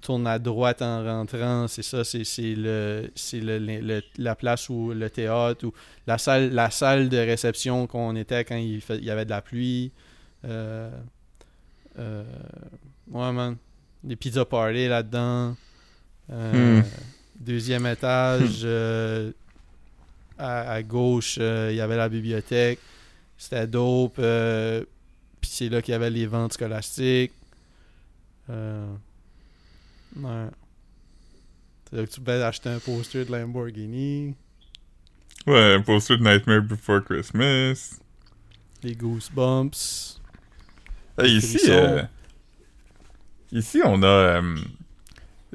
tourne 0.00 0.26
à 0.26 0.38
droite 0.38 0.80
en 0.82 1.04
rentrant, 1.04 1.68
c'est 1.68 1.82
ça, 1.82 2.02
c'est 2.04 2.24
le 2.54 3.10
le, 3.34 3.58
le- 3.58 3.80
le- 3.80 4.02
la 4.16 4.34
place 4.34 4.68
où 4.68 4.92
le 4.92 5.10
théâtre 5.10 5.66
ou 5.66 5.72
la 6.06 6.18
salle 6.18 6.50
la 6.52 6.70
salle 6.70 7.08
de 7.08 7.18
réception 7.18 7.86
qu'on 7.86 8.16
était 8.16 8.44
quand 8.44 8.56
il, 8.56 8.80
fait- 8.80 8.98
il 8.98 9.04
y 9.04 9.10
avait 9.10 9.24
de 9.24 9.30
la 9.30 9.42
pluie. 9.42 9.92
Ouais, 13.10 13.32
man. 13.32 13.56
Des 14.04 14.16
pizza 14.16 14.44
party 14.44 14.88
là-dedans. 14.88 15.56
Hmm. 16.28 16.80
Deuxième 17.40 17.86
étage, 17.86 18.60
euh, 18.64 19.32
à, 20.38 20.70
à 20.72 20.82
gauche, 20.82 21.36
euh, 21.40 21.68
il 21.70 21.76
y 21.76 21.80
avait 21.80 21.96
la 21.96 22.08
bibliothèque. 22.08 22.78
C'était 23.36 23.66
dope. 23.66 24.16
euh, 24.18 24.84
Puis 25.40 25.50
c'est 25.52 25.68
là 25.68 25.82
qu'il 25.82 25.92
y 25.92 25.94
avait 25.94 26.10
les 26.10 26.26
ventes 26.26 26.54
scolastiques. 26.54 27.32
Euh, 28.50 28.86
ouais. 30.16 30.48
C'est 31.90 31.96
là 31.96 32.06
que 32.06 32.10
tu 32.10 32.20
pouvais 32.20 32.42
acheter 32.42 32.68
un 32.68 32.78
poster 32.78 33.24
de 33.24 33.32
Lamborghini. 33.32 34.34
Ouais, 35.46 35.74
un 35.74 35.82
poster 35.82 36.18
de 36.18 36.24
Nightmare 36.24 36.62
Before 36.62 37.02
Christmas. 37.04 37.98
Les 38.82 38.94
Goosebumps. 38.94 40.20
Hey, 41.18 41.36
ici, 41.36 41.58
euh, 41.70 42.02
ici, 43.50 43.80
on 43.84 44.02
a. 44.02 44.42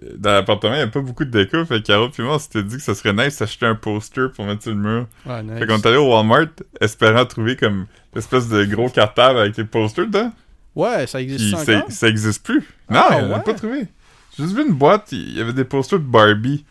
euh, 0.04 0.14
dans 0.18 0.32
l'appartement, 0.34 0.74
il 0.74 0.78
n'y 0.78 0.84
a 0.84 0.88
pas 0.88 1.02
beaucoup 1.02 1.26
de 1.26 1.30
déco. 1.32 1.64
Fait 1.66 1.82
que 1.82 1.88
Caro 1.88 2.10
puis 2.10 2.24
moi, 2.24 2.36
on 2.36 2.40
s'était 2.40 2.64
dit 2.64 2.78
que 2.78 2.82
ça 2.84 2.96
serait 2.96 3.14
nice 3.14 3.38
d'acheter 3.40 3.66
un 3.66 3.76
poster 3.76 4.32
pour 4.36 4.46
mettre 4.46 4.64
sur 4.64 4.72
le 4.72 4.78
mur. 4.78 5.08
Ouais, 5.26 5.44
nice. 5.44 5.60
Fait 5.60 5.68
qu'on 5.68 5.78
est 5.78 5.86
allé 5.86 5.98
au 5.98 6.12
Walmart 6.14 6.48
espérant 6.82 7.26
trouver 7.26 7.56
comme 7.56 7.88
l'espèce 8.14 8.48
de 8.50 8.64
gros 8.66 8.90
cartable 8.90 9.40
avec 9.40 9.58
les 9.58 9.64
posters 9.66 10.06
dedans. 10.08 10.32
Ouais, 10.76 11.06
ça 11.08 11.20
Puis 11.20 11.34
existe 11.34 11.58
ça, 11.66 11.78
encore? 11.78 11.92
ça 11.92 12.08
existe 12.08 12.44
plus. 12.46 12.62
Non, 12.90 13.00
Ah, 13.10 13.20
on 13.22 13.34
ouais? 13.34 13.42
pas 13.44 13.54
trouvé. 13.54 13.88
J'ai 14.38 14.44
juste 14.46 14.56
vu 14.56 14.66
une 14.68 14.74
boîte, 14.74 15.12
il 15.12 15.38
y 15.38 15.42
avait 15.42 15.54
des 15.54 15.64
posters 15.66 16.00
de 16.00 16.06
Barbie. 16.06 16.66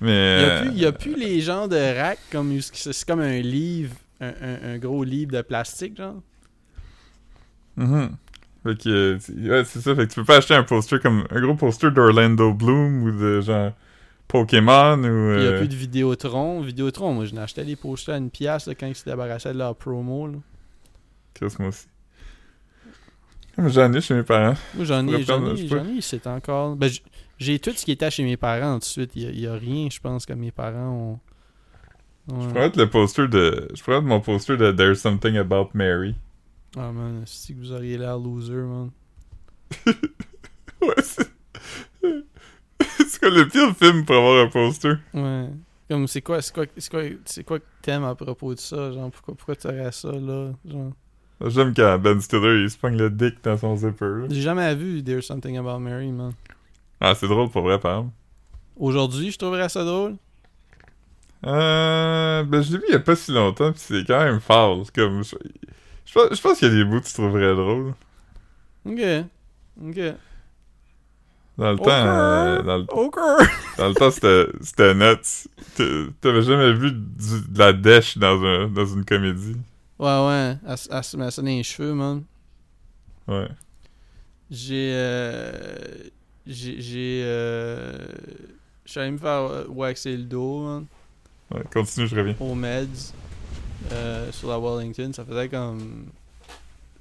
Mais. 0.00 0.60
Il 0.72 0.78
y 0.78 0.84
a 0.84 0.88
euh, 0.88 0.92
plus, 0.92 1.14
a 1.14 1.14
plus 1.16 1.16
les 1.16 1.40
genres 1.40 1.68
de 1.68 1.98
racks 1.98 2.18
comme 2.30 2.60
c'est 2.60 3.04
comme 3.06 3.20
un 3.20 3.40
livre, 3.40 3.94
un, 4.20 4.28
un- 4.28 4.74
un 4.74 4.78
gros 4.78 5.02
livre 5.02 5.32
de 5.32 5.42
plastique, 5.42 5.96
genre. 5.96 6.16
mhm. 7.76 8.10
Fait 8.66 8.82
que, 8.82 9.18
ouais, 9.48 9.64
c'est 9.64 9.80
ça. 9.80 9.94
Fait 9.94 10.06
que 10.06 10.12
tu 10.12 10.20
peux 10.20 10.24
pas 10.24 10.36
acheter 10.36 10.54
un 10.54 10.64
poster 10.64 10.98
comme 10.98 11.24
un 11.30 11.40
gros 11.40 11.54
poster 11.54 11.90
d'Orlando 11.90 12.52
Bloom 12.52 13.04
ou 13.04 13.10
de 13.12 13.40
genre 13.40 13.72
Pokémon 14.28 14.98
ou. 14.98 15.34
Il 15.38 15.44
y 15.44 15.46
a 15.46 15.50
euh, 15.50 15.58
plus 15.58 15.68
de 15.68 15.74
Vidéotron. 15.76 16.60
Vidéotron, 16.60 17.14
moi, 17.14 17.24
je 17.26 17.34
n'achetais 17.34 17.64
des 17.64 17.76
posters 17.76 18.16
à 18.16 18.18
une 18.18 18.30
pièce 18.30 18.66
là, 18.66 18.74
quand 18.74 18.86
ils 18.86 18.96
se 18.96 19.04
débarrassaient 19.04 19.52
de 19.52 19.58
leur 19.58 19.76
promo. 19.76 20.26
Là. 20.26 20.38
Chris, 21.34 21.54
moi 21.58 21.68
aussi. 21.68 21.86
J'en 23.58 23.92
ai 23.92 24.00
chez 24.00 24.14
mes 24.14 24.22
parents. 24.22 24.56
Moi, 24.74 24.84
j'en 24.84 25.06
ai, 25.08 25.22
j'en 25.22 25.54
ai, 25.54 25.66
j'en 25.66 25.86
ai, 25.86 26.00
c'est 26.00 26.26
encore. 26.26 26.76
Ben, 26.76 26.90
j'ai 27.38 27.58
tout 27.58 27.72
ce 27.72 27.84
qui 27.84 27.92
était 27.92 28.10
chez 28.10 28.24
mes 28.24 28.36
parents 28.36 28.74
tout 28.74 28.80
de 28.80 28.84
suite. 28.84 29.12
Il 29.14 29.40
y 29.40 29.46
a, 29.46 29.54
rien, 29.54 29.88
je 29.90 30.00
pense, 30.00 30.26
que 30.26 30.32
mes 30.32 30.50
parents 30.50 31.20
ont. 32.28 32.40
Je 32.40 32.48
pourrais 32.48 32.72
le 32.74 32.90
poster 32.90 33.28
de. 33.28 33.68
Je 33.74 33.82
pourrais 33.82 33.96
mettre 33.96 34.08
mon 34.08 34.20
poster 34.20 34.56
de 34.56 34.72
There's 34.72 34.98
Something 34.98 35.36
About 35.36 35.70
Mary. 35.74 36.16
Ah, 36.74 36.92
man, 36.92 37.22
c'est 37.26 37.52
que 37.54 37.58
vous 37.58 37.72
auriez 37.72 37.98
l'air 37.98 38.18
loser, 38.18 38.54
man. 38.54 38.90
Ouais, 40.82 40.94
c'est. 41.02 41.28
c'est 42.80 43.18
quoi 43.18 43.30
le 43.30 43.48
pire 43.48 43.74
film 43.74 44.04
pour 44.04 44.16
avoir 44.16 44.44
un 44.44 44.48
poster? 44.48 44.94
Ouais. 45.14 45.48
Comme, 45.88 46.06
c'est 46.06 46.20
quoi, 46.20 46.42
c'est 46.42 46.54
quoi, 46.54 46.66
c'est 46.76 46.90
quoi, 46.90 47.02
c'est 47.24 47.44
quoi 47.44 47.58
que 47.60 47.64
t'aimes 47.80 48.04
à 48.04 48.14
propos 48.14 48.54
de 48.54 48.58
ça? 48.58 48.92
Genre, 48.92 49.10
pourquoi, 49.10 49.34
pourquoi 49.34 49.56
tu 49.56 49.66
aurais 49.68 49.92
ça, 49.92 50.12
là? 50.12 50.52
Genre? 50.64 50.92
J'aime 51.44 51.74
quand 51.74 51.98
Ben 51.98 52.20
Stiller 52.20 52.62
il 52.62 52.70
se 52.70 52.78
pogne 52.78 52.96
le 52.96 53.10
dick 53.10 53.42
dans 53.42 53.56
son 53.56 53.76
zipper. 53.76 54.24
J'ai 54.30 54.40
jamais 54.40 54.74
vu 54.74 55.02
There's 55.02 55.26
Something 55.26 55.58
About 55.58 55.78
Mary, 55.78 56.10
man. 56.10 56.32
Ah, 57.00 57.14
c'est 57.14 57.28
drôle 57.28 57.50
pour 57.50 57.62
vrai, 57.62 57.78
par. 57.78 58.06
Aujourd'hui, 58.76 59.30
je 59.30 59.38
trouverais 59.38 59.68
ça 59.68 59.84
drôle. 59.84 60.16
Euh. 61.44 62.42
Ben, 62.44 62.62
je 62.62 62.72
l'ai 62.72 62.78
vu 62.78 62.84
il 62.88 62.92
y 62.92 62.96
a 62.96 63.00
pas 63.00 63.16
si 63.16 63.32
longtemps, 63.32 63.72
pis 63.72 63.80
c'est 63.80 64.06
quand 64.06 64.24
même 64.24 64.40
fort. 64.40 64.82
Comme. 64.94 65.22
Je, 65.22 65.36
je 66.06 66.40
pense, 66.40 66.58
qu'il 66.58 66.68
y 66.68 66.70
a 66.70 66.74
des 66.74 66.84
bouts 66.84 67.00
que 67.00 67.06
tu 67.06 67.12
trouverais 67.12 67.54
drôles. 67.54 67.92
Ok. 68.84 69.00
Ok. 69.84 70.00
Dans 71.58 71.72
le 71.72 71.78
temps. 71.78 71.84
euh, 71.88 72.62
dans, 72.62 72.76
le, 72.78 72.84
dans 73.78 73.88
le 73.88 73.94
temps, 73.94 74.10
c'était 74.10 74.94
nuts. 74.94 76.12
T'avais 76.20 76.42
jamais 76.42 76.72
vu 76.74 76.92
du- 76.92 77.48
de 77.48 77.58
la 77.58 77.72
dèche 77.72 78.18
dans, 78.18 78.42
un, 78.44 78.68
dans 78.68 78.84
une 78.86 79.04
comédie. 79.04 79.56
Ouais, 79.98 80.26
ouais. 80.26 80.56
Elle, 80.68 81.04
se 81.04 81.16
met 81.16 81.30
ça 81.30 81.40
dans 81.42 81.48
les 81.48 81.62
cheveux, 81.62 81.94
man. 81.94 82.22
Ouais. 83.26 83.48
J'ai. 84.50 84.92
Euh, 84.94 85.52
j'ai. 86.46 86.80
J'ai. 86.80 87.22
Euh, 87.24 88.06
je 88.84 88.90
suis 88.90 89.00
allé 89.00 89.10
me 89.12 89.18
faire 89.18 89.50
euh, 89.50 89.64
waxer 89.68 90.16
le 90.16 90.24
dos, 90.24 90.62
man. 90.62 90.86
Ouais, 91.50 91.62
continue, 91.72 92.06
je 92.06 92.14
reviens. 92.16 92.36
Au 92.38 92.54
Meds. 92.54 93.14
Euh, 93.92 94.32
sur 94.32 94.48
la 94.48 94.58
Wellington. 94.58 95.12
Ça 95.12 95.24
faisait 95.24 95.48
comme. 95.48 96.06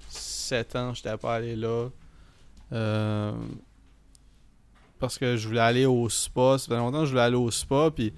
7 0.10 0.76
ans 0.76 0.91
que 0.91 0.98
j'étais 0.98 1.17
pas 1.17 1.36
allé 1.36 1.56
là. 1.56 1.89
Euh, 2.71 3.34
parce 5.00 5.17
que 5.17 5.38
je 5.38 5.48
voulais 5.48 5.62
aller 5.62 5.86
au 5.86 6.08
spa. 6.10 6.58
Ça 6.58 6.67
fait 6.67 6.78
longtemps 6.78 7.00
que 7.00 7.06
je 7.06 7.12
voulais 7.12 7.24
aller 7.24 7.36
au 7.36 7.52
spa. 7.52 7.91
Puis. 7.93 8.13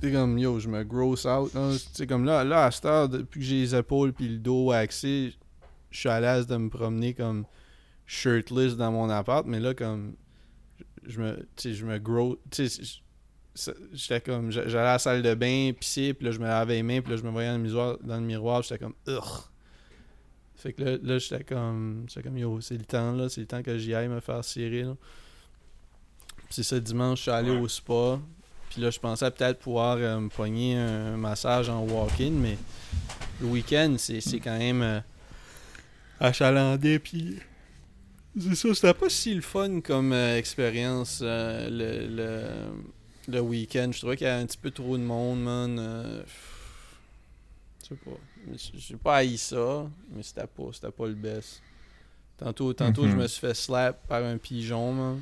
Tu 0.00 0.12
comme 0.12 0.38
yo, 0.38 0.58
je 0.58 0.68
me 0.68 0.82
gross 0.84 1.24
out. 1.24 1.52
Tu 1.52 1.78
sais, 1.92 2.06
comme 2.06 2.24
là, 2.24 2.44
là, 2.44 2.66
à 2.66 2.70
cette 2.70 2.84
heure, 2.84 3.08
depuis 3.08 3.40
que 3.40 3.46
j'ai 3.46 3.60
les 3.60 3.74
épaules 3.74 4.12
puis 4.12 4.28
le 4.28 4.38
dos 4.38 4.66
waxé, 4.66 5.32
je 5.90 5.98
suis 5.98 6.08
à 6.08 6.20
l'aise 6.20 6.46
de 6.46 6.56
me 6.56 6.68
promener 6.68 7.14
comme 7.14 7.46
shirtless 8.04 8.76
dans 8.76 8.92
mon 8.92 9.08
appart. 9.08 9.46
Mais 9.46 9.60
là, 9.60 9.74
comme. 9.74 10.14
Je 11.04 11.20
me. 11.20 11.48
Tu 11.56 11.74
je 11.74 11.86
me 11.86 11.98
gross. 11.98 12.36
Tu 12.50 12.68
sais, 12.68 12.82
j'étais 13.92 14.20
comme. 14.20 14.50
j'a- 14.50 14.66
J'allais 14.68 14.88
à 14.88 14.92
la 14.94 14.98
salle 14.98 15.22
de 15.22 15.34
bain, 15.34 15.70
pisser, 15.78 16.14
puis 16.14 16.26
là, 16.26 16.32
je 16.32 16.38
me 16.38 16.46
lavais 16.46 16.74
les 16.76 16.82
mains, 16.82 17.00
puis 17.00 17.12
là, 17.12 17.16
je 17.16 17.22
me 17.22 17.30
voyais 17.30 17.48
dans 17.48 17.56
le 17.56 17.62
miroir, 17.62 17.96
dans 18.02 18.16
le 18.16 18.22
miroir 18.22 18.62
j'étais 18.62 18.78
comme. 18.78 18.94
Ugh. 19.08 19.22
Fait 20.56 20.72
que 20.72 20.82
là, 20.82 20.96
là 21.02 21.18
j'étais 21.18 21.44
comme. 21.44 22.06
J'étais 22.08 22.22
comme 22.22 22.38
yo, 22.38 22.60
c'est 22.60 22.76
le 22.78 22.84
temps, 22.84 23.12
là. 23.12 23.28
C'est 23.28 23.40
le 23.42 23.46
temps 23.46 23.62
que 23.62 23.76
j'y 23.78 23.94
aille 23.94 24.08
me 24.08 24.20
faire 24.20 24.44
cirer, 24.44 24.82
là. 24.82 24.96
Puis 26.36 26.46
c'est 26.50 26.62
ça, 26.62 26.80
dimanche, 26.80 27.18
je 27.18 27.22
suis 27.22 27.30
allé 27.30 27.50
au 27.50 27.68
spa. 27.68 28.18
Puis 28.70 28.80
là, 28.82 28.90
je 28.90 28.98
pensais 28.98 29.30
peut-être 29.30 29.60
pouvoir 29.60 29.96
euh, 29.98 30.18
me 30.18 30.28
pogner 30.28 30.76
un 30.76 31.16
massage 31.16 31.68
en 31.68 31.84
walk-in, 31.84 32.30
mais 32.30 32.58
le 33.40 33.46
week-end, 33.46 33.94
c'est 33.98 34.20
c'est 34.20 34.40
quand 34.40 34.58
même 34.58 34.82
euh, 34.82 35.00
achalandé. 36.18 36.98
Puis 36.98 37.38
c'est 38.38 38.54
ça, 38.56 38.74
c'était 38.74 38.94
pas 38.94 39.08
si 39.08 39.34
le 39.34 39.42
fun 39.42 39.80
comme 39.80 40.12
euh, 40.12 40.36
expérience 40.38 41.20
le, 41.22 41.68
le, 42.08 42.48
le 43.28 43.40
week-end. 43.40 43.90
Je 43.92 43.98
trouvais 43.98 44.16
qu'il 44.16 44.26
y 44.26 44.30
avait 44.30 44.42
un 44.42 44.46
petit 44.46 44.58
peu 44.58 44.70
trop 44.70 44.96
de 44.96 45.02
monde, 45.02 45.42
man. 45.42 45.78
euh, 45.78 46.22
je 47.82 47.88
sais 47.88 47.94
pas. 47.96 48.10
J'ai 48.76 48.96
pas 48.96 49.16
haï 49.16 49.36
ça, 49.38 49.86
mais 50.14 50.22
c'était 50.22 50.46
pas, 50.46 50.64
c'était 50.72 50.90
pas 50.90 51.06
le 51.06 51.14
best. 51.14 51.62
Tantôt, 52.36 52.72
tantôt 52.72 53.04
Mhm. 53.04 53.10
je 53.12 53.16
me 53.16 53.26
suis 53.26 53.40
fait 53.40 53.54
slap 53.54 54.06
par 54.08 54.22
un 54.24 54.36
pigeon, 54.38 54.92
man. 54.92 55.20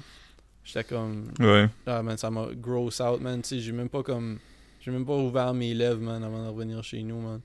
J'étais 0.64 0.84
comme. 0.84 1.30
Ouais. 1.40 1.68
Ah 1.86 2.02
man, 2.02 2.16
ça 2.16 2.30
m'a 2.30 2.46
gross 2.54 3.00
out, 3.00 3.20
man. 3.20 3.42
Tu 3.42 3.48
sais, 3.48 3.60
j'ai 3.60 3.72
même 3.72 3.88
pas 3.88 4.02
comme. 4.02 4.38
J'ai 4.80 4.90
même 4.90 5.04
pas 5.06 5.16
ouvert 5.16 5.54
mes 5.54 5.74
lèvres, 5.74 6.00
man, 6.00 6.22
avant 6.24 6.42
de 6.44 6.48
revenir 6.48 6.82
chez 6.82 7.02
nous, 7.02 7.20
man. 7.20 7.40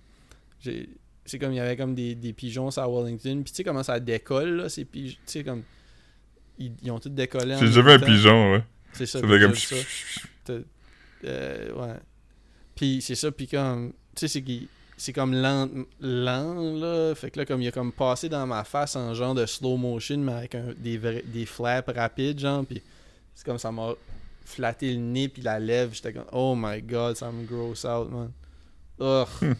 J'ai. 0.59 0.89
C'est 1.25 1.37
comme 1.39 1.51
il 1.51 1.57
y 1.57 1.59
avait 1.59 1.75
comme 1.75 1.93
des, 1.93 2.15
des 2.15 2.31
pigeons 2.31 2.69
la 2.77 2.87
Wellington. 2.87 3.41
Puis 3.43 3.51
tu 3.51 3.55
sais 3.57 3.63
comment 3.65 3.83
ça 3.83 3.99
décolle, 3.99 4.51
là, 4.57 4.69
ces 4.69 4.85
pigeons. 4.85 5.17
Tu 5.25 5.31
sais, 5.31 5.43
comme. 5.43 5.63
Ils, 6.59 6.71
ils 6.81 6.89
ont 6.91 6.99
tous 6.99 7.09
décollé 7.09 7.55
J'ai 7.59 7.67
jamais 7.67 7.93
un 7.93 7.99
pigeon, 7.99 8.53
ouais. 8.53 8.63
C'est 8.93 9.05
ça. 9.05 9.19
Ça 9.19 9.27
fait 9.27 9.39
comme. 9.39 9.53
ça. 9.55 9.75
Euh, 10.49 11.73
ouais. 11.73 11.95
Puis 12.75 13.01
c'est 13.01 13.15
ça, 13.15 13.31
puis 13.31 13.47
comme. 13.47 13.91
Tu 14.15 14.21
sais, 14.21 14.27
c'est 14.27 14.41
qu'il. 14.41 14.67
C'est 14.99 15.13
comme 15.13 15.33
lent, 15.33 15.69
lent, 16.01 16.75
là. 16.79 17.13
Fait 17.13 17.29
que 17.29 17.39
là, 17.39 17.45
comme 17.45 17.61
il 17.61 17.67
a 17.67 17.71
comme 17.71 17.91
passé 17.91 18.29
dans 18.29 18.47
ma 18.47 18.63
face 18.63 18.95
en 18.95 19.13
genre 19.13 19.35
de 19.35 19.45
slow 19.45 19.77
motion, 19.77 20.17
mais 20.17 20.31
avec 20.33 20.55
un- 20.55 20.73
des, 20.75 20.97
vrais- 20.97 21.23
des 21.23 21.45
flaps 21.45 21.91
rapides, 21.95 22.39
genre. 22.39 22.65
Puis 22.65 22.81
c'est 23.35 23.45
comme 23.45 23.59
ça 23.59 23.71
m'a 23.71 23.93
flatté 24.43 24.91
le 24.93 24.99
nez, 24.99 25.27
puis 25.29 25.43
la 25.43 25.59
lèvre. 25.59 25.93
J'étais 25.93 26.13
comme, 26.13 26.25
oh 26.31 26.55
my 26.57 26.81
god, 26.81 27.15
ça 27.15 27.31
me 27.31 27.45
gross 27.45 27.85
out, 27.85 28.09
man. 28.09 28.31
Ugh. 28.99 29.27
Hmm. 29.41 29.53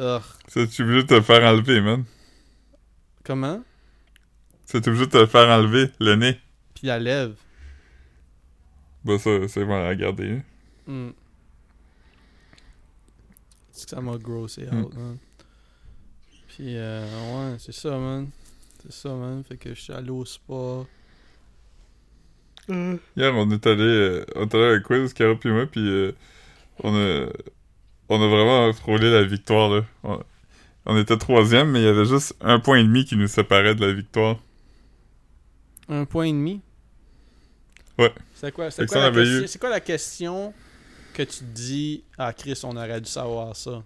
Ugh. 0.00 0.22
Ça, 0.48 0.66
tu 0.68 0.82
obligé 0.82 1.02
de 1.02 1.08
te 1.08 1.20
faire 1.20 1.42
enlever, 1.42 1.80
man. 1.80 2.04
Comment? 3.24 3.60
T'es 4.66 4.86
obligé 4.88 5.06
de 5.06 5.10
te 5.10 5.26
faire 5.26 5.48
enlever, 5.48 5.90
le 5.98 6.14
nez. 6.14 6.38
Puis 6.74 6.86
la 6.86 6.98
lèvre. 7.00 7.34
Bah, 9.04 9.18
ça, 9.18 9.46
c'est 9.48 9.64
bon 9.64 9.74
à 9.74 9.88
regarder. 9.88 10.30
hein. 10.30 10.42
Hmm. 10.86 11.10
C'est 13.72 13.84
que 13.84 13.90
ça 13.90 14.00
m'a 14.00 14.16
grossé 14.18 14.66
Hmm. 14.70 14.82
out, 14.84 14.94
man. 14.94 15.18
Puis, 16.48 16.76
euh, 16.76 17.50
ouais, 17.52 17.56
c'est 17.58 17.72
ça, 17.74 17.98
man. 17.98 18.28
C'est 18.82 18.92
ça, 18.92 19.14
man. 19.14 19.42
Fait 19.44 19.56
que 19.56 19.74
je 19.74 19.80
suis 19.80 19.92
allé 19.92 20.10
au 20.10 20.24
spa. 20.24 20.84
Hier, 23.16 23.34
on 23.34 23.50
est 23.50 23.66
allé, 23.66 23.82
euh, 23.82 24.24
on 24.36 24.46
est 24.46 24.54
allé 24.54 24.64
à 24.64 24.68
un 24.76 24.80
quiz, 24.80 25.12
Caro 25.12 25.36
pis 25.36 25.48
moi, 25.48 25.66
pis 25.66 25.80
euh, 25.80 26.12
on 26.82 26.94
a, 26.94 27.26
on 28.08 28.22
a 28.22 28.28
vraiment 28.28 28.72
frôlé 28.72 29.10
la 29.10 29.24
victoire, 29.24 29.70
là. 29.70 29.84
On, 30.04 30.20
on 30.86 30.98
était 30.98 31.18
troisième, 31.18 31.70
mais 31.72 31.80
il 31.80 31.84
y 31.84 31.88
avait 31.88 32.06
juste 32.06 32.34
un 32.40 32.60
point 32.60 32.78
et 32.78 32.84
demi 32.84 33.04
qui 33.04 33.16
nous 33.16 33.28
séparait 33.28 33.74
de 33.74 33.86
la 33.86 33.92
victoire. 33.92 34.38
Un 35.88 36.04
point 36.04 36.24
et 36.26 36.32
demi? 36.32 36.60
Ouais. 37.98 38.12
C'est 38.34 38.52
quoi, 38.52 38.70
c'est 38.70 38.86
quoi, 38.86 39.00
la 39.02 39.10
question- 39.10 39.40
eu- 39.42 39.46
c'est 39.48 39.58
quoi 39.60 39.70
la 39.70 39.80
question 39.80 40.54
que 41.12 41.22
tu 41.22 41.38
te 41.38 41.44
dis 41.44 42.02
Ah, 42.18 42.32
Chris, 42.32 42.60
on 42.64 42.76
aurait 42.76 43.00
dû 43.00 43.08
savoir 43.10 43.54
ça? 43.54 43.82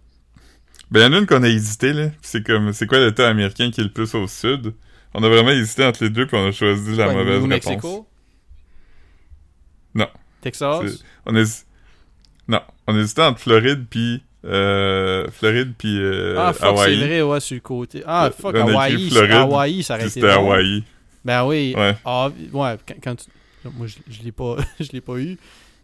Ben, 0.90 1.00
il 1.00 1.02
y 1.02 1.06
en 1.06 1.12
a 1.12 1.18
une 1.18 1.26
qu'on 1.26 1.42
a 1.42 1.48
hésité, 1.48 1.92
là. 1.92 2.08
C'est 2.22 2.44
comme, 2.46 2.72
c'est 2.72 2.86
quoi 2.86 2.98
l'État 2.98 3.28
américain 3.28 3.70
qui 3.70 3.80
est 3.80 3.84
le 3.84 3.92
plus 3.92 4.14
au 4.14 4.26
sud? 4.26 4.72
On 5.14 5.22
a 5.22 5.28
vraiment 5.28 5.50
hésité 5.50 5.84
entre 5.84 6.04
les 6.04 6.10
deux, 6.10 6.26
puis 6.26 6.36
on 6.38 6.48
a 6.48 6.52
choisi 6.52 6.96
la 6.96 7.04
Quoi, 7.04 7.14
mauvaise 7.14 7.42
réponse. 7.42 7.48
Mexico? 7.48 8.06
Non. 9.94 10.08
Texas? 10.40 10.80
C'est- 10.86 11.04
On 11.26 11.34
hési- 11.34 11.64
Non, 12.46 12.60
on 12.86 12.96
hésitait 12.98 13.22
entre 13.22 13.40
Floride 13.40 13.86
puis 13.90 14.22
euh, 14.44 15.26
Floride 15.30 15.74
puis 15.76 15.98
euh, 16.00 16.36
ah, 16.38 16.52
fuck, 16.52 16.60
c'est 16.60 16.66
Hawaï. 16.66 16.96
vrai, 17.00 17.22
ouais, 17.22 17.40
sur 17.40 17.54
le 17.56 17.60
côté. 17.60 18.02
Ah, 18.06 18.30
fuck, 18.30 18.54
Hawaï. 18.54 19.10
Hawaï, 19.32 19.82
ça 19.82 19.94
aurait 19.94 20.04
été 20.04 20.10
c'était. 20.12 20.30
Hawaï. 20.30 20.84
Ben 21.24 21.44
oui. 21.44 21.74
Ouais. 21.76 21.96
Ah, 22.04 22.30
ouais, 22.52 22.76
quand, 22.86 22.94
quand 23.02 23.14
tu... 23.16 23.26
Moi, 23.64 23.86
je, 23.86 23.96
je 24.08 24.22
l'ai 24.22 24.32
pas, 24.32 24.56
je 24.80 24.90
l'ai 24.92 25.00
pas 25.00 25.16
eu. 25.18 25.36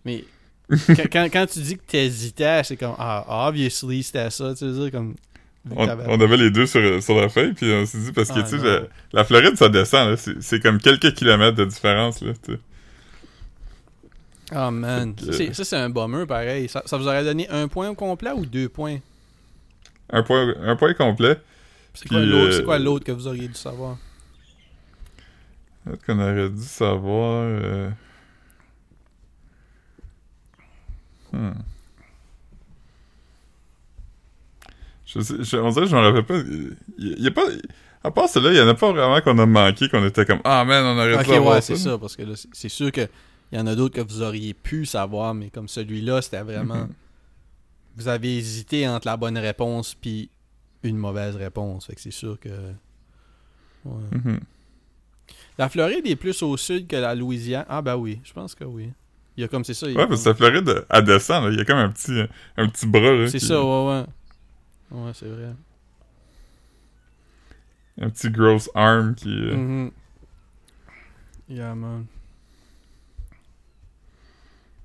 Mais 0.05 0.25
quand, 0.87 1.05
quand, 1.13 1.29
quand 1.33 1.47
tu 1.47 1.61
dis 1.61 1.77
que 1.77 1.83
t'hésitais, 1.87 2.63
c'est 2.65 2.77
comme, 2.77 2.95
ah, 2.99 3.47
obviously, 3.49 4.03
c'était 4.03 4.31
ça, 4.31 4.55
tu 4.55 4.65
veux 4.67 4.83
dire, 4.85 4.91
comme... 4.93 5.15
On, 5.71 5.87
on 5.89 6.21
avait 6.21 6.37
les 6.37 6.51
deux 6.51 6.67
sur, 6.67 7.03
sur 7.03 7.19
la 7.19 7.31
feuille, 7.31 7.55
puis 7.55 7.73
on 7.73 7.87
s'est 7.87 7.99
dit, 7.99 8.13
parce 8.13 8.29
que, 8.29 8.39
Ah, 8.41 8.43
tu 8.43 8.59
sais, 8.59 8.65
la, 8.65 8.81
la 9.15 9.25
Floride, 9.25 9.57
ça 9.57 9.71
descend. 9.71 10.15
C'est 10.17 10.43
c'est 10.43 10.61
comme 10.61 10.79
quelques 10.79 11.15
kilomètres 11.15 11.57
de 11.57 11.65
différence, 11.65 12.21
là. 12.21 12.33
tu. 12.45 12.59
Ah, 14.51 14.71
man. 14.71 15.15
Que- 15.15 15.53
Ça, 15.55 15.65
c'est- 15.65 15.77
un 15.77 15.89
bummer, 15.89 16.27
pareil. 16.27 16.69
Ça, 16.69 16.83
ça 16.85 16.99
vous 16.99 17.07
aurait 17.07 17.25
donné 17.25 17.49
un 17.49 17.67
point 17.69 17.89
au 17.89 17.95
complet 17.95 18.33
ou 18.33 18.45
deux 18.45 18.69
points? 18.69 18.99
Un 20.11 20.23
point, 20.23 20.55
un 20.63 20.77
point 20.77 20.93
complet. 20.93 21.39
C'est 21.95 22.09
quoi 22.09 22.21
l'autre 22.21 22.45
euh, 22.53 22.57
c'est 22.59 22.65
quoi 22.65 22.79
l'autre 22.79 23.05
que 23.05 23.13
vous 23.13 23.27
auriez 23.27 23.49
dû 23.49 23.55
savoir? 23.55 23.97
Peut-être 25.85 26.05
qu'on 26.07 26.19
aurait 26.19 26.51
dû 26.51 26.63
savoir. 26.63 27.43
euh, 27.45 27.91
hmm. 31.33 31.51
Je 35.07 35.21
sais, 35.21 35.35
je, 35.45 35.57
on 35.59 35.71
dirait 35.71 35.85
que 35.85 35.91
je 35.91 35.97
m'en 35.97 36.03
rappelle 36.03 36.25
pas. 36.25 36.41
Il 36.99 37.27
a 37.27 37.31
pas. 37.31 37.45
À 38.03 38.11
part 38.11 38.29
cela, 38.29 38.51
il 38.51 38.57
y 38.57 38.61
en 38.61 38.69
a 38.69 38.75
pas 38.75 38.93
vraiment 38.93 39.21
qu'on 39.21 39.39
a 39.39 39.47
manqué, 39.47 39.89
qu'on 39.89 40.05
était 40.07 40.27
comme 40.27 40.41
Ah 40.45 40.65
man, 40.65 40.85
on 40.85 40.99
aurait 40.99 41.17
dû 41.17 41.25
savoir 41.25 41.55
ouais, 41.55 41.61
c'est 41.63 41.77
ça, 41.77 41.97
parce 41.99 42.17
que 42.17 42.23
là, 42.23 42.35
c'est- 42.53 42.69
sûr 42.69 42.93
que 42.93 43.09
il 43.53 43.59
y 43.59 43.61
en 43.61 43.67
a 43.67 43.75
d'autres 43.75 43.95
que 43.95 44.01
vous 44.01 44.21
auriez 44.23 44.53
pu 44.53 44.85
savoir, 44.85 45.33
mais 45.35 45.49
comme 45.49 45.69
celui-là, 45.69 46.21
c'était 46.21 46.43
vraiment... 46.43 46.75
Mhm. 46.75 46.89
Vous 47.97 48.09
avez 48.09 48.37
hésité 48.37 48.89
entre 48.89 49.07
la 49.07 49.17
bonne 49.17 49.39
réponse 49.39 49.95
puis 49.95 50.29
une 50.83 50.97
mauvaise 50.99 51.37
réponse, 51.37 51.87
fait 51.87 51.95
que 51.95 52.01
c'est 52.01 52.11
sûr 52.11 52.39
que... 52.41 52.49
Ouais. 53.87 54.03
Mhm. 54.13 54.41
La 55.59 55.69
Floride 55.69 56.07
est 56.07 56.17
plus 56.17 56.43
au 56.43 56.57
sud 56.57 56.87
que 56.89 56.97
la 56.97 57.15
Louisiane. 57.15 57.65
Ah 57.69 57.81
ben 57.83 57.97
oui, 57.97 58.21
je 58.25 58.33
pense 58.33 58.55
que 58.55 58.65
oui. 58.65 58.91
Il 59.37 59.41
y 59.41 59.45
a 59.45 59.49
comme 59.49 59.65
c'est 59.65 59.75
ça. 59.75 59.87
il 59.89 59.95
y 59.95 59.97
a 59.97 60.01
Ouais, 60.01 60.07
parce 60.09 60.23
que 60.25 60.29
la 60.29 60.35
Floride, 60.35 60.85
elle 60.91 61.05
descend, 61.05 61.45
là. 61.45 61.51
Il 61.51 61.59
y 61.59 61.61
a 61.61 61.65
comme 61.65 61.79
un 61.79 61.91
petit, 61.91 62.23
un 62.57 62.69
petit 62.69 62.87
bras. 62.87 63.29
C'est 63.29 63.39
qui- 63.39 63.47
ça, 63.47 63.63
ouais, 63.63 63.89
ouais. 63.89 64.05
Ouais, 64.99 65.11
c'est 65.15 65.27
vrai. 65.29 65.55
Un 68.01 68.11
petit 68.11 68.31
gross 68.31 68.69
arm 68.75 69.15
qui. 69.15 69.29
euh, 69.29 69.55
Mhm. 69.57 69.91
Yeah, 71.49 71.75
man. 71.75 72.07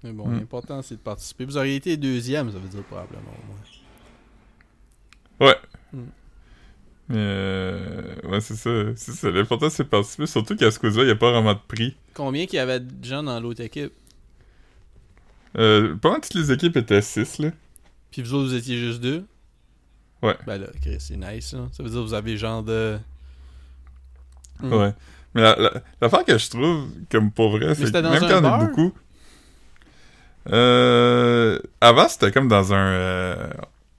Mais 0.04 0.12
bon, 0.12 0.28
Mm. 0.28 0.40
l'important 0.40 0.82
c'est 0.82 0.96
de 0.96 1.00
participer. 1.02 1.46
Vous 1.46 1.58
auriez 1.58 1.76
été 1.76 1.98
deuxième, 1.98 2.52
ça 2.52 2.58
veut 2.60 2.70
dire 2.70 2.84
probablement 2.84 3.32
au 3.32 3.46
moins. 3.48 3.58
Ouais. 5.50 5.58
Mm. 5.94 6.04
Mais 7.10 7.18
euh, 7.18 8.16
ouais, 8.26 8.40
c'est 8.40 8.56
ça. 8.56 8.70
C'est 8.96 9.14
ça. 9.14 9.32
L'important, 9.32 9.70
c'est 9.70 9.84
de 9.84 9.90
participer. 9.90 10.28
Surtout 10.28 10.56
qu'à 10.56 10.70
ce 10.70 10.78
coup-là, 10.80 11.02
il 11.02 11.06
n'y 11.06 11.12
a 11.12 11.16
pas 11.16 11.32
vraiment 11.32 11.54
de 11.54 11.60
prix. 11.68 11.96
Combien 12.14 12.46
qu'il 12.46 12.58
y 12.58 12.60
avait 12.60 12.80
de 12.80 13.04
gens 13.04 13.24
dans 13.24 13.40
l'autre 13.40 13.62
équipe? 13.62 13.92
Euh, 15.58 15.96
mal 16.04 16.22
toutes 16.22 16.36
les 16.36 16.52
équipes 16.52 16.78
étaient 16.78 17.02
6, 17.02 17.40
là. 17.40 17.50
Puis 18.12 18.22
vous 18.22 18.34
autres, 18.36 18.50
vous 18.50 18.56
étiez 18.56 18.78
juste 18.78 19.02
deux? 19.02 19.26
Ouais. 20.22 20.36
Ben 20.46 20.60
là, 20.62 20.68
c'est 21.00 21.18
nice, 21.18 21.54
là. 21.54 21.68
Ça 21.72 21.82
veut 21.82 21.90
dire 21.90 22.00
que 22.00 22.06
vous 22.06 22.14
avez 22.14 22.38
genre 22.38 22.62
de. 22.62 23.00
Mm. 24.62 24.74
Ouais. 24.74 24.94
Mais 25.34 25.42
la- 25.42 25.56
la- 25.56 25.74
l'affaire 26.02 26.26
que 26.26 26.38
je 26.38 26.50
trouve, 26.50 26.90
comme 27.12 27.32
pour 27.32 27.52
vrai, 27.52 27.74
c'est 27.74 27.92
que 27.92 27.98
même 27.98 28.20
quand 28.20 28.38
on 28.40 28.42
bar? 28.42 28.62
est 28.62 28.68
beaucoup... 28.68 28.94
Euh... 30.50 31.60
Avant, 31.82 32.08
c'était 32.08 32.32
comme 32.32 32.48
dans 32.48 32.74
un... 32.74 32.88
euh, 32.88 33.50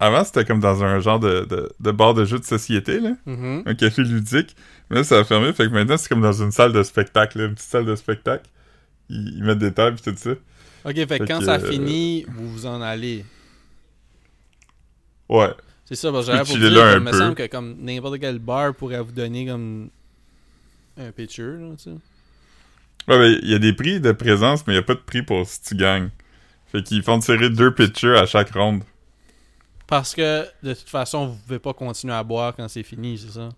Avant, 0.03 0.25
c'était 0.25 0.47
comme 0.47 0.61
dans 0.61 0.83
un 0.83 0.99
genre 1.01 1.21
de, 1.21 1.45
de, 1.45 1.71
de 1.79 1.91
bar 1.91 2.15
de 2.15 2.25
jeux 2.25 2.39
de 2.39 2.45
société, 2.45 2.99
là. 3.01 3.11
Mhm. 3.27 3.65
Un 3.67 3.75
café 3.75 4.03
ludique. 4.03 4.57
Mais 4.89 4.97
là, 4.97 5.05
ça 5.05 5.19
a 5.19 5.25
fermé, 5.25 5.53
fait 5.53 5.67
que 5.67 5.73
maintenant, 5.73 5.99
c'est 5.99 6.09
comme 6.09 6.23
dans 6.23 6.33
une 6.33 6.51
salle 6.53 6.73
de 6.73 6.83
spectacle, 6.83 7.39
là, 7.39 7.45
une 7.45 7.55
petite 7.55 7.69
salle 7.69 7.85
de 7.85 7.95
spectacle. 7.95 8.49
Ils, 9.11 9.35
ils 9.37 9.45
mettent 9.45 9.59
des 9.59 9.73
tables 9.73 9.99
et 9.99 10.11
tout 10.11 10.17
ça. 10.17 10.31
Ok, 10.87 10.95
fait 10.95 11.19
quand 11.27 11.41
que, 11.41 11.45
ça 11.45 11.57
euh, 11.57 11.71
finit, 11.71 12.25
vous 12.29 12.51
vous 12.51 12.67
en 12.67 12.81
allez. 12.81 13.25
Ouais. 15.29 15.51
C'est 15.85 15.97
ça, 15.97 16.11
parce 16.11 16.27
que 16.27 16.33
j'avais 16.33 16.45
pour 16.49 16.57
dire, 16.57 16.71
là 16.71 16.93
un 16.93 17.01
me 17.01 17.11
peu. 17.11 17.19
semble 17.19 17.35
que 17.35 17.47
comme 17.47 17.77
n'importe 17.81 18.19
quel 18.21 18.39
bar 18.39 18.75
pourrait 18.75 19.03
vous 19.03 19.13
donner 19.13 19.47
comme 19.47 19.91
un 20.97 21.13
pitcher, 21.13 21.43
là, 21.43 21.69
tu 21.77 21.85
sais. 21.85 21.91
Ouais, 23.09 23.19
ben, 23.19 23.39
il 23.43 23.51
y 23.51 23.55
a 23.55 23.59
des 23.59 23.73
prix 23.73 24.01
de 24.01 24.13
présence, 24.13 24.67
mais 24.67 24.75
il 24.75 24.77
n'y 24.77 24.83
a 24.83 24.87
pas 24.87 24.95
de 24.95 25.01
prix 25.01 25.23
pour 25.23 25.47
si 25.47 25.61
tu 25.63 25.75
gagnes. 25.75 26.09
Fait 26.73 26.83
qu'ils 26.83 27.03
font 27.03 27.19
tirer 27.19 27.51
deux 27.51 27.75
pitchers 27.75 28.17
à 28.17 28.25
chaque 28.27 28.53
ronde. 28.53 28.83
Parce 29.91 30.15
que 30.15 30.47
de 30.63 30.73
toute 30.73 30.89
façon, 30.89 31.27
vous 31.27 31.37
pouvez 31.47 31.59
pas 31.59 31.75
continuer 31.75 32.15
à 32.15 32.23
boire 32.23 32.55
quand 32.57 32.67
c'est 32.69 32.83
fini, 32.85 33.19
c'est 33.19 33.33
ça? 33.33 33.49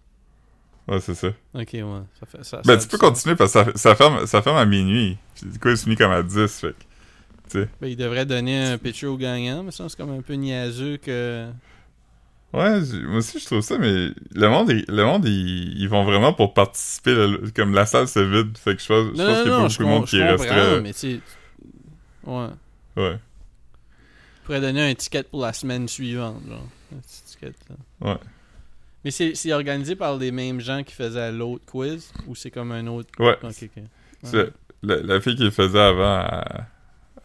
Ouais, 0.89 0.99
c'est 1.01 1.15
ça. 1.15 1.29
Ok, 1.55 1.69
ouais. 1.75 1.85
Ça 2.19 2.27
fait, 2.27 2.43
ça, 2.45 2.61
Ben, 2.65 2.81
ça- 2.81 2.87
tu 2.87 2.89
peux 2.89 2.99
continuer 2.99 3.37
parce 3.37 3.53
que 3.53 3.79
ça, 3.79 3.95
ferme, 3.95 4.27
ça 4.27 4.43
ferme 4.43 4.57
à 4.57 4.65
minuit. 4.65 5.17
Puis 5.37 5.47
du 5.47 5.59
coup, 5.61 5.69
il 5.69 5.77
se 5.77 5.85
finit 5.85 5.95
comme 5.97 6.11
à 6.11 6.23
10. 6.23 6.59
Fait 6.61 6.75
que- 7.53 7.69
Ben, 7.81 7.87
il 7.89 7.97
devrait 7.97 8.25
donner 8.27 8.65
un 8.65 8.79
pitcher 8.79 9.07
au 9.07 9.17
gagnant, 9.17 9.63
mais 9.63 9.71
ça, 9.71 9.87
c'est 9.89 9.97
comme 9.97 10.11
un 10.11 10.23
peu 10.23 10.33
niaiseux 10.35 10.97
que. 10.97 11.47
Ouais, 12.55 12.81
moi 13.07 13.19
aussi, 13.19 13.39
je 13.39 13.47
trouve 13.47 13.61
ça, 13.61 13.79
mais 13.79 14.09
le 14.35 14.49
monde, 14.49 14.71
il- 14.71 14.85
le 14.89 15.05
monde 15.05 15.25
ils, 15.27 15.79
ils 15.81 15.89
vont 15.89 16.05
vraiment 16.05 16.33
pour 16.35 16.53
participer. 16.55 17.15
comme 17.55 17.73
la 17.75 17.87
salle 17.87 18.09
se 18.09 18.19
vide. 18.21 18.57
Fait 18.59 18.75
que 18.75 18.83
je 18.83 18.87
pense, 18.89 19.07
je 19.07 19.23
pense 19.23 19.43
qu'il 19.43 19.51
y 19.51 19.55
a 19.55 19.57
pas 19.59 19.63
beaucoup 19.69 19.83
de 19.83 19.89
monde 19.89 20.05
qui 20.07 20.23
resterait. 20.23 20.49
comprends, 20.49 20.83
mais 20.83 20.93
tu. 20.95 21.21
Ouais. 22.25 22.49
Ouais. 22.97 23.19
Il 24.53 24.57
pourrait 24.59 24.73
donner 24.73 24.91
un 24.91 24.95
ticket 24.95 25.23
pour 25.23 25.41
la 25.41 25.55
semaine 25.55 25.89
suivante, 25.89 26.43
genre. 26.47 26.69
Un 26.95 26.99
petit 26.99 27.23
ticket, 27.25 27.55
là. 27.71 28.13
Ouais. 28.13 28.19
Mais 29.03 29.11
c'est 29.11 29.53
organisé 29.55 29.97
par 29.97 30.19
les 30.19 30.31
mêmes 30.31 30.61
gens 30.61 30.83
qui 30.83 30.93
faisaient 30.95 31.33
l'autre 31.33 31.65
quiz 31.65 32.13
ou 32.27 32.35
c'est 32.35 32.51
comme 32.51 32.71
un 32.73 32.87
autre? 32.87 33.09
Ouais. 33.19 33.37
C'est- 34.23 34.53
La, 34.83 34.97
la 34.97 35.21
fille 35.23 35.37
qui 35.37 35.45
le 35.45 35.51
faisait 35.51 35.79
avant, 35.81 36.21
elle, 36.29 36.65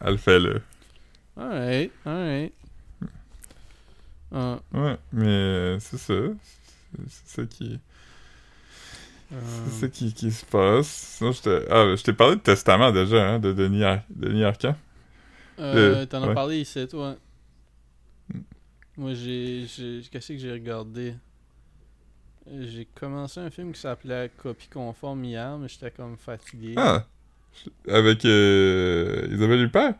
elle 0.00 0.10
le 0.12 0.16
fait 0.16 0.38
là. 0.38 0.54
Alright, 1.36 1.92
alright. 2.06 2.52
Ah, 4.32 4.58
Ouais, 4.72 4.96
mais 5.12 5.26
euh, 5.26 5.78
c'est 5.80 5.98
ça. 5.98 6.14
C'est 7.08 7.42
ça 7.42 7.42
qui. 7.46 7.78
euh, 9.32 9.40
C'est 9.66 9.80
ça 9.80 9.88
qui, 9.88 10.14
qui 10.14 10.30
se 10.32 10.44
passe. 10.46 10.86
Sinon, 11.18 11.32
je. 11.32 11.40
Ah, 11.70 11.94
je 11.96 12.02
t'ai 12.02 12.12
parlé 12.14 12.36
de 12.36 12.40
Testament 12.40 12.90
déjà, 12.92 13.28
hein, 13.28 13.38
de 13.38 13.52
Denis, 13.52 13.84
Ar- 13.84 14.02
Denis 14.08 14.44
Arcand. 14.44 14.76
Euh, 15.58 16.00
le- 16.00 16.06
T'en 16.06 16.22
as 16.22 16.28
ouais. 16.28 16.34
parlé 16.34 16.60
ici, 16.60 16.86
toi. 16.88 17.16
Moi, 18.96 19.14
j'ai. 19.14 19.66
j'ai- 19.66 20.02
Qu'est-ce 20.10 20.32
que 20.32 20.38
j'ai 20.38 20.52
regardé? 20.52 21.14
J'ai 22.60 22.86
commencé 22.86 23.40
un 23.40 23.50
film 23.50 23.72
qui 23.72 23.80
s'appelait 23.80 24.30
Copie 24.36 24.68
conforme 24.68 25.24
hier, 25.24 25.58
mais 25.58 25.68
j'étais 25.68 25.90
comme 25.90 26.16
fatigué. 26.16 26.74
Ah! 26.76 27.06
Avec 27.88 28.24
euh, 28.24 29.28
Isabelle 29.30 29.62
Huppert? 29.64 29.94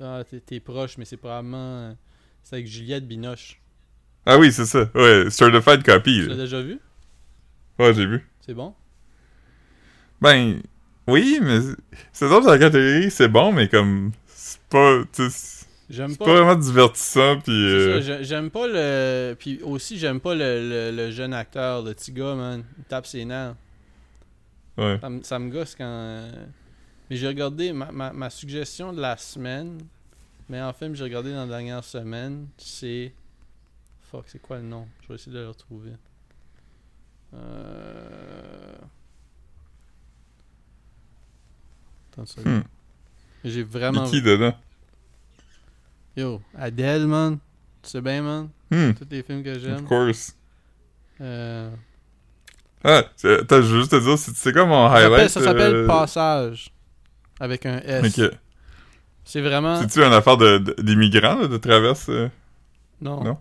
Ah, 0.00 0.22
t'es- 0.28 0.40
proche, 0.60 0.96
mais 0.96 1.04
c'est 1.04 1.16
probablement. 1.16 1.96
C'est 2.42 2.56
avec 2.56 2.66
Juliette 2.66 3.06
Binoche. 3.06 3.60
Ah 4.24 4.38
oui, 4.38 4.52
c'est 4.52 4.64
ça. 4.66 4.88
Ouais, 4.94 5.28
Certified 5.30 5.82
Copy. 5.84 6.20
Tu 6.22 6.28
l'as 6.28 6.36
déjà 6.36 6.62
vu? 6.62 6.78
Ouais, 7.78 7.92
j'ai 7.94 8.06
vu. 8.06 8.26
C'est 8.40 8.54
bon? 8.54 8.74
Ben, 10.20 10.60
oui, 11.06 11.38
mais 11.42 11.60
c'est- 11.60 11.76
que 12.40 12.46
la 12.46 12.58
catégorie, 12.58 13.10
c'est 13.10 13.28
bon, 13.28 13.52
mais 13.52 13.68
comme, 13.68 14.12
pas, 14.68 15.02
J'aime 15.90 16.16
pas. 16.16 16.24
pas 16.26 16.32
vraiment 16.34 16.54
divertissant, 16.54 17.40
C'est 17.44 17.50
euh, 17.50 18.22
j'aime 18.22 18.50
pas 18.50 18.66
le. 18.66 19.34
Puis 19.38 19.60
aussi, 19.62 19.98
j'aime 19.98 20.20
pas 20.20 20.34
le, 20.34 20.90
le, 20.90 20.96
le 20.96 21.10
jeune 21.10 21.32
acteur, 21.32 21.82
le 21.82 21.94
petit 21.94 22.12
gars, 22.12 22.34
man. 22.34 22.62
Il 22.78 22.84
tape 22.84 23.06
ses 23.06 23.24
nerfs. 23.24 23.54
ouais. 24.76 24.98
Ça, 25.00 25.08
me- 25.10 25.22
ça 25.22 25.38
me 25.38 25.50
gosse 25.50 25.74
quand. 25.74 25.84
euh, 25.86 26.30
Mais 27.08 27.16
j'ai 27.16 27.26
regardé 27.28 27.72
ma, 27.72 27.90
ma, 27.90 28.12
ma 28.12 28.28
suggestion 28.30 28.92
de 28.92 29.00
la 29.00 29.16
semaine. 29.16 29.78
Mais 30.50 30.60
en 30.62 30.72
film, 30.72 30.94
j'ai 30.94 31.04
regardé 31.04 31.32
dans 31.32 31.40
la 31.42 31.46
dernière 31.46 31.84
semaine. 31.84 32.48
C'est. 32.58 33.12
Fuck, 34.10 34.24
c'est 34.28 34.40
quoi 34.42 34.56
le 34.58 34.62
nom? 34.64 34.86
Je 35.02 35.08
vais 35.08 35.14
essayer 35.14 35.32
de 35.32 35.38
le 35.40 35.48
retrouver. 35.48 35.92
Euh... 37.34 38.76
Attends 42.12 42.22
une 42.22 42.26
seconde. 42.26 42.52
Hmm. 42.54 42.62
J'ai 43.44 43.62
vraiment. 43.62 44.04
qui 44.08 44.20
dedans? 44.22 44.54
Yo, 46.16 46.40
Adele, 46.56 47.06
man. 47.06 47.38
Tu 47.82 47.90
sais 47.90 48.00
bien, 48.00 48.22
man. 48.22 48.48
Hmm, 48.70 48.92
Tous 48.94 49.06
les 49.10 49.22
films 49.22 49.42
que 49.42 49.56
of 49.56 49.62
j'aime. 49.62 49.84
course. 49.84 50.34
Euh... 51.20 51.70
Ah, 52.84 52.98
attends, 53.24 53.62
je 53.62 53.74
veux 53.74 53.78
juste 53.80 53.90
te 53.92 53.96
dire, 54.00 54.18
c'est 54.18 54.34
c'est 54.36 54.52
quoi 54.52 54.64
mon 54.66 54.88
Ça 54.88 54.94
s'appelle- 54.94 55.12
highlight? 55.12 55.28
Ça 55.30 55.40
s'appelle 55.42 55.74
euh, 55.74 55.86
Passage. 55.86 56.70
Avec 57.40 57.66
un 57.66 57.78
S. 57.80 58.18
Ok. 58.18 58.30
C'est 59.24 59.40
vraiment. 59.40 59.80
C'est-tu 59.80 60.00
une 60.02 60.12
affaire 60.12 60.36
de- 60.36 60.58
de- 60.58 60.74
d'immigrants, 60.82 61.36
là, 61.40 61.46
de 61.48 61.56
traverse? 61.56 62.08
euh? 62.08 62.28
Non. 63.00 63.22
Non? 63.22 63.38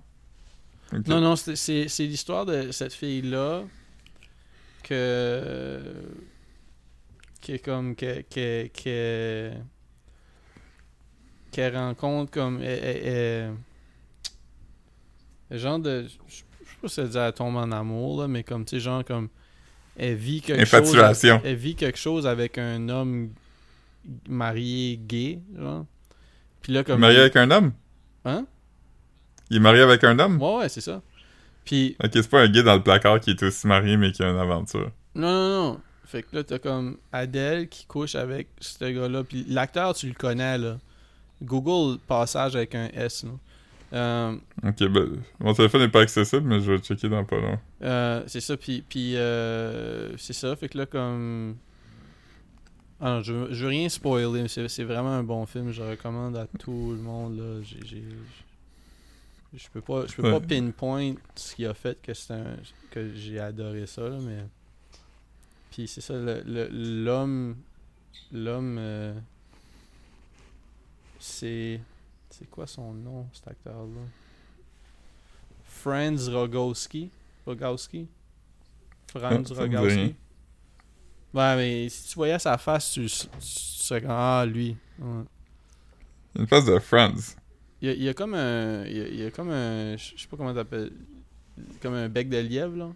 Non, 1.08 1.20
non, 1.22 1.36
c'est- 1.36 1.56
c'est 1.56 1.88
c'est 1.88 2.06
l'histoire 2.06 2.46
de 2.46 2.72
cette 2.72 2.94
fille-là 2.94 3.64
que. 4.84 5.82
qui 7.42 7.54
est 7.54 7.60
comme. 7.60 7.96
que. 7.96 8.22
que. 8.22 8.68
que 8.68 9.52
qu'elle 11.52 11.76
rencontre 11.76 12.32
comme. 12.32 12.62
elle- 12.62 12.84
elle- 12.84 13.08
elle- 13.08 13.54
le 15.50 15.58
genre 15.58 15.80
de. 15.80 16.06
Je 16.28 16.36
sais 16.36 16.44
pas 16.82 16.88
si 16.88 17.00
elle 17.00 17.10
dit 17.10 17.18
elle 17.18 17.34
tombe 17.34 17.56
en 17.56 17.72
amour, 17.72 18.22
là, 18.22 18.28
mais 18.28 18.44
comme, 18.44 18.66
tu 18.66 18.78
sais, 18.78 18.80
genre, 18.80 19.04
comme. 19.06 19.30
Elle 19.98 20.16
vit 20.16 20.42
quelque 20.42 20.64
chose. 20.66 20.74
Infatuation. 20.74 21.42
Elle 21.44 21.56
vit 21.56 21.76
quelque 21.76 21.98
chose 21.98 22.28
avec 22.28 22.58
un 22.58 22.88
homme 22.90 23.30
marié 24.30 24.98
gay, 25.02 25.40
genre. 25.58 25.86
Puis 26.62 26.74
là, 26.74 26.80
Il 26.80 26.82
est 26.82 26.84
comme. 26.86 27.00
marié 27.00 27.20
avec 27.20 27.36
un 27.36 27.50
homme? 27.52 27.74
Hein? 28.26 28.46
Il 29.50 29.58
est 29.58 29.62
marié 29.62 29.82
avec 29.82 30.04
un 30.04 30.20
homme? 30.20 30.42
Ouais, 30.42 30.58
ouais, 30.58 30.70
c'est 30.70 30.82
ça. 30.82 31.02
Puis. 31.66 31.96
Ok, 32.04 32.12
c'est 32.14 32.30
pas 32.30 32.42
un 32.42 32.48
gay 32.50 32.62
dans 32.64 32.76
le 32.76 32.84
placard 32.84 33.20
qui 33.20 33.32
est 33.32 33.44
aussi 33.44 33.66
marié 33.68 33.98
mais 33.98 34.12
qui 34.12 34.22
a 34.24 34.30
une 34.30 34.38
aventure. 34.38 34.92
Non, 35.16 35.28
non, 35.32 35.50
non. 35.74 35.80
Fait 36.06 36.24
que 36.24 36.36
là, 36.38 36.44
t'as 36.44 36.60
comme 36.60 36.98
Adèle 37.12 37.68
qui 37.68 37.86
couche 37.86 38.16
avec 38.16 38.48
ce 38.60 38.86
gars-là. 38.86 39.24
Puis 39.24 39.46
l'acteur, 39.50 39.94
tu 39.94 40.08
le 40.08 40.14
connais, 40.14 40.58
là. 40.58 40.78
Google 41.42 42.00
passage 42.08 42.56
avec 42.56 42.74
un 42.76 42.88
S. 42.94 43.26
Euh, 43.94 44.36
Ok, 44.66 44.84
ben, 44.90 45.22
mon 45.40 45.54
téléphone 45.54 45.82
n'est 45.82 45.90
pas 45.90 46.02
accessible, 46.02 46.44
mais 46.48 46.60
je 46.60 46.72
vais 46.74 46.78
checker 46.80 47.08
dans 47.08 47.24
pas 47.24 47.38
long. 47.40 47.58
euh, 47.84 48.24
c'est 48.28 48.42
ça, 48.42 48.58
puis, 48.58 48.84
puis 48.88 49.16
euh, 49.16 50.16
c'est 50.18 50.34
ça. 50.34 50.56
Fait 50.56 50.68
que 50.70 50.78
là, 50.78 50.86
comme. 50.86 51.56
Ah 53.00 53.12
non, 53.12 53.22
je, 53.22 53.32
veux- 53.34 53.54
je 53.54 53.62
veux 53.64 53.70
rien 53.70 53.88
spoiler, 53.90 54.42
mais 54.42 54.68
c'est 54.68 54.84
vraiment 54.84 55.12
un 55.14 55.24
bon 55.24 55.46
film. 55.46 55.72
Je 55.72 55.84
le 55.84 55.92
recommande 55.92 56.36
à 56.36 56.48
tout 56.60 56.92
le 56.98 57.02
monde, 57.02 57.38
là. 57.38 57.62
J'ai. 57.64 58.04
Je 59.54 59.68
peux 59.72 59.82
pas, 59.82 60.06
je 60.08 60.16
peux 60.16 60.24
pas 60.24 60.40
pinpoint 60.42 61.14
ce 61.36 61.56
qui 61.56 61.66
a 61.66 61.74
fait 61.74 61.98
que 62.02 62.14
c'est 62.14 62.34
un 62.34 62.58
que 62.92 63.14
j'ai 63.14 63.40
adoré 63.40 63.86
ça 63.88 64.02
là, 64.10 64.18
mais 64.22 64.40
puis 65.72 65.88
c'est 65.88 66.02
ça 66.02 66.14
le- 66.16 66.44
le- 66.46 66.68
l'homme 67.06 67.56
l'homme 68.34 68.78
c'est 71.20 71.80
c'est 72.30 72.50
quoi 72.50 72.68
son 72.68 72.94
nom 72.94 73.28
cet 73.34 73.48
acteur 73.48 73.76
là 73.86 74.02
Franz 75.64 76.30
Rogowski 76.30 77.10
Rogowski? 77.46 78.08
Franz 79.12 79.52
Ah. 79.56 79.62
Rogowski 79.62 80.16
Ouais 81.34 81.56
mais 81.56 81.90
si 81.90 82.10
tu 82.10 82.16
voyais 82.16 82.40
sa 82.40 82.58
face 82.58 82.92
tu, 82.92 83.06
tu 83.06 83.28
serais 83.40 84.02
comme 84.02 84.12
ah 84.12 84.46
lui 84.46 84.76
Ouais. 85.00 85.24
Une 86.40 86.48
face 86.48 86.66
de 86.66 86.78
Franz. 86.80 87.36
Il 87.82 87.88
y, 87.88 87.92
a, 87.92 87.94
il 87.96 88.04
y 88.04 88.10
a 88.10 88.14
comme 88.14 88.34
un. 88.34 88.84
Il 88.86 88.98
y 88.98 89.02
a, 89.02 89.08
il 89.08 89.16
y 89.20 89.26
a 89.26 89.32
comme 89.32 89.50
un. 89.50 89.96
Je 89.98 90.14
je 90.16 90.22
sais 90.22 90.28
pas 90.28 90.38
comment 90.38 90.54
t'appelles. 90.54 90.92
Comme 91.82 91.94
un 91.94 92.10
bec 92.10 92.30
de 92.30 92.38
lièvre, 92.38 92.76
là. 92.76 92.92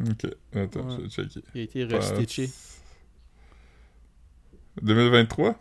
Ok, 0.00 0.26
attends, 0.54 0.88
Ouais. 0.88 1.08
je 1.08 1.22
vais 1.22 1.28
checker. 1.28 1.42
Il 1.54 1.60
a 1.60 1.64
été 1.64 1.84
restitché. 1.84 2.50
2023? 4.82 5.56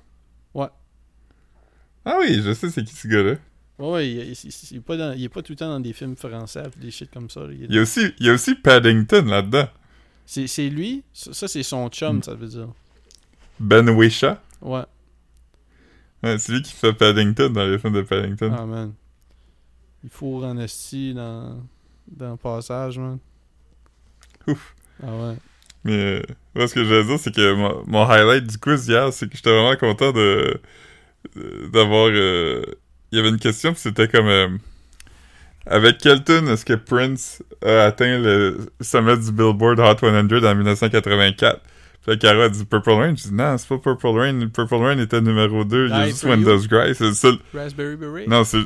Ah 2.05 2.17
oui, 2.19 2.41
je 2.43 2.53
sais 2.53 2.69
c'est 2.69 2.83
qui 2.83 2.93
ce 2.93 3.07
gars-là. 3.07 3.35
Ouais, 3.79 3.91
ouais, 3.91 4.09
il, 4.09 4.17
il- 4.71 4.77
est 4.77 4.81
pas 4.81 4.97
dans- 4.97 5.13
il 5.13 5.23
est 5.23 5.29
pas 5.29 5.41
tout 5.41 5.53
le 5.53 5.55
temps 5.57 5.69
dans 5.69 5.79
des 5.79 5.93
films 5.93 6.15
français, 6.15 6.63
des 6.77 6.91
shit 6.91 7.09
comme 7.11 7.29
ça. 7.29 7.41
là. 7.41 7.53
Il 7.53 7.73
y 7.73 7.79
a 7.79 7.81
aussi, 7.81 8.13
il 8.19 8.25
y 8.27 8.29
a 8.29 8.33
aussi 8.33 8.55
Paddington 8.55 9.25
là-dedans. 9.25 9.67
C'est 10.25 10.47
c'est 10.47 10.69
lui? 10.69 11.03
Ça, 11.13 11.33
ça, 11.33 11.47
c'est 11.47 11.63
son 11.63 11.89
chum, 11.89 12.17
Mm. 12.17 12.23
ça 12.23 12.33
veut 12.35 12.47
dire. 12.47 12.67
Ben 13.59 13.89
Wisha. 13.89 14.41
Ouais. 14.61 14.83
Ouais, 16.23 16.37
c'est 16.39 16.51
lui 16.53 16.61
qui 16.61 16.71
fait 16.73 16.93
Paddington 16.93 17.49
dans 17.49 17.65
les 17.65 17.77
films 17.79 17.93
de 17.93 18.01
Paddington. 18.01 18.53
Ah, 18.57 18.65
man. 18.65 18.93
Il 20.03 20.09
faut 20.09 20.43
en 20.43 20.57
esti 20.57 21.13
dans, 21.13 21.61
dans 22.07 22.31
le 22.31 22.37
passage, 22.37 22.99
man. 22.99 23.17
Ouf. 24.47 24.75
Ah 25.01 25.07
ouais. 25.15 25.35
Mais 25.85 25.93
euh, 25.93 26.21
moi, 26.55 26.67
ce 26.67 26.75
que 26.75 26.83
je 26.83 26.93
veux 26.93 27.03
dire, 27.03 27.19
c'est 27.19 27.33
que 27.33 27.53
mon, 27.53 27.83
mon 27.87 28.03
highlight 28.09 28.45
du 28.47 28.57
quiz 28.57 28.87
hier, 28.87 29.11
c'est 29.11 29.27
que 29.29 29.35
j'étais 29.35 29.49
vraiment 29.49 29.75
content 29.77 30.11
de- 30.13 30.61
d'avoir... 31.71 32.09
euh, 32.11 32.63
Il 33.11 33.17
y 33.17 33.19
avait 33.19 33.29
une 33.29 33.39
question, 33.39 33.73
c'était 33.75 34.07
comme... 34.07 34.27
euh, 34.27 34.47
avec 35.65 35.97
quel 35.99 36.23
tune 36.23 36.47
est-ce 36.49 36.65
que 36.65 36.73
Prince 36.73 37.41
a 37.65 37.85
atteint 37.85 38.19
le 38.19 38.57
sommet 38.81 39.15
du 39.17 39.31
Billboard 39.31 39.79
Hot 39.79 39.97
100 39.99 40.07
en 40.07 40.23
1984? 40.55 41.61
Puis 42.01 42.11
là, 42.11 42.17
Cara 42.17 42.43
a 42.45 42.49
dit 42.49 42.65
Purple 42.65 42.89
Rain. 42.89 43.15
Je 43.15 43.29
dis 43.29 43.33
non, 43.33 43.57
c'est 43.57 43.69
pas 43.69 43.77
Purple 43.77 44.07
Rain. 44.07 44.47
Purple 44.53 44.75
Rain 44.75 44.99
était 44.99 45.21
numéro 45.21 45.63
2. 45.63 45.85
Il 45.85 45.89
y 45.89 45.93
a 45.93 46.05
juste 46.07 46.25
When. 46.25 46.43
Does 46.43 46.67
Cry. 46.67 46.93
C'est 46.93 47.13
seul... 47.13 47.37
Raspberry 47.53 47.95
Beret? 47.95 48.27
Non, 48.27 48.43
c'est... 48.43 48.59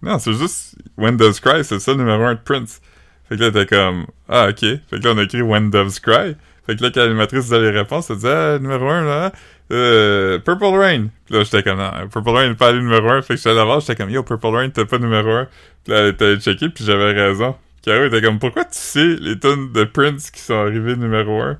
Non, 0.00 0.18
c'est 0.18 0.32
juste 0.32 0.74
When 0.96 1.16
Doves 1.16 1.40
Cry, 1.40 1.62
c'est 1.64 1.78
ça 1.78 1.92
le 1.92 1.98
numéro 1.98 2.22
1 2.24 2.34
de 2.34 2.40
Prince. 2.40 2.80
Fait 3.28 3.36
que 3.36 3.42
là, 3.42 3.50
t'es 3.52 3.66
comme... 3.66 4.06
Ah, 4.28 4.48
OK. 4.48 4.60
Fait 4.60 4.80
que 4.90 4.96
là, 4.96 5.12
on 5.14 5.18
a 5.18 5.22
écrit 5.22 5.42
When 5.42 5.70
Doves 5.70 6.00
Cry. 6.00 6.34
Fait 6.66 6.76
que 6.76 6.82
là, 6.82 6.90
quand 6.94 7.00
l'animatrice 7.00 7.44
disait 7.44 7.60
les 7.60 7.70
réponses, 7.70 8.10
elle 8.10 8.16
disait 8.16 8.32
Ah, 8.32 8.58
numéro 8.60 8.88
1, 8.88 9.04
là, 9.04 9.32
euh, 9.72 10.38
Purple 10.38 10.64
Rain. 10.76 11.06
Puis 11.26 11.34
là, 11.34 11.42
j'étais 11.44 11.62
comme, 11.62 11.78
non, 11.78 11.90
Purple 12.12 12.30
Rain 12.30 12.48
n'est 12.48 12.54
pas 12.54 12.68
allé 12.68 12.78
numéro 12.78 13.08
1. 13.08 13.22
Fait 13.22 13.34
que 13.34 13.38
j'étais 13.40 13.52
voir, 13.52 13.80
j'étais 13.80 13.96
comme, 13.96 14.10
yo, 14.10 14.22
Purple 14.22 14.46
Rain, 14.46 14.68
t'es 14.70 14.84
pas 14.84 14.98
numéro 14.98 15.30
1. 15.30 15.48
Puis 15.84 15.92
là, 15.92 16.00
elle 16.00 16.08
était 16.08 16.24
allée 16.26 16.40
checker, 16.40 16.68
puis 16.68 16.84
j'avais 16.84 17.12
raison. 17.12 17.56
Caro 17.84 18.04
était 18.04 18.22
comme, 18.22 18.38
pourquoi 18.38 18.62
tu 18.64 18.70
sais 18.78 19.16
les 19.20 19.38
tonnes 19.40 19.72
de 19.72 19.82
Prince 19.84 20.30
qui 20.30 20.40
sont 20.40 20.54
arrivés 20.54 20.94
numéro 20.94 21.40
1? 21.40 21.58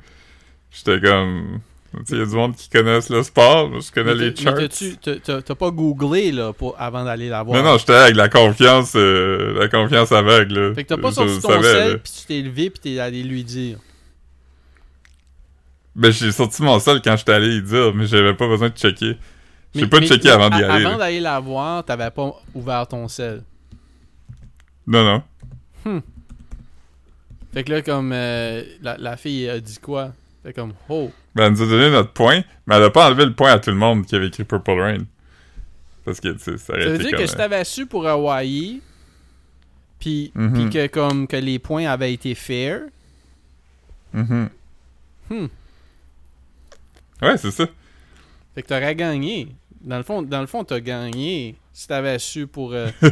J'étais 0.71 1.01
comme... 1.01 1.59
Tu 1.95 1.99
sais, 2.07 2.15
il 2.15 2.19
y 2.21 2.23
a 2.23 2.27
du 2.27 2.35
monde 2.37 2.55
qui 2.57 2.71
connaissent 2.71 3.11
le 3.11 3.23
sport. 3.23 3.71
Je 3.81 3.91
connais 3.93 4.15
les 4.15 4.35
charts. 4.35 4.55
t'as- 5.45 5.55
pas 5.55 5.71
googlé, 5.71 6.33
là, 6.33 6.53
pour, 6.55 6.75
avant 6.79 7.05
d'aller 7.05 7.29
la 7.29 7.43
voir? 7.43 7.63
Non, 7.63 7.73
non, 7.73 7.77
j'étais 7.77 7.93
avec 7.93 8.17
la 8.17 8.31
confiance, 8.31 8.93
euh, 8.97 9.59
la 9.59 9.69
confiance 9.69 10.11
aveugle, 10.13 10.69
là. 10.69 10.75
Fait 10.75 10.85
que 10.85 10.89
t'as 10.89 10.97
pas 10.97 11.11
Je- 11.11 11.15
sorti 11.17 11.41
ton 11.43 11.49
savais, 11.51 11.63
sel, 11.65 11.93
là. 11.93 11.99
pis 11.99 12.13
tu 12.13 12.27
t'es 12.27 12.41
levé, 12.41 12.71
pis 12.71 12.81
t'es 12.81 12.99
allé 12.99 13.23
lui 13.23 13.45
dire. 13.45 13.77
Ben, 15.95 16.11
j'ai 16.11 16.33
sorti 16.33 16.63
mon 16.63 16.79
sel 16.79 17.01
quand 17.03 17.17
j'étais 17.17 17.33
allé 17.33 17.57
y 17.57 17.63
dire, 17.63 17.93
mais 17.95 18.07
j'avais 18.07 18.35
pas 18.35 18.47
besoin 18.49 18.71
de 18.71 18.77
checker. 18.77 19.17
J'ai 19.75 19.87
pas 19.87 20.01
mais- 20.01 20.07
checké 20.07 20.29
mais 20.29 20.35
avant 20.35 20.49
d'y 20.51 20.63
aller. 20.65 20.85
Avant 20.87 20.99
d'aller 20.99 21.21
la 21.21 21.39
voir, 21.41 21.85
t'avais 21.85 22.11
pas 22.11 22.35
ouvert 22.55 22.87
ton 22.87 23.09
sel. 23.09 23.43
Non, 24.87 25.05
non. 25.85 26.03
Fait 27.53 27.65
que 27.65 27.73
là, 27.73 27.83
comme 27.83 28.13
euh, 28.15 28.63
la, 28.81 28.97
la 28.97 29.17
fille 29.17 29.49
a 29.49 29.61
dit 29.61 29.79
quoi? 29.79 30.13
Fait 30.43 30.53
comme, 30.55 30.73
oh. 30.89 31.11
Ben, 31.35 31.45
elle 31.47 31.53
nous 31.53 31.63
a 31.63 31.67
donné 31.67 31.91
notre 31.91 32.13
point, 32.13 32.43
mais 32.67 32.77
elle 32.77 32.83
a 32.85 32.91
pas 32.91 33.07
enlevé 33.07 33.27
le 33.27 33.35
point 33.35 33.53
à 33.53 33.59
tout 33.59 33.71
le 33.71 33.77
monde 33.77 34.07
qui 34.07 34.15
avait 34.15 34.29
écrit 34.29 34.45
Purple 34.45 34.71
Rain. 34.81 34.99
Parce 36.05 36.19
que, 36.21 36.29
tu 36.29 36.39
sais, 36.39 36.59
ça 36.59 36.73
aurait 36.73 36.83
Ça 36.85 36.89
veut 36.89 36.95
été 36.97 37.05
dire 37.05 37.11
comme... 37.13 37.21
que 37.21 37.27
si 37.31 37.37
t'avais 37.37 37.65
su 37.65 37.87
pour 37.87 38.07
Hawaii, 38.09 38.81
puis 40.01 40.33
Mhm. 40.35 40.53
puis 40.55 40.71
que 40.71 40.87
comme 40.89 41.27
que 41.27 41.37
les 41.37 41.59
points 41.59 41.87
avaient 41.87 42.13
été 42.13 42.35
fair, 42.35 42.81
Mhm. 44.15 44.49
hmm, 45.31 45.47
Ouais, 47.23 47.37
c'est 47.39 47.51
ça. 47.51 47.67
fait 48.55 48.63
que 48.63 48.67
t'aurais 48.69 48.95
gagné. 48.95 49.49
Dans 49.81 49.97
le 49.97 50.03
fond, 50.03 50.23
dans 50.23 50.41
le 50.41 50.47
fond, 50.47 50.63
t'as 50.65 50.81
gagné 50.81 51.57
si 51.73 51.89
t'avais 51.89 52.19
su 52.19 52.47
pour. 52.47 52.73
euh, 52.73 52.89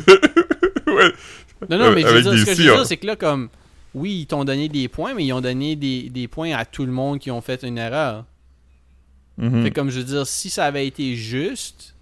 ouais. 0.87 1.13
Non, 1.69 1.79
non, 1.79 1.93
mais 1.93 2.03
je 2.03 2.07
veux 2.07 2.13
Avec 2.13 2.23
dire, 2.23 2.33
ce 2.39 2.45
que 2.45 2.55
je 2.55 2.63
veux 2.63 2.73
on- 2.73 2.77
dire, 2.77 2.87
c'est 2.87 2.97
que 2.97 3.07
là, 3.07 3.17
comme, 3.17 3.49
oui, 3.95 4.21
ils 4.21 4.27
t'ont 4.27 4.45
donné 4.45 4.69
des 4.69 4.89
points, 4.89 5.15
mais 5.15 5.25
ils 5.25 5.33
ont 5.33 5.41
donné 5.41 5.77
des, 5.77 6.09
des 6.11 6.29
points 6.29 6.53
à 6.55 6.65
tout 6.65 6.87
le 6.87 6.93
monde 6.93 7.19
qui 7.19 7.31
ont 7.31 7.41
fait 7.41 7.63
une 7.65 7.77
erreur. 7.79 8.25
Mhm. 9.39 9.63
Fait 9.65 9.71
comme 9.71 9.91
je 9.91 9.99
veux 9.99 10.05
dire, 10.05 10.27
si 10.27 10.49
ça 10.51 10.67
avait 10.67 10.87
été 10.87 11.15
juste, 11.17 11.95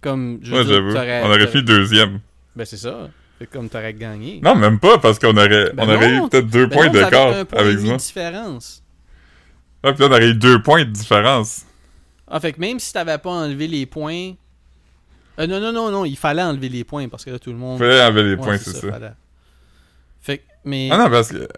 comme, 0.00 0.38
je 0.42 0.50
veux 0.54 0.58
Ouais, 0.58 0.64
dire, 0.92 1.22
On 1.24 1.30
aurait 1.30 1.46
fait 1.46 1.62
deuxième. 1.62 2.20
Ben, 2.56 2.64
c'est 2.64 2.76
ça. 2.76 3.08
Fait 3.38 3.46
comme 3.46 3.68
t'aurais 3.68 3.94
gagné. 3.94 4.40
Non, 4.42 4.54
même 4.54 4.78
pas, 4.80 4.98
parce 4.98 5.18
qu'on 5.18 5.36
aurait, 5.36 5.72
Ben 5.72 5.84
on 5.88 5.94
aurait 5.94 6.16
eu 6.16 6.28
peut-être 6.28 6.48
deux 6.48 6.66
Ben 6.66 6.76
points 6.76 6.88
d'écart 6.88 7.28
avec 7.52 7.76
demi 7.76 7.88
ça. 7.90 7.96
différence. 7.96 8.81
Ouais, 9.84 9.92
puis 9.92 10.02
là, 10.02 10.08
on 10.08 10.12
aurait 10.12 10.28
eu 10.28 10.34
deux 10.34 10.62
points 10.62 10.84
de 10.84 10.90
différence. 10.90 11.62
Ah, 12.28 12.40
fait 12.40 12.52
que 12.52 12.60
même 12.60 12.78
si 12.78 12.92
t'avais 12.92 13.18
pas 13.18 13.30
enlevé 13.30 13.66
les 13.66 13.86
points. 13.86 14.32
Euh, 15.38 15.46
non, 15.46 15.60
non, 15.60 15.72
non, 15.72 15.90
non, 15.90 16.04
il 16.04 16.16
fallait 16.16 16.42
enlever 16.42 16.68
les 16.68 16.84
points 16.84 17.08
parce 17.08 17.24
que 17.24 17.30
là, 17.30 17.38
tout 17.38 17.50
le 17.50 17.56
monde. 17.58 17.78
Fallait 17.78 18.02
enlever 18.02 18.22
les 18.22 18.30
Ouais, 18.34 18.36
points, 18.36 18.58
c'est 18.58 18.74
ça. 18.74 19.14
Fait 20.20 20.38
que, 20.38 20.42
mais. 20.64 20.88
Ah 20.92 20.98
non, 20.98 21.10
parce 21.10 21.28
que... 21.28 21.48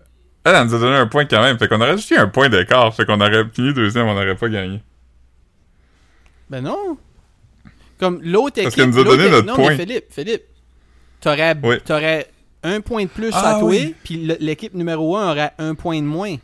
Elle, 0.46 0.54
elle 0.54 0.66
nous 0.66 0.74
a 0.74 0.78
donné 0.78 0.96
un 0.96 1.06
point 1.06 1.24
quand 1.24 1.40
même. 1.42 1.58
Fait 1.58 1.68
qu'on 1.68 1.80
aurait 1.80 1.96
juste 1.96 2.10
eu 2.10 2.16
un 2.16 2.28
point 2.28 2.48
d'écart. 2.48 2.94
Fait 2.94 3.04
qu'on 3.06 3.20
aurait 3.20 3.44
fini 3.52 3.72
deuxième, 3.72 4.06
on 4.06 4.14
n'aurait 4.14 4.36
pas 4.36 4.48
gagné. 4.48 4.82
Ben 6.50 6.60
non. 6.60 6.98
Comme 7.98 8.20
l'autre 8.22 8.58
équipe. 8.58 8.64
Parce 8.64 8.74
qu'elle 8.74 8.90
nous 8.90 8.98
a 8.98 9.04
donné 9.04 9.30
notre 9.30 9.46
non, 9.46 9.54
point. 9.54 9.70
Mais 9.70 9.76
Philippe, 9.78 10.04
Philippe, 10.10 10.42
t'aurais, 11.20 11.54
Oui. 11.62 11.76
un 12.62 12.80
point 12.80 13.04
de 13.04 13.08
plus 13.08 13.30
Ah 13.32 13.56
à 13.56 13.60
toi, 13.60 13.68
oui. 13.68 13.94
puis 14.04 14.16
l'équipe 14.40 14.74
numéro 14.74 15.16
1 15.16 15.30
aurait 15.30 15.52
un 15.58 15.74
point 15.74 16.00
de 16.00 16.06
moins. 16.06 16.36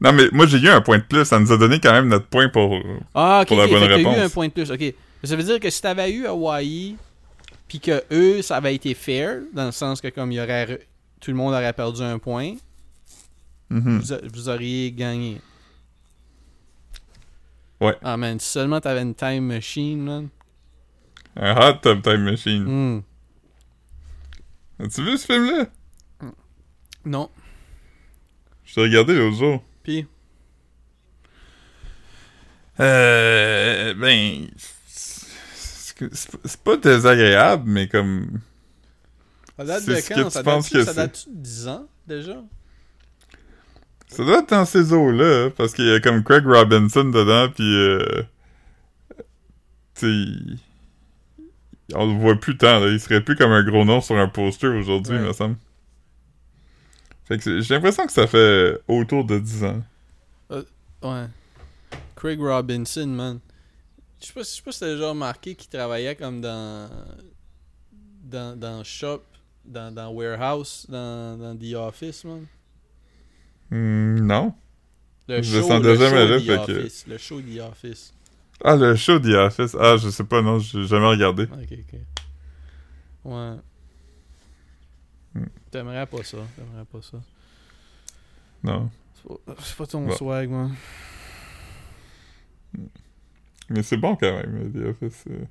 Non, 0.00 0.12
mais 0.12 0.28
moi, 0.32 0.46
j'ai 0.46 0.58
eu 0.58 0.68
un 0.68 0.80
point 0.80 0.98
de 0.98 1.02
plus. 1.04 1.24
Ça 1.26 1.38
nous 1.38 1.52
a 1.52 1.58
donné 1.58 1.78
quand 1.78 1.92
même 1.92 2.08
notre 2.08 2.26
point 2.26 2.48
pour... 2.48 2.74
Ah, 3.14 3.44
Pour 3.46 3.56
la 3.58 3.64
ok, 3.64 3.70
bonne 3.70 3.80
fait 3.80 3.94
réponse. 3.96 4.16
eu 4.16 4.20
un 4.20 4.28
point 4.30 4.48
de 4.48 4.52
plus. 4.52 4.70
Ok. 4.70 4.94
Ça 5.24 5.36
veut 5.36 5.42
dire 5.42 5.60
que 5.60 5.68
si 5.68 5.82
t'avais 5.82 6.10
eu 6.10 6.26
Hawaii, 6.26 6.96
puis 7.68 7.80
que 7.80 8.02
eux, 8.10 8.40
ça 8.40 8.56
avait 8.56 8.74
été 8.74 8.94
fair, 8.94 9.40
dans 9.52 9.66
le 9.66 9.72
sens 9.72 10.00
que 10.00 10.08
comme 10.08 10.32
y 10.32 10.40
aurait. 10.40 10.86
Tout 11.20 11.30
le 11.30 11.36
monde 11.36 11.52
aurait 11.52 11.72
perdu 11.74 12.00
un 12.02 12.18
point, 12.18 12.54
Mhm. 13.68 13.98
vous, 13.98 14.12
a- 14.14 14.20
vous 14.32 14.48
auriez 14.48 14.90
gagné. 14.90 15.38
Ouais. 17.80 17.94
Ah 18.02 18.16
man, 18.16 18.38
si 18.40 18.48
seulement 18.50 18.80
t'avais 18.80 19.02
une 19.02 19.14
time 19.14 19.44
machine, 19.44 20.00
man. 20.02 20.28
Un 21.36 21.54
hot 21.56 21.74
tub 21.82 22.02
time 22.02 22.22
machine. 22.24 22.64
Hmm. 22.64 23.02
As-tu 24.82 25.02
vu 25.04 25.16
ce 25.18 25.26
film-là? 25.26 25.66
Non. 27.04 27.30
Je 28.64 28.74
t'ai 28.74 28.80
regardé 28.82 29.14
l'autre 29.16 29.36
jour. 29.36 29.62
Puis, 29.90 30.06
Euh. 32.80 33.94
Ben. 33.94 34.46
C'est 36.12 36.60
pas 36.64 36.76
désagréable, 36.78 37.64
mais 37.66 37.88
comme. 37.88 38.40
ça 39.58 39.64
date 39.64 39.84
de 39.86 39.94
quand? 39.94 40.24
que 40.24 40.30
ça 40.30 40.42
date-tu- 40.42 40.72
que 40.72 40.84
ça 40.84 40.94
date 40.94 41.26
de 41.28 41.36
10 41.42 41.68
ans, 41.68 41.86
déjà? 42.06 42.42
Ça 44.08 44.24
doit 44.24 44.38
être 44.38 44.48
dans 44.48 44.64
ces 44.64 44.92
eaux-là, 44.94 45.50
parce 45.50 45.74
qu'il 45.74 45.84
y 45.86 45.92
a 45.92 46.00
comme 46.00 46.24
Craig 46.24 46.44
Robinson 46.46 47.04
dedans, 47.04 47.50
pis 47.54 47.62
euh, 47.62 48.22
tu 49.94 50.06
il- 50.06 50.58
on 51.94 52.06
le 52.06 52.18
voit 52.18 52.36
plus 52.36 52.56
tant, 52.56 52.80
là. 52.80 52.86
Il 52.88 52.98
serait 53.00 53.20
plus 53.20 53.36
comme 53.36 53.52
un 53.52 53.62
gros 53.62 53.84
nom 53.84 54.00
sur 54.00 54.16
un 54.16 54.28
poster 54.28 54.68
aujourd'hui, 54.68 55.16
Ouais. 55.16 55.20
me 55.28 55.32
semble. 55.34 55.56
Fait 57.30 57.36
que 57.38 57.44
c'est- 57.44 57.62
j'ai 57.62 57.74
l'impression 57.74 58.04
que 58.06 58.12
ça 58.12 58.26
fait 58.26 58.76
autour 58.88 59.24
de 59.24 59.38
10 59.38 59.62
ans. 59.62 59.80
Ouais. 60.50 61.26
Craig 62.16 62.40
Robinson, 62.40 63.06
man. 63.06 63.38
Je 64.20 64.26
sais 64.26 64.32
pas, 64.32 64.40
pas 64.40 64.72
si 64.72 64.80
t'as 64.80 64.92
déjà 64.92 65.08
remarqué 65.10 65.54
qu'il 65.54 65.70
travaillait 65.70 66.16
comme 66.16 66.40
dans. 66.40 66.90
dans, 68.24 68.58
dans 68.58 68.82
Shop, 68.84 69.22
dans, 69.64 69.94
dans 69.94 70.08
Warehouse, 70.10 70.86
dans, 70.88 71.38
dans 71.38 71.56
The 71.56 71.74
Office, 71.74 72.24
man. 72.24 72.44
Hmm, 73.70 74.20
non? 74.26 74.52
Le 75.28 75.40
Je 75.40 75.56
le 75.56 75.62
show, 75.62 75.78
le 75.78 75.94
jamais 75.96 76.10
show 76.10 76.16
là, 76.16 76.38
The 76.38 76.42
fait 76.66 76.72
que- 76.72 76.78
Office. 76.80 77.04
Le 77.06 77.18
show 77.18 77.40
The 77.40 77.60
Office. 77.60 78.12
Ah, 78.64 78.74
le 78.76 78.96
show 78.96 79.18
The 79.20 79.26
Office. 79.34 79.76
Ah, 79.80 79.96
je 79.96 80.10
sais 80.10 80.24
pas, 80.24 80.42
non, 80.42 80.58
j'ai 80.58 80.84
jamais 80.84 81.06
regardé. 81.06 81.44
Ok, 81.44 81.68
ok. 81.72 82.00
Ouais. 83.24 83.54
T'aimerais 85.70 86.06
pas 86.06 86.22
ça. 86.24 86.38
T'aimerais 86.56 86.84
pas 86.84 87.02
ça. 87.02 87.18
Non. 88.62 88.90
C'est 89.14 89.28
pas, 89.28 89.54
c'est 89.62 89.76
pas 89.76 89.86
ton 89.86 90.06
Bon. 90.06 90.16
swag, 90.16 90.50
man. 90.50 90.74
Mais 93.68 93.82
c'est 93.82 93.96
bon 93.96 94.16
quand 94.16 94.32
même, 94.32 94.72
The 94.72 94.86
Office. 94.88 95.24
euh. 95.30 95.44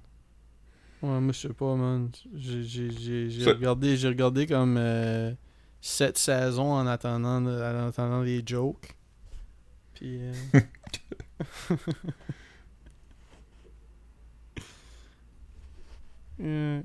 Ouais, 1.02 1.20
moi 1.22 1.32
je 1.32 1.40
sais 1.40 1.54
pas, 1.54 1.76
man. 1.76 2.10
J'ai 2.36 3.42
Ça- 3.44 3.52
regardé, 3.52 3.96
j'ai 3.96 4.10
regardé 4.10 4.46
comme 4.46 4.76
euh, 4.78 5.34
sept 5.80 6.18
saisons 6.18 6.74
en 6.74 6.86
attendant, 6.88 7.40
de- 7.42 7.50
en 7.52 7.88
attendant 7.88 8.22
les 8.22 8.44
jokes. 8.46 8.96
Puis. 9.94 10.18
euh, 10.20 10.34
euh, 16.42 16.82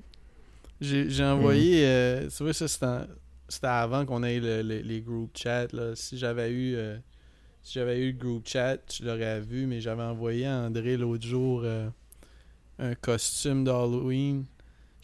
j'ai 0.81 1.25
envoyé. 1.25 1.87
euh, 1.87 2.29
tu 2.29 2.43
vois, 2.43 2.53
ça 2.53 2.69
c'était 2.69 2.87
en- 2.87 3.07
c'était 3.55 3.67
avant 3.69 4.05
qu'on 4.07 4.23
ait 4.23 4.41
le- 4.41 4.63
le- 4.63 4.81
les 4.81 5.01
group 5.01 5.31
chats. 5.37 5.69
Là. 5.73 5.95
Si 5.97 6.19
j'avais 6.19 6.51
eu. 6.51 6.75
euh, 6.77 6.97
si 7.63 7.75
j'avais 7.75 7.99
eu 8.01 8.13
le 8.13 8.19
group 8.19 8.47
chat, 8.47 8.79
je 8.93 9.05
l'aurais 9.05 9.41
vu, 9.41 9.67
mais 9.67 9.81
j'avais 9.81 10.03
envoyé 10.03 10.47
à 10.47 10.59
André 10.59 10.97
l'autre 10.99 11.27
jour 11.27 11.63
euh, 11.65 11.89
un 12.79 12.95
costume 12.95 13.65
d'Halloween. 13.65 14.45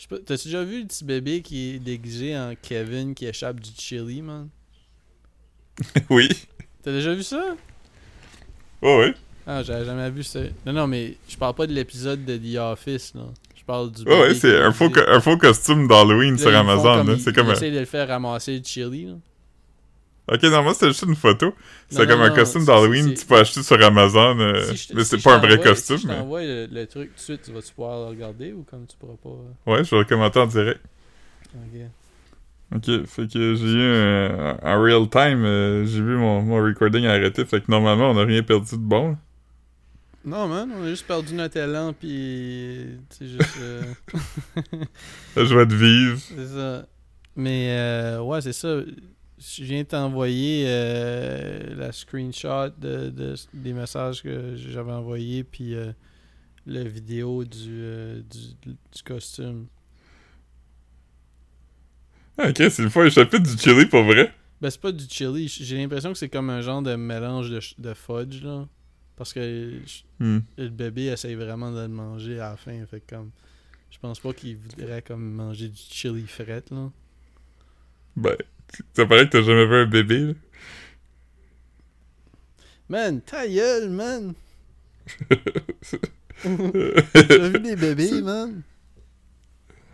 T'as-tu 0.08 0.44
déjà 0.48 0.64
vu 0.64 0.80
le 0.82 0.86
petit 0.86 1.04
bébé 1.04 1.42
qui 1.42 1.70
est 1.74 1.78
déguisé 1.78 2.36
en 2.36 2.54
Kevin 2.60 3.14
qui 3.14 3.26
échappe 3.26 3.60
du 3.60 3.70
chili, 3.76 4.22
man? 4.22 4.48
oui. 6.10 6.28
T'as 6.82 6.92
déjà 6.92 7.14
vu 7.14 7.22
ça? 7.22 7.56
Oh, 8.82 9.02
oui. 9.04 9.12
Ah, 9.46 9.62
j'avais 9.62 9.84
jamais 9.84 10.10
vu 10.10 10.22
ça. 10.22 10.40
Non, 10.66 10.72
non, 10.72 10.86
mais 10.86 11.16
je 11.28 11.36
parle 11.36 11.54
pas 11.54 11.66
de 11.66 11.72
l'épisode 11.72 12.24
de 12.24 12.36
The 12.36 12.56
Office, 12.58 13.14
là. 13.14 13.26
Parle 13.70 13.92
du 13.92 14.02
Oh, 14.04 14.10
ouais, 14.10 14.34
c'est 14.34 14.48
est 14.48 14.60
un 14.60 14.72
faux, 14.72 14.90
co- 14.90 15.00
un 15.06 15.20
faux 15.20 15.36
costume 15.36 15.86
d'Halloween 15.86 16.36
sur 16.36 16.52
Amazon, 16.52 17.04
C'est 17.18 17.32
comme 17.32 17.46
ils 17.46 17.50
un... 17.50 17.54
essayent 17.54 17.70
de 17.72 17.78
le 17.78 17.84
faire 17.84 18.08
ramasser 18.08 18.58
le 18.58 18.64
chili, 18.64 19.04
là. 19.06 19.12
Ok, 20.32 20.42
non, 20.44 20.62
moi, 20.64 20.74
c'était 20.74 20.88
juste 20.88 21.02
une 21.06 21.14
photo. 21.14 21.54
C'est 21.88 22.04
comme 22.08 22.18
non, 22.18 22.24
un 22.26 22.30
costume 22.30 22.64
d'Halloween 22.64 23.14
tu 23.14 23.24
peux 23.26 23.36
acheter 23.36 23.62
sur 23.62 23.80
Amazon, 23.80 24.38
euh, 24.40 24.62
Si 24.64 24.76
je 24.76 24.88
te- 24.88 24.94
mais 24.94 25.04
c'est 25.04 25.22
pas 25.22 25.36
un 25.36 25.38
vrai 25.38 25.60
costume. 25.60 25.98
Si 25.98 26.02
je 26.02 26.08
mais- 26.08 26.16
t'envoie 26.16 26.42
le, 26.42 26.66
le 26.66 26.86
truc 26.86 27.10
tout 27.10 27.16
de 27.16 27.20
suite, 27.20 27.42
tu 27.42 27.52
vas-tu 27.52 27.72
pouvoir 27.74 28.00
le 28.00 28.06
regarder 28.06 28.52
ou 28.52 28.64
comme 28.68 28.86
tu 28.86 28.96
pourras 28.96 29.14
pas. 29.22 29.28
euh, 29.28 29.72
Ouais, 29.72 29.84
je 29.84 29.90
vais 29.90 29.98
le 29.98 30.04
commenter 30.04 30.40
en 30.40 30.46
direct. 30.46 30.80
Ok. 31.54 31.80
Ok, 32.76 33.06
fait 33.06 33.26
que 33.32 33.54
j'ai 33.54 33.66
eu 33.66 33.82
un... 33.82 34.56
En 34.64 34.82
real 34.82 35.08
time, 35.08 35.44
euh, 35.44 35.84
j'ai 35.86 36.00
vu 36.02 36.16
mon, 36.16 36.42
mon 36.42 36.62
recording 36.64 37.06
arrêter, 37.06 37.44
fait 37.44 37.60
que 37.60 37.70
normalement, 37.70 38.10
on 38.10 38.14
n'a 38.14 38.24
rien 38.24 38.42
perdu 38.42 38.72
de 38.72 38.82
bon. 38.82 39.16
Non, 40.24 40.48
man, 40.48 40.70
on 40.76 40.82
a 40.84 40.88
juste 40.88 41.06
perdu 41.06 41.32
notre 41.34 41.56
élan, 41.56 41.92
puis. 41.94 42.98
C'est 43.10 43.26
juste. 43.26 43.56
euh, 43.58 43.82
La 45.36 45.44
joie 45.44 45.64
de 45.64 45.74
vivre. 45.74 46.18
C'est 46.18 46.46
ça. 46.48 46.86
Mais 47.36 47.70
euh, 47.78 48.20
ouais, 48.22 48.40
c'est 48.42 48.52
ça. 48.52 48.80
Je 49.38 49.64
viens 49.64 49.82
de 49.82 49.88
t'envoyer 49.88 50.64
euh, 50.68 51.74
la 51.74 51.92
screenshot 51.92 52.68
de, 52.78 53.08
de- 53.08 53.34
des 53.54 53.72
messages 53.72 54.22
que 54.22 54.54
j'avais 54.56 54.92
envoyés, 54.92 55.42
puis 55.44 55.74
la 56.66 56.84
vidéo 56.84 57.44
du, 57.44 58.22
du, 58.30 58.74
du 58.94 59.02
costume. 59.02 59.66
Ah, 62.36 62.48
ok, 62.50 62.56
c'est 62.70 62.82
le 62.82 62.90
fois 62.90 63.06
échappé 63.06 63.38
du 63.38 63.56
chili 63.56 63.86
pour 63.86 64.02
vrai? 64.02 64.34
Ben, 64.60 64.68
c'est 64.70 64.80
pas 64.80 64.92
du 64.92 65.04
chili. 65.08 65.48
J'ai 65.48 65.78
l'impression 65.78 66.12
que 66.12 66.18
c'est 66.18 66.28
comme 66.28 66.50
un 66.50 66.60
genre 66.60 66.82
de 66.82 66.94
mélange 66.96 67.50
de, 67.50 67.60
de 67.78 67.94
fudge, 67.94 68.42
là. 68.42 68.66
Parce 69.20 69.34
que 69.34 69.80
je- 69.84 70.02
Hmm. 70.24 70.40
le 70.56 70.68
bébé 70.70 71.08
essaye 71.08 71.34
vraiment 71.34 71.70
de 71.72 71.82
le 71.82 71.88
manger 71.88 72.40
à 72.40 72.52
la 72.52 72.56
fin. 72.56 72.72
Fait 72.86 73.02
comme. 73.06 73.30
Je 73.90 73.98
pense 73.98 74.18
pas 74.18 74.32
qu'il 74.32 74.56
voudrait 74.56 75.02
comme 75.02 75.30
manger 75.34 75.68
du 75.68 75.76
chili 75.76 76.26
fret, 76.26 76.62
là. 76.70 76.90
Ben, 78.16 78.34
ça 78.94 79.04
paraît 79.04 79.26
que 79.26 79.32
t'as 79.32 79.42
jamais 79.42 79.66
vu 79.66 79.74
un 79.74 79.86
bébé, 79.86 80.18
là. 80.28 80.32
Man, 82.88 83.20
ta 83.20 83.46
gueule, 83.46 83.90
man! 83.90 84.32
T'as 86.42 87.48
vu 87.48 87.60
des 87.60 87.76
bébés, 87.76 88.22
man? 88.22 88.62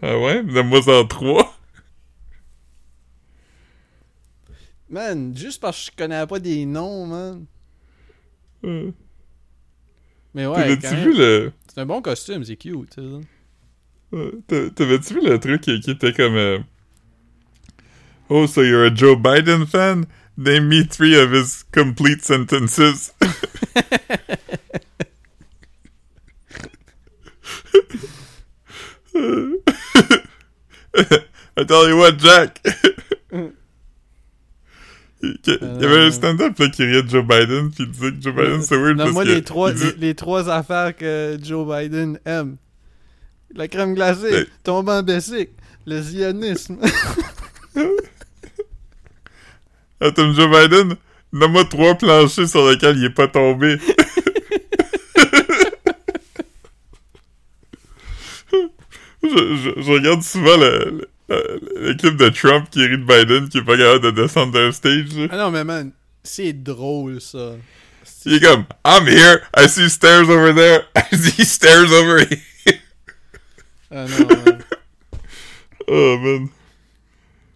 Ah 0.03 0.17
ouais? 0.21 0.45
Donne-moi 0.45 1.01
en 1.01 1.05
trois. 1.05 1.59
Man, 4.89 5.37
juste 5.37 5.61
parce 5.61 5.87
que 5.87 5.93
je 5.93 5.97
connais 5.97 6.25
pas 6.29 6.39
des 6.39 6.65
noms, 6.65 7.07
man. 7.07 7.45
Euh, 8.65 8.93
Mais 10.37 10.47
ouais, 10.47 10.55
T'avais-tu 10.55 10.95
vu 10.97 11.17
le... 11.17 11.53
c'est 11.67 11.81
un 11.81 11.87
bon 11.87 12.03
costume, 12.03 12.45
c'est 12.45 12.57
cute, 12.57 12.95
T'avais-tu 14.47 15.15
vu 15.15 15.21
le 15.27 15.41
truc 15.41 15.63
qui, 15.63 15.81
qui 15.81 15.93
était 15.93 16.13
comme... 16.13 16.37
euh, 16.37 16.59
Oh, 18.29 18.47
so 18.47 18.63
you're 18.63 18.85
a 18.85 18.95
Joe 18.95 19.17
Biden 19.17 19.67
fan? 19.67 20.05
Name 20.37 20.69
me 20.69 20.85
three 20.85 21.17
of 21.17 21.33
his 21.33 21.65
complete 21.73 22.23
sentences. 22.23 23.15
I 31.57 31.65
tell 31.67 31.89
you 31.89 31.97
what, 31.97 32.19
Jack. 32.19 32.61
Il 35.47 35.53
y 35.53 35.59
il 35.61 35.83
y 35.83 35.85
avait 35.85 36.01
un 36.07 36.11
stand-up 36.11 36.55
qui 36.73 36.85
riait 36.85 37.03
de 37.03 37.09
Joe 37.11 37.25
Biden, 37.25 37.71
puis 37.71 37.85
il 37.85 37.91
disait 37.91 38.11
que 38.13 38.21
Joe 38.23 38.35
Biden 38.35 38.63
c'est 38.63 38.77
weird 38.77 38.97
parce 38.97 39.07
Donne-moi 39.09 39.25
que 39.25 39.29
les 39.31 39.43
trois, 39.43 39.71
il 39.71 39.77
dit- 39.77 39.85
les, 39.99 40.07
les 40.09 40.15
trois 40.15 40.49
affaires 40.51 40.97
que 40.97 41.37
Joe 41.43 41.67
Biden 41.67 42.19
aime. 42.25 42.57
La 43.55 43.69
crème 43.69 43.95
glacée, 43.95 44.31
Ben- 44.31 44.47
tomber 44.65 44.93
en 44.93 45.03
le 45.87 46.03
zionisme. 46.03 46.79
Attends, 50.01 50.33
Joe 50.33 50.49
Biden, 50.51 50.97
nomme-moi 51.33 51.65
trois 51.65 51.95
planchers 51.95 52.49
sur 52.49 52.69
lesquels 52.69 52.99
il 52.99 53.05
est 53.05 53.11
pas 53.11 53.29
tombé. 53.29 53.79
je, 58.53 59.29
je- 59.29 59.83
je 59.83 59.93
regarde 59.93 60.23
souvent 60.23 60.57
le, 60.57 61.09
le 61.29 61.95
clip 61.95 62.17
de 62.17 62.29
Trump 62.29 62.69
qui 62.71 62.81
rit 62.87 62.99
de 62.99 63.05
Biden 63.05 63.49
qui 63.49 63.59
est 63.59 63.63
pas 63.65 63.77
capable 63.77 64.05
de 64.05 64.11
descendre 64.23 64.53
d'un 64.53 64.71
stage. 64.73 65.13
là. 65.17 65.27
ah 65.31 65.37
non, 65.37 65.51
mais 65.51 65.65
man, 65.65 65.93
c'est 66.23 66.53
drôle, 66.53 67.21
ça. 67.21 67.55
Il 68.25 68.35
est 68.35 68.41
comme 68.41 68.65
I'm 68.85 69.07
here, 69.09 69.41
I 69.57 69.69
see 69.69 69.89
stairs 69.89 70.29
over 70.29 70.53
there, 70.55 70.83
I 71.13 71.17
see 71.17 71.45
stairs 71.45 71.93
over 71.93 72.19
here. 72.21 72.41
Ah 73.91 74.07
non, 74.07 74.27
man. 74.27 74.63
Oh 75.89 76.19
man. 76.19 76.49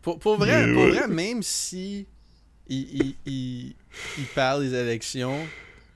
Pour, 0.02 0.18
pour 0.20 0.36
vrai, 0.36 0.64
Mais 0.66 0.72
pour 0.72 0.84
ouais. 0.84 0.90
vrai, 0.92 1.08
même 1.08 1.42
si 1.42 2.06
il, 2.68 2.78
il, 2.94 3.14
il, 3.26 3.74
il 4.18 4.24
parle 4.36 4.62
des 4.68 4.74
élections, 4.74 5.36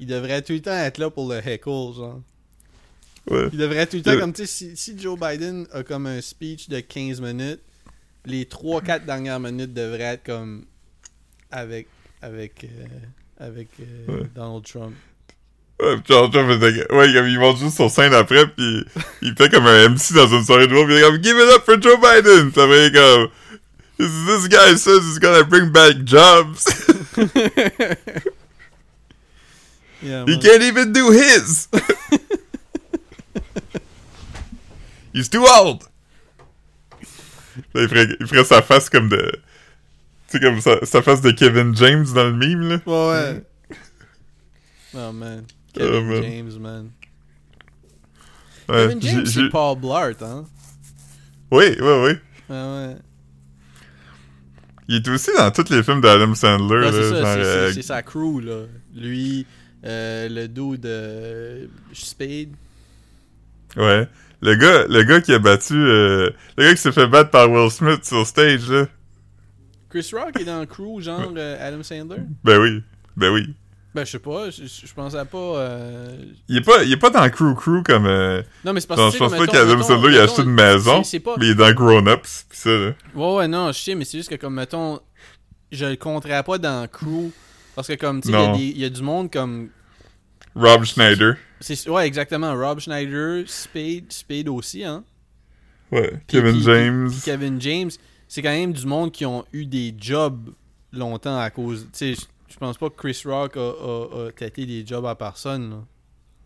il 0.01 0.07
devrait 0.09 0.43
tout 0.43 0.53
le 0.53 0.61
temps 0.61 0.73
être 0.77 0.99
là 0.99 1.11
pour 1.11 1.33
le 1.33 1.37
heckle, 1.39 1.95
genre. 1.97 2.21
Ouais. 3.31 3.49
Il 3.53 3.59
devrait 3.59 3.87
tout 3.87 3.97
le 3.97 4.03
temps, 4.03 4.19
comme 4.19 4.33
tu 4.33 4.47
sais, 4.47 4.47
si, 4.47 4.77
si 4.77 4.99
Joe 4.99 5.19
Biden 5.19 5.67
a 5.73 5.83
comme 5.83 6.07
un 6.07 6.21
speech 6.21 6.69
de 6.69 6.81
15 6.81 7.21
minutes, 7.21 7.61
les 8.27 8.45
3-4 8.45 9.05
dernières 9.07 9.41
minutes 9.41 9.73
devraient 9.73 10.15
être 10.15 10.25
comme 10.25 10.65
avec 11.51 11.89
avec 12.21 12.65
euh, 12.65 12.69
avec 13.39 13.69
euh, 13.81 14.07
Ouais. 14.21 14.27
Donald 14.35 14.65
Trump. 14.65 14.95
Ouais, 15.81 15.97
pis 15.99 16.13
genre, 16.13 16.31
Trump 16.31 16.49
ouais, 16.63 16.87
comme, 16.89 17.27
ils 17.29 17.39
montent 17.39 17.59
juste 17.59 17.77
sur 17.77 17.91
scène 17.91 18.15
après, 18.15 18.47
pis 18.47 18.85
il 19.23 19.35
fait 19.37 19.51
comme 19.51 19.67
un 19.67 19.89
MC 19.89 20.13
dans 20.15 20.29
une 20.29 20.45
soirée 20.45 20.67
de 20.69 20.75
rôle, 20.75 20.87
pis 20.87 20.95
il 20.95 20.99
est 20.99 21.03
comme, 21.03 21.23
give 21.23 21.37
it 21.37 21.55
up 21.55 21.65
for 21.65 21.81
Joe 21.81 21.99
Biden! 22.01 22.53
Il 22.55 22.73
est 22.73 22.93
comme, 22.95 23.29
This 23.97 24.49
guy 24.49 24.77
says 24.77 25.05
he's 25.05 25.19
gonna 25.21 25.45
bring 25.45 25.71
back 25.71 26.05
jobs. 26.05 26.67
Yeah, 30.03 30.27
He 30.27 30.37
can't 30.39 30.63
even 30.63 30.93
do 30.93 31.11
his. 31.13 31.69
He's 35.15 35.29
too 35.31 35.45
old. 35.47 35.83
Là, 37.73 37.83
il, 37.83 37.89
ferait, 37.89 38.09
il 38.21 38.27
ferait 38.27 38.45
sa 38.45 38.63
face 38.63 38.91
comme 38.91 39.09
de. 39.09 39.31
Tu 40.29 40.39
sais, 40.39 40.41
comme 40.41 40.61
sa, 40.61 40.85
sa 40.85 41.03
face 41.03 41.21
de 41.21 41.31
Kevin 41.31 41.75
James 41.77 42.05
dans 42.15 42.25
le 42.25 42.33
meme, 42.33 42.69
là. 42.69 42.81
Ouais, 42.85 43.13
ouais. 43.33 43.45
Oh, 44.95 45.13
man. 45.13 45.45
Oh, 45.49 45.79
Kevin 45.79 46.07
man. 46.07 46.23
James, 46.23 46.59
man. 46.59 46.91
Ouais, 48.69 48.87
Kevin 48.89 49.03
James, 49.03 49.27
c'est 49.27 49.49
Paul 49.51 49.79
Blart, 49.79 50.21
hein? 50.23 50.47
Oui, 51.53 51.67
oui, 51.79 51.79
oui. 51.81 52.13
Ouais, 52.49 52.57
ouais. 52.57 52.97
Il 54.89 54.97
est 54.97 55.09
aussi 55.09 55.31
dans 55.37 55.51
tous 55.51 55.71
les 55.71 55.83
films 55.83 56.01
d'Adam 56.01 56.35
Sandler, 56.35 56.87
Ouais, 56.87 56.93
c'est 56.93 57.11
ça, 57.11 57.35
c'est- 57.35 57.41
euh, 57.45 57.73
c'est 57.73 57.83
sa 57.83 58.03
crew, 58.03 58.41
là. 58.43 58.65
Lui, 58.95 59.47
euh, 59.85 60.29
le 60.29 60.49
dos 60.49 60.77
de 60.77 61.71
Spade. 61.93 62.51
Ouais. 63.77 64.09
Le 64.43 64.55
gars, 64.57 64.85
le 64.89 65.03
gars 65.05 65.21
qui 65.21 65.33
a 65.33 65.39
battu. 65.39 65.75
euh, 65.75 66.31
le 66.59 66.65
gars 66.65 66.71
qui 66.75 66.81
s'est 66.81 66.93
fait 66.93 67.07
battre 67.07 67.31
par 67.31 67.51
Will 67.51 67.71
Smith 67.71 68.05
sur 68.05 68.27
stage, 68.27 68.69
là. 68.69 68.87
Chris 69.91 70.11
Rock 70.13 70.39
est 70.41 70.45
dans 70.45 70.61
le 70.61 70.67
crew, 70.67 71.01
genre 71.01 71.33
euh, 71.37 71.57
Adam 71.69 71.83
Sandler? 71.83 72.23
Ben 72.43 72.61
oui. 72.61 72.83
Ben 73.17 73.33
oui. 73.33 73.55
Ben, 73.95 74.05
je 74.05 74.11
sais 74.11 74.19
pas, 74.19 74.51
je, 74.51 74.93
pensais 74.93 75.25
pas... 75.25 75.39
euh, 75.39 76.17
Il 76.49 76.57
est 76.57 76.63
pas, 76.63 76.83
il 76.83 76.93
est 76.93 76.97
pas 76.97 77.11
dans 77.11 77.31
Crew 77.31 77.55
Crew 77.55 77.85
comme. 77.85 78.07
euh, 78.07 78.43
Non, 78.65 78.73
mais 78.73 78.81
c'est 78.81 78.89
parce 78.89 79.01
que... 79.01 79.13
je 79.13 79.19
pense 79.19 79.37
pas 79.37 79.47
qu'Adam 79.47 79.81
Sandler 79.83 80.15
il 80.15 80.19
a 80.19 80.25
acheté 80.25 80.43
une 80.43 80.51
maison, 80.51 81.05
c'est- 81.05 81.21
pas... 81.21 81.37
mais 81.39 81.47
il 81.47 81.51
est 81.53 81.55
dans 81.55 81.73
Grown 81.73 82.09
Ups, 82.09 82.45
pis 82.51 82.57
ça, 82.59 82.71
là. 82.71 82.91
Ouais, 83.15 83.35
ouais, 83.37 83.47
non, 83.49 83.69
je 83.71 83.79
sais, 83.79 83.95
mais 83.95 84.05
c'est 84.05 84.19
juste 84.19 84.31
que, 84.31 84.35
comme, 84.35 84.55
mettons, 84.55 84.99
je 85.71 85.87
le 85.87 85.95
compterais 85.95 86.43
pas 86.43 86.59
dans 86.59 86.89
crew. 86.89 87.31
Parce 87.77 87.87
que, 87.87 87.95
comme, 87.95 88.21
tu 88.21 88.33
sais, 88.33 88.53
y 88.57 88.71
il 88.71 88.79
y, 88.79 88.85
a 88.85 88.89
du 88.91 89.03
monde 89.03 89.31
comme. 89.33 89.69
Rob 90.55 90.85
Schneider. 90.85 91.37
c'est- 91.61 91.89
Ouais, 91.89 92.07
exactement. 92.07 92.55
Rob 92.55 92.79
Schneider, 92.81 93.45
Spade, 93.49 94.13
Spade 94.13 94.49
aussi, 94.49 94.85
hein. 94.85 95.05
Ouais. 95.91 96.11
Puis- 96.11 96.21
Kevin 96.39 96.53
puis- 96.53 96.63
James. 96.63 97.09
puis 97.11 97.21
Kevin 97.25 97.61
James, 97.61 97.91
c'est 98.29 98.43
quand 98.43 98.51
même 98.51 98.73
du 98.73 98.87
monde 98.87 99.13
qui 99.13 99.27
ont 99.27 99.45
eu 99.53 99.67
des 99.67 99.95
jobs 99.99 100.51
longtemps 100.93 101.39
à 101.39 101.51
cause. 101.51 101.89
Tu 101.93 102.15
sais, 102.15 102.27
je- 102.49 102.57
pense 102.57 102.79
pas 102.79 102.89
que 102.89 102.95
Chris 102.97 103.21
Rock 103.25 103.57
a, 103.57 103.61
a, 103.61 104.27
a 104.29 104.33
tâté 104.33 104.65
des 104.65 104.87
jobs 104.87 105.05
à 105.07 105.15
personne, 105.17 105.71
là. 105.71 105.85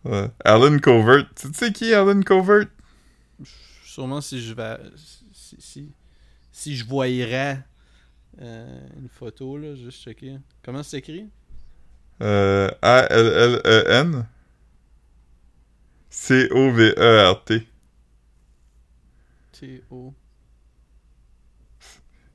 Ouais. 0.05 0.27
Alan 0.43 0.77
Covert. 0.79 1.25
Tu 1.35 1.49
sais 1.53 1.71
qui 1.71 1.93
Alan 1.93 2.21
Covert? 2.21 2.65
Sûrement 3.83 4.21
si 4.21 4.41
je 4.41 4.53
vais. 4.53 4.77
Si, 5.33 5.55
si, 5.59 5.89
si 6.51 6.75
je 6.75 6.85
voyerais 6.85 7.63
euh, 8.41 8.79
une 8.99 9.09
photo, 9.09 9.57
là, 9.57 9.75
juste 9.75 10.01
checker. 10.03 10.37
Comment 10.63 10.83
c'est 10.83 10.97
écrit? 10.99 11.27
Euh, 12.21 12.69
A-L-L-E-N. 12.81 14.25
C-O-V-E-R-T. 16.09 17.67
T-O. 19.53 20.13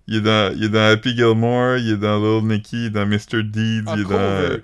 Il 0.06 0.16
est 0.16 0.20
dans, 0.20 0.54
il 0.54 0.64
est 0.64 0.68
dans 0.68 0.92
Happy 0.92 1.16
Gilmore, 1.16 1.78
il 1.78 1.92
est 1.92 1.96
dans 1.96 2.18
Little 2.18 2.46
Nicky, 2.46 2.76
il 2.76 2.86
est 2.86 2.90
dans 2.90 3.06
Mr. 3.06 3.42
Deeds, 3.42 3.84
Ah, 3.86 3.94
il 3.96 4.00
est 4.02 4.04
dans... 4.04 4.60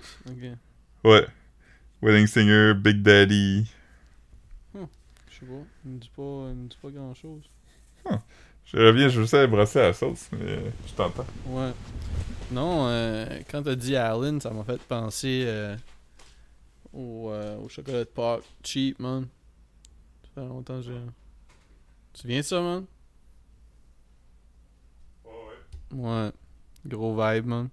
Ouais. 1.04 1.26
Wedding 2.02 2.26
Singer, 2.26 2.74
Big 2.74 3.02
Daddy. 3.02 3.66
Je 4.74 4.78
sais 5.38 5.46
pas. 5.46 5.64
Il 5.84 5.92
me 5.92 5.98
dit 5.98 6.10
pas, 6.14 6.22
il 6.22 6.54
me 6.56 6.68
dit 6.68 6.78
pas 6.80 6.90
grand 6.90 7.14
chose. 7.14 7.42
Je 8.66 8.76
reviens, 8.76 9.08
je 9.08 9.24
sais 9.24 9.46
brasser 9.46 9.80
à 9.80 9.88
la 9.88 9.92
sauce, 9.92 10.28
mais 10.32 10.58
je 10.86 10.92
t'entends. 10.92 11.26
Ouais. 11.46 11.72
Non, 12.52 12.88
euh, 12.88 13.26
quand 13.50 13.62
t'as 13.62 13.76
dit 13.76 13.94
Allen, 13.96 14.40
ça 14.40 14.50
m'a 14.50 14.64
fait 14.64 14.80
penser 14.82 15.44
euh, 15.46 15.76
au, 16.92 17.30
euh, 17.30 17.56
au 17.58 17.68
chocolat 17.68 18.00
de 18.00 18.04
Pâques 18.04 18.42
cheap, 18.64 18.98
man. 18.98 19.26
Ça 20.22 20.28
fait 20.42 20.48
longtemps 20.48 20.78
que 20.80 20.86
j'ai. 20.86 21.00
Tu 22.14 22.26
viens 22.26 22.38
de 22.40 22.44
ça, 22.44 22.60
man? 22.60 22.84
Ouais. 25.92 26.30
Gros 26.86 27.14
vibe, 27.14 27.46
man. 27.46 27.68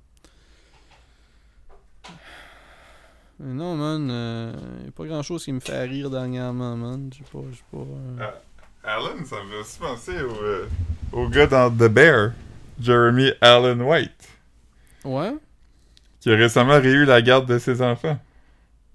Mais 3.40 3.54
non, 3.54 3.76
man, 3.76 4.10
euh, 4.10 4.54
y 4.86 4.88
a 4.88 4.92
pas 4.92 5.06
grand 5.06 5.22
chose 5.22 5.44
qui 5.46 5.52
me 5.54 5.60
fait 5.60 5.84
rire 5.84 6.10
dernièrement, 6.10 6.76
man. 6.76 7.10
J'ai 7.16 7.24
pas. 7.24 7.40
J'ai 7.52 7.64
pas. 7.72 7.78
euh, 7.84 8.32
Alan, 8.84 9.24
ça 9.26 9.44
me 9.44 9.50
fait 9.50 9.58
aussi 9.60 9.80
penser 9.80 10.22
au, 10.22 10.36
euh, 10.44 10.68
au 11.12 11.28
gars 11.30 11.46
dans 11.48 11.70
The 11.70 11.88
Bear, 11.90 12.32
Jeremy 12.80 13.32
Allen 13.42 13.82
White, 13.82 14.28
Ouais? 15.08 15.34
qui 16.20 16.32
a 16.32 16.36
récemment 16.36 16.80
réu 16.80 17.06
la 17.06 17.22
garde 17.22 17.48
de 17.48 17.60
ses 17.60 17.82
enfants. 17.82 18.20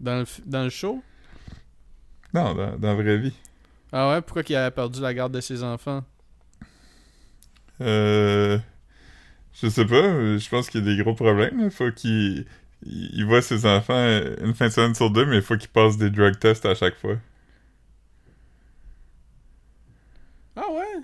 Dans 0.00 0.18
le, 0.20 0.26
dans 0.44 0.64
le 0.64 0.70
show? 0.70 1.02
Non, 2.34 2.54
dans, 2.54 2.76
dans 2.76 2.88
la 2.88 2.94
vraie 2.94 3.18
vie. 3.18 3.34
Ah 3.92 4.10
ouais? 4.10 4.20
Pourquoi 4.22 4.42
qu'il 4.42 4.56
a 4.56 4.70
perdu 4.70 5.00
la 5.00 5.14
garde 5.14 5.32
de 5.32 5.40
ses 5.40 5.62
enfants? 5.62 6.02
Euh, 7.80 8.58
je 9.54 9.68
sais 9.68 9.84
pas, 9.86 10.02
je 10.38 10.48
pense 10.48 10.68
qu'il 10.68 10.80
y 10.86 10.90
a 10.92 10.96
des 10.96 11.02
gros 11.02 11.14
problèmes. 11.14 11.60
Il 11.60 11.70
faut 11.70 11.90
qu'il 11.92 12.46
il 12.84 13.24
voit 13.24 13.42
ses 13.42 13.64
enfants 13.64 13.94
une 14.42 14.54
fin 14.54 14.66
de 14.66 14.72
semaine 14.72 14.94
sur 14.94 15.10
deux, 15.10 15.24
mais 15.24 15.36
il 15.36 15.42
faut 15.42 15.56
qu'il 15.56 15.68
passe 15.68 15.96
des 15.96 16.10
drug 16.10 16.38
tests 16.38 16.66
à 16.66 16.74
chaque 16.74 16.96
fois. 16.96 17.16
Ah 20.56 20.70
ouais? 20.72 21.02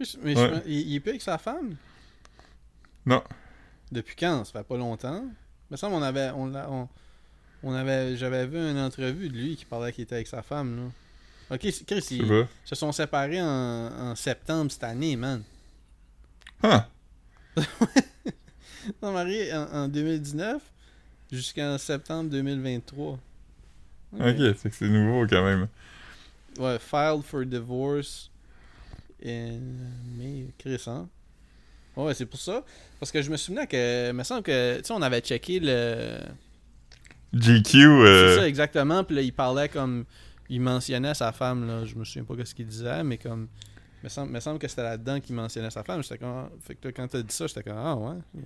Mais 0.00 0.06
je- 0.06 0.62
il, 0.66 0.88
il 0.90 0.94
est 0.96 1.00
plus 1.00 1.10
avec 1.10 1.22
sa 1.22 1.38
femme? 1.38 1.76
Non. 3.06 3.22
Depuis 3.92 4.16
quand? 4.16 4.44
Ça 4.44 4.52
fait 4.52 4.64
pas 4.66 4.76
longtemps. 4.76 5.22
Il 5.24 5.72
me 5.72 5.76
semble 5.76 5.94
on 5.94 6.02
avait. 6.02 6.30
On, 6.30 6.54
on, 6.54 6.88
on 7.62 7.72
avait. 7.74 8.16
J'avais 8.16 8.46
vu 8.46 8.58
une 8.58 8.78
entrevue 8.78 9.28
de 9.28 9.36
lui 9.36 9.56
qui 9.56 9.64
parlait 9.64 9.92
qu'il 9.92 10.04
était 10.04 10.16
avec 10.16 10.26
sa 10.26 10.42
femme 10.42 10.76
là. 10.76 11.54
Ok, 11.54 11.60
Chris, 11.86 12.06
ils 12.10 12.46
se 12.64 12.74
sont 12.74 12.92
séparés 12.92 13.40
en, 13.40 13.46
en 14.10 14.14
septembre 14.14 14.70
cette 14.70 14.84
année, 14.84 15.16
man. 15.16 15.42
Ah, 16.62 16.88
Ils 17.56 18.92
sont 19.02 19.12
mariés 19.12 19.52
en, 19.54 19.62
en 19.84 19.88
2019 19.88 20.60
jusqu'en 21.32 21.78
septembre 21.78 22.28
2023. 22.30 23.18
Ok. 24.20 24.36
c'est 24.56 24.70
que 24.70 24.74
c'est 24.76 24.88
nouveau 24.88 25.26
quand 25.26 25.42
même. 25.44 25.68
Ouais, 26.58 26.78
filed 26.78 27.22
for 27.22 27.44
divorce 27.46 28.30
in 29.24 29.60
mai, 30.16 30.48
Chris, 30.58 30.82
hein? 30.86 31.08
Ouais, 31.98 32.14
c'est 32.14 32.26
pour 32.26 32.38
ça. 32.40 32.64
Parce 33.00 33.12
que 33.12 33.20
je 33.22 33.30
me 33.30 33.36
souvenais 33.36 33.66
que, 33.66 34.08
il 34.10 34.14
me 34.14 34.22
semble 34.22 34.42
que, 34.42 34.78
tu 34.78 34.84
sais, 34.84 34.92
on 34.92 35.02
avait 35.02 35.20
checké 35.20 35.60
le. 35.60 36.18
GQ, 37.34 37.76
euh, 37.78 38.28
C'est 38.34 38.40
ça, 38.40 38.48
exactement. 38.48 39.04
Puis 39.04 39.16
là, 39.16 39.22
il 39.22 39.32
parlait 39.32 39.68
comme. 39.68 40.04
Il 40.48 40.60
mentionnait 40.62 41.12
sa 41.14 41.32
femme, 41.32 41.66
là. 41.66 41.84
Je 41.84 41.94
me 41.94 42.04
souviens 42.04 42.24
pas 42.24 42.34
ce 42.44 42.54
qu'il 42.54 42.66
disait, 42.66 43.04
mais 43.04 43.18
comme. 43.18 43.48
Il 44.02 44.04
me 44.04 44.08
semble, 44.08 44.32
me 44.32 44.40
semble 44.40 44.58
que 44.58 44.68
c'était 44.68 44.84
là-dedans 44.84 45.20
qu'il 45.20 45.34
mentionnait 45.34 45.70
sa 45.70 45.82
femme. 45.82 46.02
J'étais 46.02 46.18
comme. 46.18 46.48
Fait 46.66 46.74
que 46.76 46.86
là, 46.88 46.92
quand 46.92 47.08
t'as 47.08 47.20
dit 47.22 47.34
ça, 47.34 47.46
j'étais 47.46 47.62
comme. 47.64 47.76
Ah, 47.76 47.94
ouais. 47.96 48.14
yeah. 48.36 48.44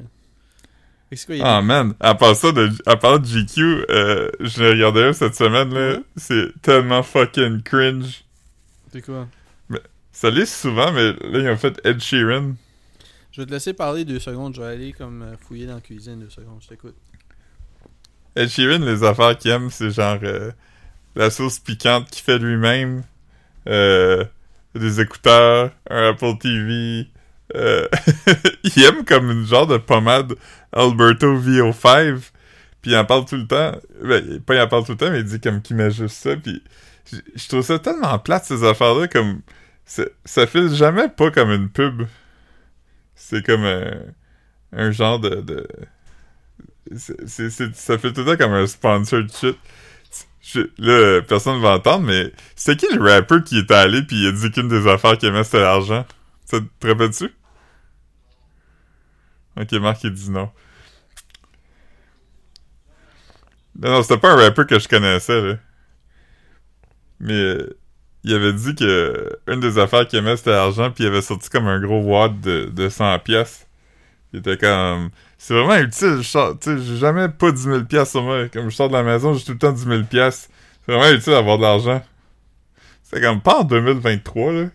Quoi, 1.26 1.36
Ah 1.42 1.60
man, 1.60 1.92
à 2.00 2.14
part 2.14 2.34
ça, 2.34 2.52
de, 2.52 2.70
à 2.86 2.96
part 2.96 3.20
de 3.20 3.26
GQ, 3.26 3.84
euh, 3.90 4.30
je 4.40 4.62
l'ai 4.62 4.70
regardé 4.70 5.02
un 5.02 5.12
cette 5.12 5.34
semaine 5.34 5.68
là, 5.74 5.90
Ouais. 5.98 6.02
c'est 6.16 6.58
tellement 6.62 7.02
fucking 7.02 7.62
cringe. 7.62 8.24
C'est 8.90 9.02
quoi? 9.02 9.28
Ça 10.10 10.30
l'est 10.30 10.46
souvent, 10.46 10.90
mais 10.90 11.12
là 11.12 11.38
ils 11.38 11.48
ont 11.50 11.56
fait 11.58 11.78
Ed 11.84 12.00
Sheeran. 12.00 12.54
Je 13.32 13.40
vais 13.40 13.46
te 13.46 13.50
laisser 13.52 13.72
parler 13.72 14.04
deux 14.04 14.18
secondes. 14.18 14.54
Je 14.54 14.60
vais 14.60 14.68
aller 14.68 14.92
comme 14.92 15.22
euh, 15.22 15.34
fouiller 15.40 15.66
dans 15.66 15.76
la 15.76 15.80
cuisine 15.80 16.20
deux 16.20 16.30
secondes. 16.30 16.60
Je 16.62 16.68
t'écoute. 16.68 16.94
Ed 18.36 18.48
Sheeran, 18.48 18.78
les 18.84 19.04
affaires 19.04 19.36
qu'il 19.36 19.50
aime, 19.50 19.70
c'est 19.70 19.90
genre 19.90 20.18
euh, 20.22 20.50
la 21.14 21.30
sauce 21.30 21.58
piquante 21.58 22.10
qu'il 22.10 22.22
fait 22.22 22.38
lui-même, 22.38 23.02
euh, 23.68 24.24
des 24.74 25.00
écouteurs, 25.00 25.70
un 25.90 26.10
Apple 26.10 26.38
TV. 26.38 27.08
euh, 27.54 27.86
il 28.64 28.82
aime 28.84 29.04
comme 29.04 29.30
une 29.30 29.46
genre 29.46 29.66
de 29.66 29.76
pommade 29.76 30.34
Alberto 30.72 31.38
VO5, 31.38 32.20
puis 32.80 32.92
il 32.92 32.96
en 32.96 33.04
parle 33.04 33.26
tout 33.26 33.36
le 33.36 33.46
temps. 33.46 33.72
Ben, 34.02 34.40
pas 34.40 34.54
il 34.54 34.60
en 34.60 34.68
parle 34.68 34.84
tout 34.84 34.92
le 34.92 34.98
temps, 34.98 35.10
mais 35.10 35.20
il 35.20 35.24
dit 35.24 35.40
comme 35.40 35.60
qu'il 35.60 35.76
met 35.76 35.90
juste 35.90 36.16
ça, 36.16 36.34
puis 36.36 36.62
je 37.34 37.48
trouve 37.48 37.60
ça 37.62 37.78
tellement 37.78 38.18
plate 38.18 38.44
ces 38.46 38.64
affaires-là, 38.64 39.08
comme 39.08 39.40
c'est- 39.84 40.12
ça 40.24 40.46
file 40.46 40.70
jamais 40.74 41.08
pas 41.10 41.30
comme 41.30 41.50
une 41.50 41.68
pub. 41.68 42.04
C'est 43.24 43.46
comme 43.46 43.64
un, 43.64 44.02
un 44.72 44.90
genre 44.90 45.20
de... 45.20 45.36
de 45.36 45.66
ça 46.92 47.96
fait 47.98 48.12
tout 48.12 48.24
le 48.24 48.26
temps 48.26 48.36
comme 48.36 48.52
un 48.52 48.66
sponsored 48.66 49.30
shit. 49.32 49.56
Là, 50.76 51.22
personne 51.22 51.60
va 51.62 51.76
entendre, 51.76 52.04
mais 52.04 52.32
c'est 52.56 52.76
qui 52.76 52.92
le 52.92 53.00
rapper 53.00 53.42
qui 53.44 53.58
est 53.58 53.70
allé 53.70 54.02
pis 54.02 54.16
il 54.16 54.26
a 54.26 54.32
dit 54.32 54.50
qu'une 54.50 54.66
des 54.68 54.88
affaires 54.88 55.16
qu'il 55.16 55.28
aimait 55.28 55.44
c'était 55.44 55.60
l'argent? 55.60 56.04
Ça 56.44 56.58
te 56.80 56.86
rappelles-tu? 56.86 57.32
Ok, 59.56 59.72
Marc 59.74 60.02
il 60.02 60.12
dit 60.12 60.30
non. 60.30 60.50
Non, 63.78 63.90
non, 63.90 64.02
c'était 64.02 64.18
pas 64.18 64.32
un 64.32 64.36
rapper 64.36 64.66
que 64.66 64.78
je 64.80 64.88
connaissais, 64.88 65.40
là. 65.40 65.58
Mais, 67.20 67.32
euh, 67.32 67.78
il 68.24 68.34
avait 68.34 68.52
dit 68.52 68.74
que 68.74 69.30
une 69.48 69.60
des 69.60 69.78
affaires 69.78 70.06
qu'il 70.06 70.18
aimait, 70.20 70.36
c'était 70.36 70.50
l'argent, 70.50 70.90
puis 70.90 71.04
il 71.04 71.06
avait 71.08 71.22
sorti 71.22 71.48
comme 71.50 71.66
un 71.66 71.80
gros 71.80 72.00
wad 72.02 72.40
de, 72.40 72.66
de 72.66 72.88
100 72.88 73.18
pièces. 73.20 73.66
Il 74.32 74.38
était 74.40 74.56
comme... 74.56 75.10
C'est 75.38 75.54
vraiment 75.54 75.76
utile, 75.76 76.20
j'ai 76.22 76.96
jamais 76.96 77.28
pas 77.28 77.50
10 77.50 77.62
000 77.62 77.84
pièces 77.84 78.12
sur 78.12 78.22
moi. 78.22 78.48
Comme 78.48 78.70
je 78.70 78.76
sors 78.76 78.88
de 78.88 78.94
la 78.94 79.02
maison, 79.02 79.34
j'ai 79.34 79.44
tout 79.44 79.52
le 79.52 79.58
temps 79.58 79.72
10 79.72 79.84
000 79.84 80.04
pièces. 80.04 80.48
C'est 80.86 80.92
vraiment 80.92 81.12
utile 81.12 81.32
d'avoir 81.32 81.58
de 81.58 81.62
l'argent. 81.62 82.02
C'est 83.02 83.20
comme 83.20 83.40
pas 83.40 83.60
en 83.60 83.64
2023, 83.64 84.52
là. 84.52 84.68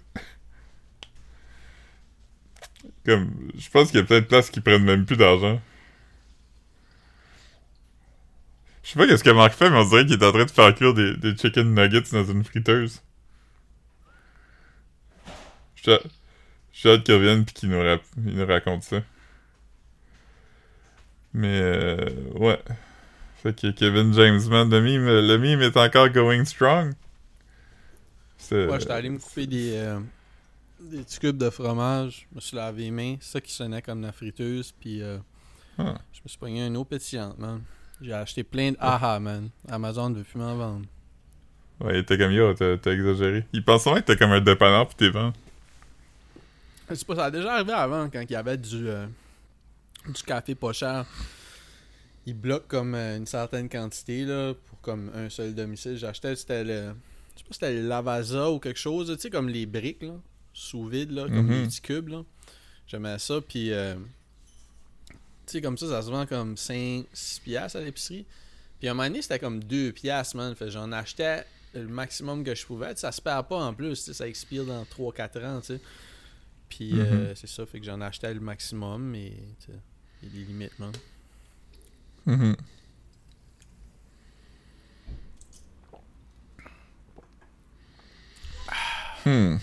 Comme, 3.06 3.32
je 3.58 3.70
pense 3.70 3.90
qu'il 3.90 4.02
y 4.02 4.04
a 4.04 4.06
peut-être 4.06 4.28
place 4.28 4.50
qui 4.50 4.60
prennent 4.60 4.84
même 4.84 5.06
plus 5.06 5.16
d'argent. 5.16 5.62
Je 8.84 8.92
sais 8.92 9.00
pas 9.00 9.08
qu'est-ce 9.08 9.24
que 9.24 9.30
Marc 9.30 9.54
fait, 9.54 9.70
mais 9.70 9.78
on 9.78 9.90
dirait 9.90 10.06
qu'il 10.06 10.22
est 10.22 10.26
en 10.26 10.32
train 10.32 10.46
de 10.46 10.52
faire 10.52 10.76
cuire 10.76 10.94
des, 10.94 11.16
des 11.16 11.36
chicken 11.36 11.74
nuggets 11.74 12.12
dans 12.12 12.26
une 12.26 12.44
friteuse. 12.44 13.02
J'ai 15.84 15.98
j'ai 16.74 16.92
hâte 16.92 17.04
qu'il 17.04 17.16
revienne 17.16 17.44
pis 17.46 17.54
qu'il 17.54 17.70
nous, 17.70 18.46
raconte 18.46 18.84
ça. 18.84 19.02
Mais, 21.34 21.60
euh, 21.62 22.10
ouais. 22.36 22.60
Fait 23.42 23.54
que 23.60 23.72
Kevin 23.72 24.14
James, 24.14 24.42
man, 24.50 24.70
le 24.70 24.82
meme, 24.82 25.06
le 25.06 25.38
meme 25.38 25.62
est 25.62 25.78
encore 25.78 26.10
going 26.10 26.46
strong. 26.46 26.94
Ouais, 28.52 28.80
j'étais 28.80 28.92
allé 28.92 29.10
me 29.10 29.18
couper 29.18 29.48
des, 29.48 29.74
euh, 29.76 30.00
des 30.80 31.00
petits 31.00 31.20
cubes 31.20 31.38
de 31.38 31.50
fromage. 31.50 32.28
Je 32.32 32.36
me 32.36 32.42
suis 32.42 32.56
lavé 32.56 32.84
les 32.84 32.92
mains. 32.92 33.16
C'est 33.20 33.32
ça 33.34 33.42
qui 33.42 33.52
sonnait 33.52 33.82
comme 33.82 34.02
la 34.02 34.12
friteuse. 34.12 34.72
Puis 34.80 35.02
euh, 35.02 35.18
Ah. 35.80 35.96
je 36.14 36.20
me 36.24 36.28
suis 36.30 36.38
pogné 36.38 36.66
une 36.66 36.78
eau 36.78 36.86
pétillante, 36.86 37.38
man. 37.40 37.62
J'ai 38.02 38.14
acheté 38.14 38.44
plein 38.44 38.72
de 38.72 38.78
aha, 38.80 39.20
man. 39.20 39.50
Amazon 39.68 40.12
ne 40.12 40.18
veut 40.18 40.24
plus 40.24 40.40
m'en 40.40 40.56
vendre. 40.56 40.86
Ouais, 41.80 41.96
il 41.96 42.00
était 42.00 42.18
comme 42.18 42.32
yo, 42.32 42.54
t'as 42.54 42.76
exagéré. 42.92 43.46
Il 43.54 43.64
pensait 43.66 43.90
vraiment 43.90 44.02
que 44.02 44.12
t'es 44.12 44.18
comme 44.18 44.32
un 44.32 44.42
dépanneur 44.42 44.88
pis 44.88 44.96
t'es 44.96 45.10
vend. 45.10 45.34
Je 46.90 46.96
sais 46.96 47.06
pas, 47.06 47.16
ça 47.16 47.26
a 47.26 47.32
déjà 47.32 47.54
arrivé 47.54 47.74
avant 47.74 48.10
quand 48.10 48.22
il 48.22 48.32
y 48.32 48.36
avait 48.36 48.58
du, 48.58 48.88
euh, 48.88 49.08
du 50.08 50.24
café 50.24 50.56
pas 50.56 50.72
cher. 50.74 51.06
Ils 52.26 52.34
bloquent 52.34 52.68
comme 52.68 52.96
euh, 52.96 53.18
une 53.18 53.26
certaine 53.26 53.70
quantité 53.70 54.24
là, 54.26 54.54
pour 54.54 54.80
comme 54.82 55.12
un 55.14 55.30
seul 55.30 55.54
domicile. 55.54 55.98
J'achetais, 55.98 56.36
c'était 56.36 56.64
le. 56.64 56.94
Je 57.36 57.40
sais 57.42 57.46
pas 57.48 57.54
c'était 57.54 57.74
le 57.74 57.88
Lavazza 57.88 58.50
ou 58.52 58.60
quelque 58.60 58.80
chose, 58.80 59.12
tu 59.16 59.22
sais, 59.22 59.30
comme 59.30 59.50
les 59.50 59.66
briques 59.66 60.02
là, 60.04 60.14
sous 60.54 60.86
vide, 60.88 61.12
là, 61.12 61.28
comme 61.28 61.50
les 61.52 61.66
petits 61.68 61.82
cubes. 61.82 62.08
là. 62.10 62.24
J'aimais 62.88 63.20
ça, 63.20 63.42
puis. 63.42 63.72
euh, 63.72 63.96
tu 65.46 65.54
sais, 65.54 65.62
comme 65.62 65.78
ça, 65.78 65.88
ça 65.88 66.02
se 66.02 66.10
vend 66.10 66.26
comme 66.26 66.56
5-6 66.56 67.42
piastres 67.42 67.78
à 67.78 67.82
l'épicerie. 67.82 68.26
Puis 68.80 68.88
à 68.88 68.92
un 68.92 68.94
moment 68.94 69.08
donné, 69.08 69.22
c'était 69.22 69.40
comme 69.40 69.64
2 69.64 69.92
piastres, 69.94 70.36
man. 70.36 70.54
Fait 70.56 70.70
j'en 70.70 70.92
achetais 70.92 71.46
le 71.74 71.88
maximum 71.88 72.44
que 72.44 72.54
je 72.56 72.66
pouvais. 72.66 72.90
Tu 72.90 72.96
sais, 72.96 73.02
ça 73.02 73.12
se 73.12 73.22
perd 73.22 73.48
pas 73.48 73.58
en 73.58 73.74
plus, 73.74 74.12
ça 74.12 74.28
expire 74.28 74.66
dans 74.66 74.84
3-4 74.84 75.46
ans, 75.46 75.60
tu 75.62 75.68
sais. 75.68 75.82
Puis 76.70 76.94
Mhm. 76.94 77.00
euh, 77.02 77.36
c'est 77.36 77.48
ça, 77.48 77.66
fait 77.66 77.80
que 77.80 77.86
j'en 77.86 78.02
achetais 78.02 78.34
le 78.34 78.40
maximum, 78.40 79.02
mais 79.04 79.28
il 79.28 79.74
y 80.24 80.28
a 80.28 80.30
des 80.30 80.46
limites, 80.46 80.78
man. 80.80 80.92
Mhm. 82.26 82.56
Hmm. 89.26 89.58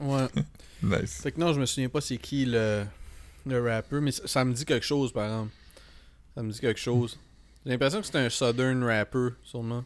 Ouais. 0.00 0.26
Nice. 0.84 1.20
fait 1.22 1.30
que 1.30 1.38
non, 1.38 1.52
je 1.52 1.60
me 1.60 1.66
souviens 1.66 1.88
pas 1.88 2.00
c'est 2.00 2.16
qui 2.18 2.44
le, 2.44 2.84
le 3.46 3.62
rapper, 3.62 4.00
mais 4.00 4.10
ça, 4.10 4.26
ça 4.26 4.44
me 4.44 4.52
dit 4.52 4.64
quelque 4.64 4.84
chose, 4.84 5.12
par 5.12 5.26
exemple. 5.26 5.52
Ça 6.34 6.42
me 6.42 6.50
dit 6.50 6.58
quelque 6.58 6.80
chose. 6.80 7.16
J'ai 7.64 7.70
l'impression 7.70 8.00
que 8.00 8.06
c'est 8.08 8.18
un 8.18 8.28
Southern 8.28 8.82
rapper, 8.82 9.28
sûrement. 9.44 9.84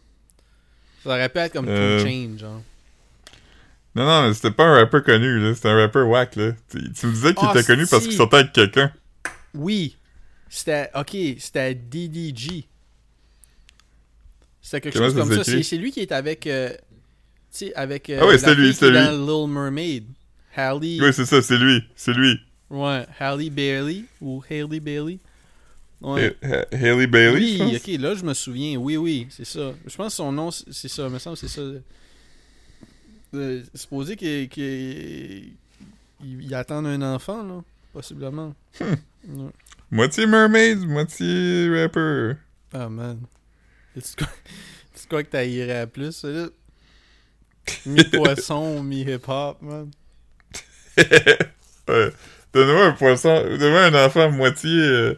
Ça 1.04 1.10
aurait 1.10 1.28
pu 1.28 1.38
être 1.38 1.52
comme 1.52 1.68
Euh, 1.68 1.98
Two 1.98 2.06
Chainz, 2.06 2.38
genre. 2.40 2.62
Non, 3.96 4.04
non, 4.04 4.28
mais 4.28 4.34
c'était 4.34 4.50
pas 4.50 4.64
un 4.64 4.74
rappeur 4.80 5.02
connu, 5.02 5.40
là. 5.40 5.54
C'était 5.54 5.70
un 5.70 5.76
rappeur 5.76 6.06
whack, 6.08 6.36
là. 6.36 6.52
Tu, 6.70 6.92
tu 6.92 7.06
me 7.06 7.12
disais 7.12 7.34
qu'il 7.34 7.48
Ah, 7.48 7.52
était 7.54 7.64
connu 7.64 7.86
parce 7.86 8.04
qu'il 8.04 8.12
sortait 8.16 8.36
avec 8.36 8.52
quelqu'un. 8.52 8.92
Oui. 9.54 9.96
C'était. 10.50 10.90
Ok, 10.94 11.16
c'était 11.38 11.74
DDG. 11.74 12.66
C'était 14.60 14.80
quelque 14.80 14.94
Comment 14.98 15.06
chose 15.06 15.14
comme 15.16 15.32
ça. 15.32 15.44
C'est 15.44 15.62
c'est 15.62 15.76
lui 15.76 15.92
qui 15.92 16.00
est 16.00 16.12
avec. 16.12 16.46
euh, 16.46 16.70
tu 16.70 16.76
sais, 17.50 17.74
avec. 17.74 18.10
euh, 18.10 18.20
Ah 18.22 18.32
la 18.32 18.38
c'était 18.38 18.54
lui, 18.54 18.64
fille 18.66 18.72
qui 18.72 18.74
c'était 18.74 18.86
est 18.98 19.00
lui. 19.10 19.16
dans 19.26 19.42
Little 19.44 19.52
Mermaid. 19.52 20.04
Halle. 20.56 20.78
Oui, 20.82 21.12
c'est 21.12 21.26
ça, 21.26 21.40
c'est 21.42 21.58
lui. 21.58 21.82
C'est 21.94 22.12
lui. 22.12 22.38
Ouais, 22.70 23.06
Halle 23.20 23.50
Bailey 23.50 24.04
ou 24.20 24.42
Hailey 24.50 24.80
Bailey. 24.80 25.18
Ouais. 26.00 26.36
Ha- 26.42 26.46
Ha- 26.46 26.66
Hailey 26.72 27.06
Bailey, 27.06 27.58
oui, 27.60 27.76
ok, 27.76 28.00
là 28.00 28.14
je 28.14 28.24
me 28.24 28.34
souviens. 28.34 28.76
Oui, 28.76 28.96
oui, 28.96 29.26
c'est 29.30 29.46
ça. 29.46 29.72
Je 29.86 29.96
pense 29.96 30.08
que 30.12 30.16
son 30.16 30.32
nom, 30.32 30.50
c'est 30.50 30.64
c'est 30.72 30.88
ça. 30.88 31.04
Il 31.06 31.12
me 31.12 31.18
semble 31.18 31.36
que 31.38 31.46
c'est 31.46 31.54
ça. 31.60 31.62
Euh, 33.34 33.62
supposé 33.74 34.16
qu'il 34.16 34.48
qu'il- 34.48 35.52
il, 36.22 36.42
il 36.42 36.54
attend 36.54 36.84
un 36.84 37.02
enfant, 37.02 37.42
là. 37.42 37.62
Possiblement. 37.92 38.54
Hmm. 38.80 38.94
Ouais. 39.42 39.50
Moitié 39.90 40.26
mermaid, 40.26 40.78
moitié 40.80 41.68
rapper. 41.70 42.34
Ah, 42.72 42.88
man. 42.88 43.20
Tu 43.94 44.02
crois 45.08 45.22
que 45.24 45.28
t'haïrais 45.30 45.86
plus, 45.86 46.12
ça, 46.12 46.28
là? 46.28 46.48
Mi-poisson, 47.84 48.82
mi-hip-hop, 48.84 49.60
man? 49.62 49.90
ouais. 50.96 52.12
Donne-moi 52.52 52.86
un 52.86 52.92
poisson, 52.92 53.42
donne-moi 53.58 53.84
un 53.86 54.06
enfant 54.06 54.30
moitié, 54.30 54.70
euh, 54.70 55.14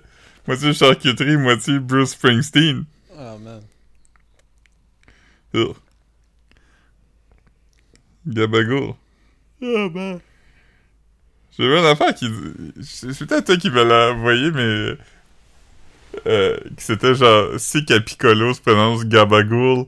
moitié 0.46 0.72
charcuterie, 0.72 1.36
moitié 1.36 1.78
Bruce 1.78 2.10
Springsteen. 2.12 2.84
Ah, 3.16 3.36
man. 3.38 3.62
Ugh. 5.54 5.74
Gabagool. 8.28 8.94
Ah, 9.62 9.88
man. 9.92 10.20
J'ai 11.56 11.66
vu 11.66 11.76
une 11.76 11.84
affaire 11.84 12.14
qui. 12.14 12.30
C'est 12.82 13.26
peut-être 13.26 13.46
toi 13.46 13.56
qui 13.56 13.70
me 13.70 13.82
l'a 13.82 14.12
envoyé, 14.12 14.50
mais. 14.52 14.96
Euh, 16.26 16.56
c'était 16.76 17.14
genre. 17.14 17.58
Si 17.58 17.84
Capicolo 17.84 18.54
se 18.54 18.60
prononce 18.60 19.04
Gabagool, 19.04 19.86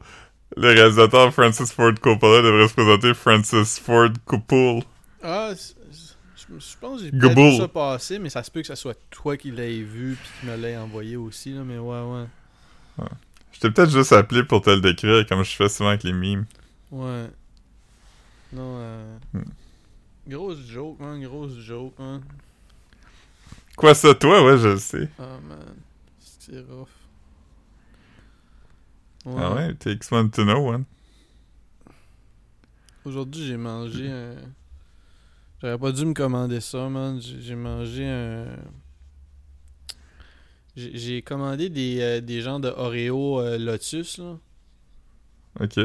le 0.56 0.68
réalisateur 0.68 1.32
Francis 1.32 1.72
Ford 1.72 1.94
Coppola 2.00 2.42
devrait 2.42 2.68
se 2.68 2.74
présenter 2.74 3.14
Francis 3.14 3.78
Ford 3.78 4.10
Coppola. 4.24 4.82
Ah, 5.22 5.52
je 5.54 6.76
pense 6.80 6.98
que 6.98 7.04
j'ai 7.06 7.10
Gaboul. 7.12 7.34
peut-être 7.34 7.50
vu 7.52 7.56
ça 7.58 7.68
passer, 7.68 8.18
mais 8.18 8.30
ça 8.30 8.42
se 8.42 8.50
peut 8.50 8.60
que 8.60 8.66
ça 8.66 8.74
soit 8.76 8.98
toi 9.10 9.36
qui 9.36 9.52
l'aies 9.52 9.82
vu 9.82 10.16
puis 10.20 10.30
qui 10.40 10.46
me 10.46 10.56
l'aies 10.56 10.76
envoyé 10.76 11.16
aussi, 11.16 11.52
là, 11.52 11.62
mais 11.64 11.78
ouais, 11.78 12.00
ouais. 12.00 13.06
Je 13.52 13.60
t'ai 13.60 13.70
peut-être 13.70 13.90
juste 13.90 14.12
appelé 14.12 14.42
pour 14.42 14.60
te 14.62 14.70
le 14.70 14.80
décrire, 14.80 15.24
comme 15.26 15.44
je 15.44 15.54
fais 15.54 15.68
souvent 15.68 15.90
avec 15.90 16.02
les 16.02 16.12
memes. 16.12 16.46
Ouais. 16.90 17.26
Non, 18.52 18.76
euh... 18.78 19.18
Hmm. 19.32 19.44
Grosse 20.26 20.66
joke, 20.66 20.98
man, 21.00 21.22
grosse 21.22 21.58
joke, 21.58 21.98
man. 21.98 22.22
Quoi 23.76 23.94
ça, 23.94 24.14
toi? 24.14 24.44
Ouais, 24.44 24.58
je 24.58 24.68
le 24.68 24.78
sais. 24.78 25.08
Ah, 25.18 25.38
man. 25.48 25.74
C'est 26.18 26.60
rough. 26.60 26.88
Ouais. 29.24 29.34
Ah 29.38 29.54
ouais? 29.54 29.74
Takes 29.74 30.10
one 30.10 30.30
to 30.30 30.44
know 30.44 30.68
one. 30.68 30.84
Aujourd'hui, 33.04 33.46
j'ai 33.46 33.56
mangé 33.56 34.10
un... 34.10 34.34
J'aurais 35.60 35.78
pas 35.78 35.92
dû 35.92 36.04
me 36.04 36.14
commander 36.14 36.60
ça, 36.60 36.88
man. 36.88 37.20
J'ai 37.20 37.54
mangé 37.54 38.06
un... 38.06 38.46
J'ai 40.76 41.22
commandé 41.22 41.68
des, 41.68 42.00
euh, 42.00 42.20
des 42.20 42.40
genres 42.40 42.60
de 42.60 42.68
Oreo 42.68 43.40
euh, 43.40 43.58
Lotus, 43.58 44.18
là. 44.18 44.38
Ok. 45.58 45.78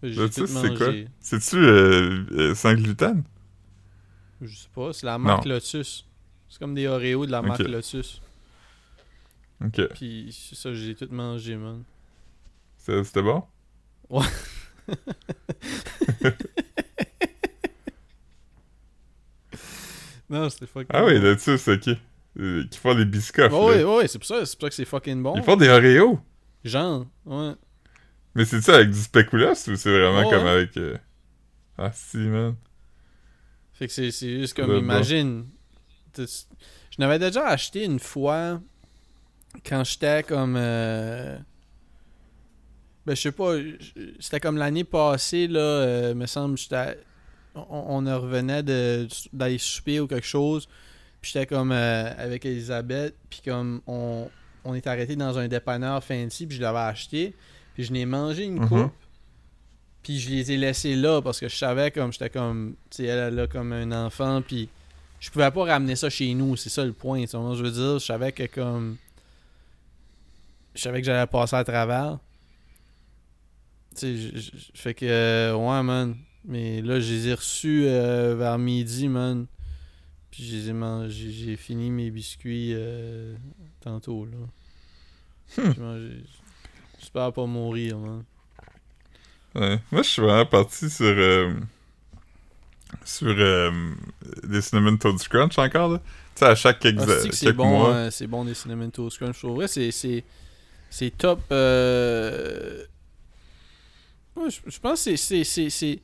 Tout 0.00 0.46
c'est 0.46 0.76
quoi? 0.76 0.92
C'est-tu 1.20 1.56
euh, 1.56 2.24
euh, 2.32 2.54
sans 2.54 2.72
gluten? 2.74 3.22
Je 4.40 4.54
sais 4.56 4.68
pas, 4.74 4.92
c'est 4.92 5.04
la 5.06 5.18
marque 5.18 5.44
Non. 5.44 5.52
Lotus. 5.54 6.06
C'est 6.48 6.58
comme 6.58 6.74
des 6.74 6.86
Oreos 6.86 7.26
de 7.26 7.30
la 7.32 7.42
marque. 7.42 7.60
Lotus. 7.60 8.22
Ok. 9.62 9.88
Puis 9.94 10.34
c'est 10.48 10.54
ça, 10.56 10.72
j'ai 10.72 10.94
tout 10.94 11.08
mangé, 11.10 11.56
man. 11.56 11.82
C'est- 12.78 13.04
C'était 13.04 13.22
bon? 13.22 13.44
Non, 20.28 20.48
c'était 20.48 20.66
fucking 20.66 20.86
Ah 20.90 21.04
oui, 21.04 21.14
bon. 21.18 21.22
Lotus, 21.24 21.68
ok. 21.68 21.88
Euh, 22.38 22.64
qui 22.70 22.78
font 22.78 22.94
les 22.94 23.04
biscoffs, 23.04 23.52
Ouais, 23.52 23.78
là. 23.78 23.86
ouais, 23.88 23.96
ouais, 23.96 24.08
c'est 24.08 24.18
pour 24.18 24.26
ça, 24.26 24.46
c'est 24.46 24.56
pour 24.56 24.66
ça 24.66 24.68
que 24.68 24.74
c'est 24.76 24.84
fucking 24.84 25.22
bon. 25.22 25.34
Ils 25.36 25.42
font 25.42 25.56
des 25.56 25.68
Oreos? 25.68 26.20
Genre, 26.64 27.06
ouais. 27.26 27.52
Mais 28.34 28.44
c'est 28.44 28.60
ça 28.60 28.76
avec 28.76 28.90
du 28.90 28.98
spéculoos 29.00 29.52
ou 29.68 29.76
c'est 29.76 29.90
vraiment 29.90 30.22
comme 30.30 30.46
avec. 30.46 30.76
euh, 30.76 30.96
Ah, 31.78 31.90
si, 31.92 32.16
man. 32.18 32.54
Fait 33.72 33.86
que 33.86 33.92
c'est 33.92 34.10
juste 34.10 34.54
comme, 34.54 34.70
imagine. 34.78 35.46
Je 36.16 36.24
n'avais 36.98 37.18
déjà 37.18 37.46
acheté 37.46 37.84
une 37.84 37.98
fois 37.98 38.60
quand 39.64 39.82
j'étais 39.84 40.22
comme. 40.22 40.54
euh, 40.56 41.36
Ben, 43.06 43.16
je 43.16 43.22
sais 43.22 43.32
pas, 43.32 43.54
c'était 44.20 44.40
comme 44.40 44.58
l'année 44.58 44.84
passée, 44.84 45.46
là, 45.48 45.60
euh, 45.60 46.14
me 46.14 46.26
semble, 46.26 46.56
j'étais. 46.58 46.98
On, 47.54 47.64
on 48.04 48.06
en 48.06 48.20
revenait 48.20 48.62
d'aller 48.62 49.58
souper 49.58 49.98
ou 49.98 50.06
quelque 50.06 50.26
chose. 50.26 50.68
Puis 51.20 51.32
j'étais 51.34 51.46
comme 51.46 51.72
euh, 51.72 52.12
avec 52.16 52.44
Elisabeth, 52.46 53.14
puis 53.28 53.40
comme 53.44 53.80
on, 53.86 54.28
on 54.64 54.74
est 54.74 54.86
arrêté 54.86 55.16
dans 55.16 55.36
un 55.38 55.48
dépanneur 55.48 56.02
fancy, 56.04 56.46
puis 56.46 56.56
je 56.58 56.62
l'avais 56.62 56.78
acheté. 56.78 57.34
Je 57.82 57.92
n'ai 57.92 58.06
mangé 58.06 58.44
une 58.44 58.60
Mhm. 58.60 58.68
coupe. 58.68 58.92
Puis 60.02 60.18
je 60.18 60.30
les 60.30 60.52
ai 60.52 60.56
laissés 60.56 60.96
là 60.96 61.20
parce 61.20 61.38
que 61.40 61.48
je 61.48 61.56
savais 61.56 61.90
comme 61.90 62.12
j'étais 62.12 62.30
comme 62.30 62.74
tu 62.90 62.98
sais 62.98 63.04
elle 63.04 63.34
là 63.34 63.46
comme 63.46 63.72
un 63.72 63.92
enfant 64.06 64.40
puis 64.40 64.68
je 65.20 65.28
pouvais 65.30 65.50
pas 65.50 65.64
ramener 65.64 65.94
ça 65.96 66.08
chez 66.08 66.32
nous, 66.32 66.56
c'est 66.56 66.70
ça 66.70 66.82
le 66.84 66.94
point, 66.94 67.26
tu 67.26 67.36
vois, 67.36 67.54
je 67.54 67.62
veux 67.62 67.70
dire, 67.70 67.98
je 67.98 68.06
savais 68.06 68.32
que 68.32 68.46
comme 68.46 68.96
je 70.74 70.80
savais 70.80 71.00
que 71.00 71.06
j'allais 71.06 71.26
passer 71.26 71.56
à 71.56 71.64
travers. 71.64 72.18
Tu 73.98 74.16
sais, 74.40 74.52
fait 74.74 74.94
que 74.94 75.04
euh, 75.04 75.54
ouais 75.54 75.82
man, 75.82 76.16
mais 76.44 76.80
là 76.80 77.00
je 77.00 77.12
les 77.12 77.28
ai 77.28 77.34
reçus 77.34 77.84
euh, 77.86 78.34
vers 78.36 78.56
midi 78.58 79.08
man. 79.08 79.46
Puis 80.30 80.44
je 80.44 80.56
les 80.56 80.68
ai 80.70 80.72
mangés, 80.72 81.30
j'ai 81.32 81.56
fini 81.56 81.90
mes 81.90 82.10
biscuits 82.10 82.70
euh, 82.72 83.34
tantôt 83.80 84.24
là. 84.26 84.38
Hmm. 85.62 85.72
J'ai 85.74 85.80
mangé- 85.82 86.22
J'espère 87.12 87.32
pas 87.32 87.46
mourir 87.46 87.98
man. 87.98 88.24
Ouais. 89.54 89.80
Moi, 89.90 90.02
je 90.02 90.08
suis 90.08 90.22
vraiment 90.22 90.46
parti 90.46 90.88
sur. 90.88 91.06
euh, 91.06 91.52
sur 93.04 93.26
euh, 93.36 93.70
des 94.44 94.60
Cinnamon 94.62 94.96
Toast 94.96 95.28
Crunch 95.28 95.58
encore, 95.58 95.88
là. 95.90 95.98
Tu 95.98 96.04
sais, 96.40 96.44
à 96.46 96.54
chaque 96.54 96.78
quelques, 96.80 97.00
Ah, 97.08 97.28
c'est 97.32 97.52
bon, 97.52 97.66
mois. 97.68 97.88
euh, 97.94 98.10
c'est 98.10 98.26
bon 98.28 98.44
des 98.44 98.54
Cinnamon 98.54 98.90
Toast 98.90 99.16
Crunch. 99.18 99.40
Pour 99.40 99.54
vrai, 99.54 99.66
c'est 99.68 99.90
c'est 99.90 100.22
c'est 100.88 101.16
top. 101.16 101.40
euh, 101.52 102.84
ouais, 104.36 104.50
je, 104.50 104.60
je 104.70 104.78
pense 104.78 105.04
que 105.04 105.16
c'est 105.16 105.16
c'est 105.16 105.44
c'est 105.44 105.70
c'est- 105.70 105.98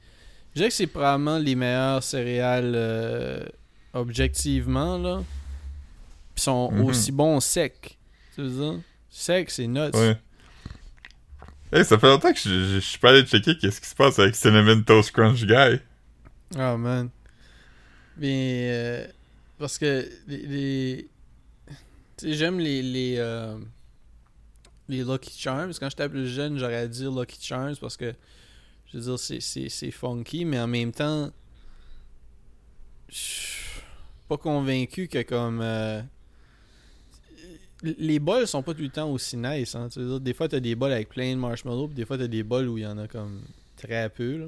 je 0.54 0.60
dirais 0.60 0.68
que 0.68 0.74
c'est 0.74 0.86
probablement 0.86 1.38
les 1.38 1.54
meilleurs 1.54 2.02
céréales 2.02 2.72
euh, 2.74 3.44
objectivement 3.92 4.98
là. 4.98 5.22
Puis 6.34 6.42
sont 6.42 6.70
Mhm. 6.72 6.84
aussi 6.84 7.12
bons 7.12 7.40
secs. 7.40 7.96
Tu 8.34 8.42
veux 8.42 8.48
dire? 8.50 8.80
Sec, 9.10 9.50
c'est 9.50 9.66
nuts. 9.66 9.90
Ouais. 9.94 10.18
Hey, 11.76 11.84
ça 11.84 11.98
fait 11.98 12.06
longtemps 12.06 12.32
que 12.32 12.38
je, 12.38 12.78
suis 12.80 12.98
pas 12.98 13.10
allé 13.10 13.22
checker 13.26 13.58
qu'est-ce 13.58 13.82
qui 13.82 13.86
se 13.86 13.94
passe 13.94 14.18
avec 14.18 14.34
Cinnamon 14.34 14.80
Toast 14.80 15.10
Crunch 15.10 15.44
Guy. 15.44 15.78
Oh 16.56 16.78
man. 16.78 17.10
Mais 18.16 18.68
euh, 18.72 19.06
parce 19.58 19.76
que 19.76 20.08
les, 20.26 21.06
tu 22.16 22.28
sais 22.28 22.32
j'aime 22.32 22.58
les 22.60 22.80
les 22.82 23.16
euh, 23.18 23.58
les 24.88 25.04
Lucky 25.04 25.38
Charms. 25.38 25.74
Quand 25.78 25.90
j'étais 25.90 26.08
plus 26.08 26.26
jeune, 26.26 26.58
j'aurais 26.58 26.88
dit 26.88 27.04
Lucky 27.14 27.36
Charms 27.42 27.76
parce 27.78 27.98
que 27.98 28.14
je 28.86 28.96
veux 28.96 29.04
dire 29.04 29.18
c'est 29.18 29.90
funky, 29.90 30.46
mais 30.46 30.58
en 30.58 30.68
même 30.68 30.92
temps 30.92 31.30
je 33.10 33.14
suis 33.14 33.82
pas 34.30 34.38
convaincu 34.38 35.08
que 35.08 35.20
comme 35.20 35.60
euh, 35.60 36.00
les 37.82 38.18
bols 38.18 38.46
sont 38.46 38.62
pas 38.62 38.74
tout 38.74 38.82
le 38.82 38.88
temps 38.88 39.10
aussi 39.10 39.36
nice. 39.36 39.74
Hein, 39.74 39.88
tu 39.92 39.98
veux 40.00 40.06
dire, 40.08 40.20
des 40.20 40.34
fois, 40.34 40.48
t'as 40.48 40.60
des 40.60 40.74
bols 40.74 40.92
avec 40.92 41.08
plein 41.10 41.30
de 41.34 41.38
marshmallows, 41.40 41.88
puis 41.88 41.96
des 41.96 42.04
fois, 42.06 42.16
t'as 42.18 42.26
des 42.26 42.42
bols 42.42 42.68
où 42.68 42.78
il 42.78 42.84
y 42.84 42.86
en 42.86 42.96
a 42.98 43.06
comme 43.08 43.42
très 43.76 44.08
peu. 44.08 44.36
Là. 44.38 44.46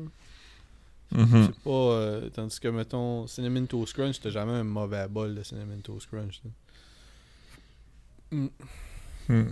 C'est 1.11 1.55
pas. 1.62 1.70
euh, 1.70 2.29
tandis 2.31 2.61
que, 2.61 2.68
mettons, 2.68 3.26
Cinnamon 3.26 3.64
Toast 3.66 3.95
Crunch, 3.95 4.20
t'as 4.20 4.31
jamais 4.31 4.53
un 4.53 4.64
mauvais 4.64 5.07
bol 5.09 5.35
de 5.35 5.43
Cinnamon 5.43 5.79
Toast 5.83 6.07
Crunch. 6.09 6.41
là. 6.45 6.51
Hmm. 9.29 9.45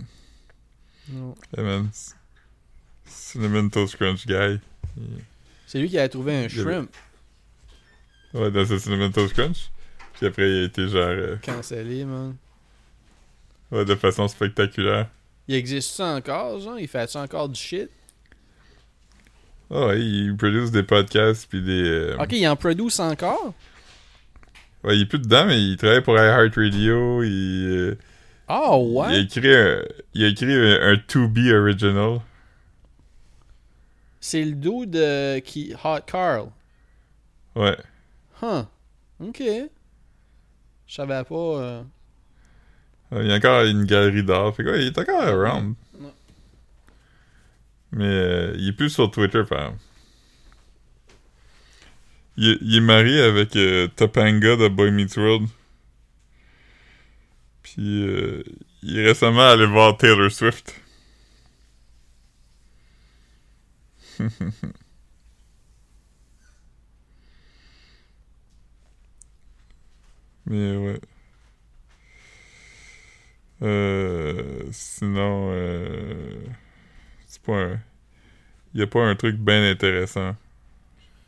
Non. 1.09 1.35
Hey, 1.55 1.63
man. 1.63 1.89
C- 1.93 2.13
Cinnamon 3.05 3.69
Toast 3.69 3.95
Crunch 3.95 4.25
Guy. 4.27 4.59
C'est 5.65 5.79
lui 5.79 5.89
qui 5.89 5.97
a 5.97 6.07
trouvé 6.09 6.35
un 6.35 6.47
shrimp 6.47 6.89
Ouais, 8.33 8.51
dans 8.51 8.65
ce 8.65 8.77
Cinnamon 8.77 9.11
Toast 9.11 9.33
Crunch. 9.33 9.69
Puis 10.13 10.25
après, 10.27 10.49
il 10.49 10.61
a 10.61 10.63
été 10.65 10.87
genre. 10.87 11.01
euh, 11.03 11.37
cancellé, 11.37 12.05
man. 12.05 12.35
Ouais, 13.71 13.85
de 13.85 13.95
façon 13.95 14.27
spectaculaire. 14.27 15.09
Il 15.47 15.55
existe 15.55 15.91
ça 15.95 16.15
encore, 16.15 16.59
genre? 16.59 16.79
Il 16.79 16.87
fait 16.87 17.09
ça 17.09 17.21
encore 17.21 17.49
du 17.49 17.59
shit? 17.59 17.89
Ah 19.69 19.87
ouais, 19.87 20.01
il 20.01 20.35
produit 20.37 20.69
des 20.71 20.83
podcasts 20.83 21.47
puis 21.49 21.61
des. 21.61 21.83
euh, 21.83 22.17
Ok, 22.19 22.31
il 22.33 22.47
en 22.47 22.55
produce 22.55 22.99
encore? 22.99 23.53
Ouais, 24.83 24.95
il 24.97 25.01
est 25.01 25.05
plus 25.05 25.19
dedans, 25.19 25.45
mais 25.45 25.61
il 25.61 25.77
travaille 25.77 26.01
pour 26.01 26.15
iHeartRadio. 26.15 27.23
Il, 27.23 27.65
euh, 27.67 27.97
Ah 28.47 28.77
il 29.03 29.13
a 29.13 29.19
ouais 29.19 29.21
écrit 29.21 29.53
un, 29.53 29.81
il 30.13 30.23
a 30.23 30.27
écrit 30.27 30.53
un, 30.53 30.93
un 30.93 30.97
To 30.97 31.27
Be 31.27 31.51
original. 31.53 32.19
C'est 34.19 34.43
le 34.43 34.53
dude 34.53 34.91
de 34.91 35.39
qui. 35.39 35.73
Hot 35.83 36.01
Carl. 36.05 36.49
Ouais. 37.55 37.77
Huh. 38.41 38.63
Ok. 39.19 39.41
Je 39.41 39.69
savais 40.95 41.23
pas. 41.23 41.35
euh, 41.35 41.83
Euh, 41.83 41.83
Il 43.11 43.27
y 43.27 43.31
a 43.31 43.35
encore 43.35 43.63
une 43.65 43.85
galerie 43.85 44.23
d'art. 44.23 44.55
Fait 44.55 44.63
que 44.63 44.69
ouais, 44.69 44.81
il 44.81 44.87
est 44.87 44.97
encore 44.97 45.21
around. 45.21 45.75
Ouais. 45.99 46.09
Mais 47.91 48.05
euh, 48.05 48.53
il 48.57 48.69
est 48.69 48.73
plus 48.73 48.89
sur 48.89 49.09
Twitter, 49.11 49.43
par 49.47 49.59
exemple. 49.59 49.79
Il, 52.37 52.47
est- 52.51 52.57
il 52.61 52.75
est 52.77 52.79
marié 52.81 53.19
avec 53.21 53.55
euh, 53.57 53.87
Topanga 53.95 54.55
de 54.55 54.67
Boy 54.69 54.91
Meets 54.91 55.17
World. 55.17 55.49
Puis 57.63 58.03
euh, 58.03 58.43
il 58.83 58.97
est 58.99 59.05
récemment 59.07 59.47
allé 59.49 59.65
voir 59.65 59.97
Taylor 59.97 60.31
Swift. 60.31 60.73
Mais 70.45 70.77
ouais. 70.77 70.99
Euh, 73.61 74.63
sinon, 74.71 75.49
euh, 75.51 76.35
c'est 77.27 77.41
pas 77.41 77.53
un... 77.63 77.79
Il 78.73 78.81
a 78.83 78.87
pas 78.87 79.01
un 79.05 79.15
truc 79.15 79.37
bien 79.37 79.71
intéressant. 79.71 80.35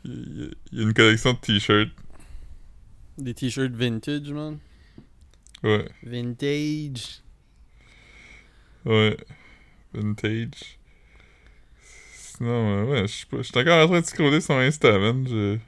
Il 0.04 0.52
y, 0.72 0.78
a- 0.80 0.82
une 0.84 0.94
collection 0.94 1.34
de 1.34 1.38
t-shirts. 1.38 1.90
Des 3.18 3.34
t-shirts 3.34 3.72
vintage, 3.76 4.32
man. 4.32 4.58
Ouais, 5.62 5.88
Vintage. 6.02 7.22
ouais. 8.84 9.16
Vintage. 9.94 10.78
Sinon, 12.12 12.50
euh, 12.50 12.84
ouais, 12.86 13.06
je 13.08 13.42
suis 13.42 13.58
encore 13.58 13.84
en 13.84 13.88
train 13.88 14.00
de 14.00 14.06
scroller 14.06 14.40
son 14.40 14.54
Insta, 14.58 14.98
man. 14.98 15.26
Je... 15.28 15.58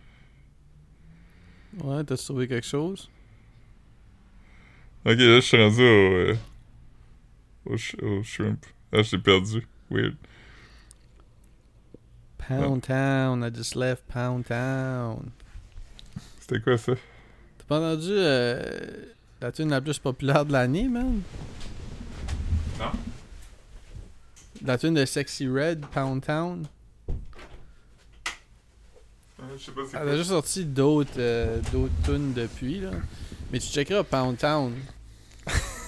Ouais, 1.83 2.05
t'as 2.05 2.17
trouvé 2.17 2.49
quelque 2.49 2.67
chose? 2.67 3.11
Ok, 5.05 5.17
là, 5.19 5.37
je 5.37 5.41
suis 5.41 5.57
rendu 5.57 5.81
au... 5.83 5.85
euh, 5.85 6.37
au, 7.67 7.77
sh- 7.77 7.97
au 8.03 8.23
shrimp. 8.23 8.65
Ah, 8.93 9.03
je 9.03 9.17
l'ai 9.17 9.23
perdu. 9.23 9.67
Weird. 9.91 10.17
Pound 12.39 12.83
Town. 12.83 13.43
I 13.45 13.51
just 13.55 13.75
left 13.77 14.03
Pound 14.09 14.45
Town. 14.47 15.31
C'était 16.41 16.61
quoi, 16.61 16.77
ça? 16.77 16.93
T'as 17.59 17.65
pas 17.67 17.79
entendu 17.79 18.11
euh, 18.11 19.07
la 19.41 19.53
tune 19.53 19.71
la 19.71 19.81
plus 19.81 19.99
populaire 19.99 20.45
de 20.45 20.53
l'année, 20.53 20.89
man? 20.89 21.23
Non. 22.79 22.91
La 24.65 24.77
tune 24.79 24.95
de 24.95 25.05
Sexy 25.05 25.49
Red, 25.49 25.87
Pound 25.87 26.25
Town. 26.25 26.67
Euh, 29.41 29.45
Je 29.57 29.63
sais 29.65 29.73
pas 29.73 29.81
c'est 29.91 29.97
Elle 29.99 30.09
a 30.09 30.17
juste 30.17 30.31
sorti 30.31 30.65
d'autres 30.65 31.11
euh, 31.19 31.61
d'autres 31.73 31.93
tunes 32.05 32.33
depuis, 32.33 32.81
là. 32.81 32.91
Mais 33.53 33.59
tu 33.59 33.69
checkeras 33.69 34.03
Pound 34.05 34.39
Town. 34.39 34.73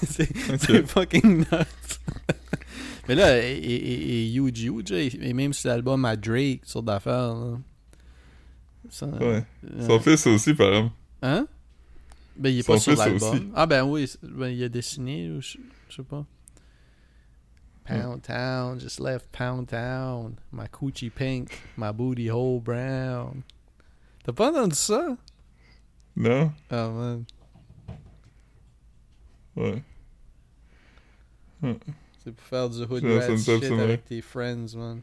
c'est 0.59 0.87
fucking 0.87 1.39
nuts. 1.39 1.45
Mais 3.07 3.15
là, 3.15 3.37
et, 3.37 3.53
et, 3.53 3.75
et, 3.75 4.25
et 4.25 4.33
Huge 4.33 4.91
et 4.91 5.33
même 5.33 5.53
sur 5.53 5.69
l'album 5.69 6.03
à 6.05 6.15
Drake, 6.15 6.61
sur 6.63 6.81
d'affaires, 6.81 7.35
Ouais. 9.01 9.43
euh, 9.63 9.87
Son 9.87 9.99
fils 9.99 10.25
aussi, 10.27 10.53
par 10.53 10.67
exemple. 10.69 10.93
Hein? 11.21 11.47
Ben, 12.37 12.49
il 12.49 12.59
est 12.59 12.63
Son 12.63 12.73
pas 12.73 12.79
sur 12.79 12.95
l'album. 12.95 13.29
aussi. 13.33 13.47
Ah, 13.55 13.65
ben 13.65 13.83
oui, 13.83 14.11
ben, 14.23 14.47
il 14.49 14.63
a 14.63 14.69
dessiné, 14.69 15.29
ou 15.31 15.41
je, 15.41 15.57
je 15.89 15.95
sais 15.95 16.03
pas. 16.03 16.25
Pound 17.85 18.21
Town, 18.23 18.79
just 18.79 18.99
left 18.99 19.27
Pound 19.31 19.67
Town. 19.67 20.35
My 20.51 20.65
coochie 20.71 21.11
pink, 21.11 21.49
my 21.77 21.91
booty 21.93 22.27
hole 22.29 22.59
brown. 22.59 23.43
T'as 24.23 24.33
pas 24.33 24.49
entendu 24.49 24.75
ça? 24.75 25.15
Non? 26.15 26.51
Ah, 26.71 26.89
man. 26.89 27.25
Ouais. 29.55 29.83
C'est 31.61 32.31
pour 32.35 32.45
faire 32.45 32.69
du 32.69 32.81
hood 32.83 33.03
rat 33.03 33.37
shit 33.37 33.63
avec 33.63 34.05
tes 34.05 34.21
friends, 34.21 34.75
man. 34.75 35.01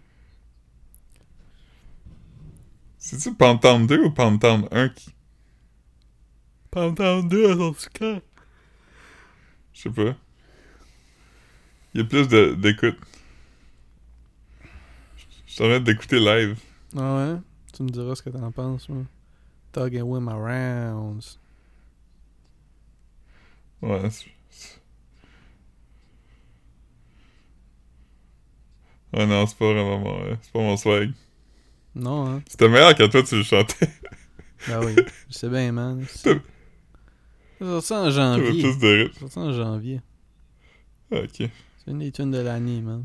C'est-tu 2.98 3.34
Pound 3.34 3.60
Town 3.60 3.86
2 3.86 4.04
ou 4.04 4.10
Pound 4.12 4.40
Town 4.40 4.68
1 4.70 4.88
qui... 4.90 5.10
Pound 6.70 6.96
Town 6.96 7.28
2 7.28 7.50
à 7.50 7.56
son 7.56 7.74
quand? 7.98 8.20
Je 9.72 9.80
sais 9.82 9.90
pas. 9.90 10.14
Il 11.94 12.00
y 12.00 12.04
a 12.04 12.06
plus 12.06 12.28
de- 12.28 12.54
d'écoute. 12.54 12.96
Je 15.46 15.52
suis 15.54 15.64
en 15.64 15.68
train 15.68 15.80
d'écouter 15.80 16.18
live. 16.20 16.58
Ah 16.96 17.16
ouais? 17.16 17.40
Tu 17.74 17.82
me 17.82 17.88
diras 17.88 18.14
ce 18.14 18.22
que 18.22 18.30
t'en 18.30 18.50
penses, 18.52 18.88
man. 18.88 19.06
Tugging 19.72 20.02
with 20.02 20.22
my 20.22 20.32
rounds. 20.34 21.38
Ouais. 23.82 24.08
c'est- 24.10 24.30
Ouais, 29.12 29.26
non, 29.26 29.46
c'est 29.46 29.56
pas 29.58 29.72
vraiment 29.72 29.98
mon... 29.98 30.20
euh, 30.24 30.36
C'est 30.42 30.52
pas 30.52 30.58
mon 30.60 30.76
swag. 30.76 31.12
Non, 31.94 32.26
hein. 32.26 32.42
C'était 32.48 32.68
meilleur 32.68 32.94
quand 32.96 33.08
toi 33.08 33.22
tu 33.22 33.36
le 33.36 33.42
chantais. 33.42 33.88
Ben 34.68 34.84
oui. 34.84 34.94
Je 35.28 35.34
sais 35.34 35.48
bien, 35.48 35.72
man. 35.72 36.04
C'est 36.14 36.40
sorti 37.60 37.92
en 37.92 38.10
janvier. 38.10 38.62
C'est 38.72 39.18
sorti 39.20 39.38
en 39.38 39.52
janvier. 39.52 40.00
Ah, 41.12 41.18
ok. 41.18 41.36
C'est 41.36 41.50
une 41.90 41.98
des 41.98 42.10
tunes 42.12 42.30
de 42.30 42.38
l'année, 42.38 42.80
man. 42.80 43.04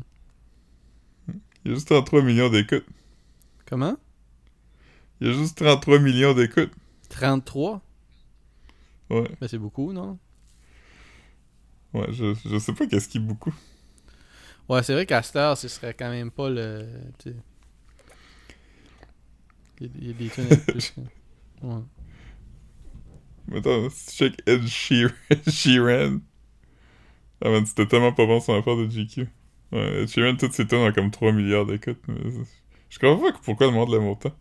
Il 1.28 1.70
y 1.70 1.70
a 1.72 1.74
juste 1.74 1.88
33 1.88 2.22
millions 2.22 2.48
d'écoutes. 2.48 2.86
Comment? 3.66 3.96
Il 5.20 5.26
y 5.26 5.30
a 5.30 5.32
juste 5.34 5.58
33 5.58 5.98
millions 5.98 6.32
d'écoutes. 6.32 6.72
33? 7.10 7.82
Ouais. 9.10 9.28
Ben 9.40 9.48
c'est 9.48 9.58
beaucoup, 9.58 9.92
non? 9.92 10.18
Ouais, 11.92 12.06
je, 12.12 12.34
je 12.44 12.58
sais 12.58 12.72
pas 12.72 12.86
qu'est-ce 12.86 13.08
qui 13.08 13.18
est 13.18 13.20
beaucoup. 13.20 13.54
Ouais, 14.68 14.82
c'est 14.82 14.92
vrai 14.92 15.06
heure, 15.36 15.56
ce 15.56 15.68
serait 15.68 15.94
quand 15.94 16.10
même 16.10 16.30
pas 16.30 16.50
le. 16.50 16.86
Il 19.80 20.06
y 20.06 20.10
a- 20.10 20.12
des 20.12 20.28
tunes 20.30 20.44
avec 20.46 20.66
plus. 20.66 20.94
Ouais. 21.62 21.82
Mettons, 23.48 23.88
si 23.90 24.06
tu 24.06 24.12
check 24.16 24.42
Ed 24.46 24.66
Sheeran. 24.68 25.12
Sheeran. 25.48 26.20
Ah 27.44 27.50
man, 27.50 27.66
c'était 27.66 27.86
tellement 27.86 28.12
pas 28.12 28.26
bon 28.26 28.40
son 28.40 28.54
affaire 28.58 28.76
de 28.76 28.88
GQ. 28.88 29.28
Ouais, 29.72 30.02
Ed 30.02 30.08
Sheeran, 30.08 30.36
toutes 30.36 30.52
ses 30.52 30.66
tunes 30.66 30.78
ont 30.78 30.92
comme 30.92 31.10
3 31.10 31.32
milliards 31.32 31.66
d'écoutes. 31.66 32.00
Mais 32.08 32.16
je 32.90 32.98
comprends 32.98 33.30
pas 33.32 33.38
pourquoi 33.42 33.66
le 33.66 33.72
monde 33.72 33.90
l'aime 33.90 34.06
autant. 34.08 34.32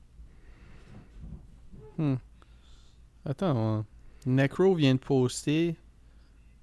Hmm. 1.97 2.17
Attends, 3.25 3.77
ouais. 3.77 3.83
Necro 4.25 4.73
vient 4.75 4.95
de 4.95 4.99
poster 4.99 5.75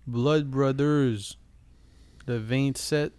Blood 0.06 0.46
Brothers 0.46 1.38
le 2.26 2.38
27 2.38 3.12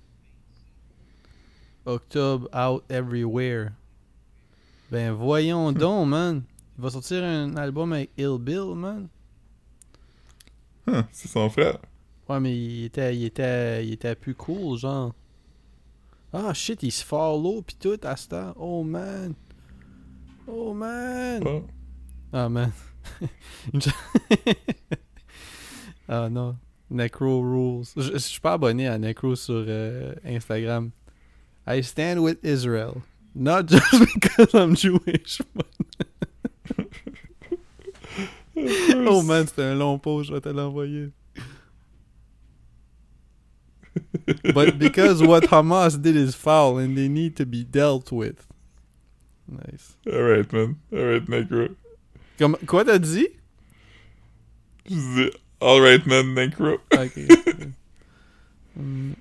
octobre 1.85 2.47
out 2.53 2.83
everywhere. 2.89 3.73
Ben 4.91 5.11
voyons 5.11 5.71
donc, 5.71 6.07
man. 6.07 6.43
Il 6.77 6.83
va 6.83 6.89
sortir 6.89 7.23
un 7.23 7.55
album 7.55 7.93
avec 7.93 8.11
Ill 8.17 8.37
Bill, 8.39 8.75
man. 8.75 9.07
Huh, 10.87 11.03
c'est 11.11 11.27
son 11.27 11.49
frère. 11.49 11.79
Ouais, 12.27 12.39
mais 12.39 12.55
il 12.55 12.85
était, 12.85 13.15
il 13.15 13.25
était, 13.25 13.85
il 13.85 13.93
était 13.93 14.15
plus 14.15 14.35
cool, 14.35 14.77
genre. 14.77 15.13
Ah 16.33 16.53
shit, 16.53 16.83
il 16.83 16.91
se 16.91 17.03
follow 17.03 17.61
pis 17.61 17.77
tout 17.77 17.99
à 18.03 18.15
ce 18.17 18.27
temps. 18.27 18.53
Oh 18.57 18.83
man. 18.83 19.33
Oh 20.47 20.73
man. 20.73 21.43
Ah. 21.45 21.61
Ah 22.33 22.49
man. 22.49 22.71
Ah 26.07 26.29
non. 26.29 26.55
Necro 26.91 27.41
Rules. 27.41 27.87
Je, 27.97 28.13
je 28.13 28.17
suis 28.17 28.39
pas 28.39 28.53
abonné 28.53 28.87
à 28.87 28.97
Necro 28.99 29.35
sur 29.35 29.65
euh, 29.67 30.13
Instagram. 30.23 30.91
I 31.67 31.81
stand 31.81 32.23
with 32.23 32.43
Israel. 32.43 33.03
Not 33.33 33.65
just 33.67 34.13
because 34.13 34.53
I'm 34.53 34.75
Jewish. 34.75 35.41
oh 38.57 39.21
man, 39.23 39.45
c'était 39.45 39.71
un 39.71 39.77
long 39.77 39.99
pause, 39.99 40.27
je 40.27 40.33
vais 40.33 40.41
te 40.41 40.49
l'envoyer. 40.49 41.11
But 44.53 44.79
because 44.79 45.21
what 45.21 45.43
Hamas 45.43 46.01
did 46.01 46.15
is 46.15 46.35
foul 46.35 46.77
and 46.77 46.97
they 46.97 47.07
need 47.07 47.35
to 47.37 47.45
be 47.45 47.63
dealt 47.63 48.11
with. 48.11 48.47
Nice. 49.47 49.95
Alright, 50.07 50.51
man. 50.51 50.79
Alright, 50.91 51.27
Necro. 51.27 51.75
Comme, 52.39 52.57
quoi 52.65 52.83
t'as 52.83 52.97
dit? 52.97 53.27
Je 54.89 54.95
dis, 54.95 55.31
alright, 55.61 56.05
man, 56.07 56.33
Necro. 56.33 56.79
Ok. 56.91 57.17
Hmm. 58.75 59.13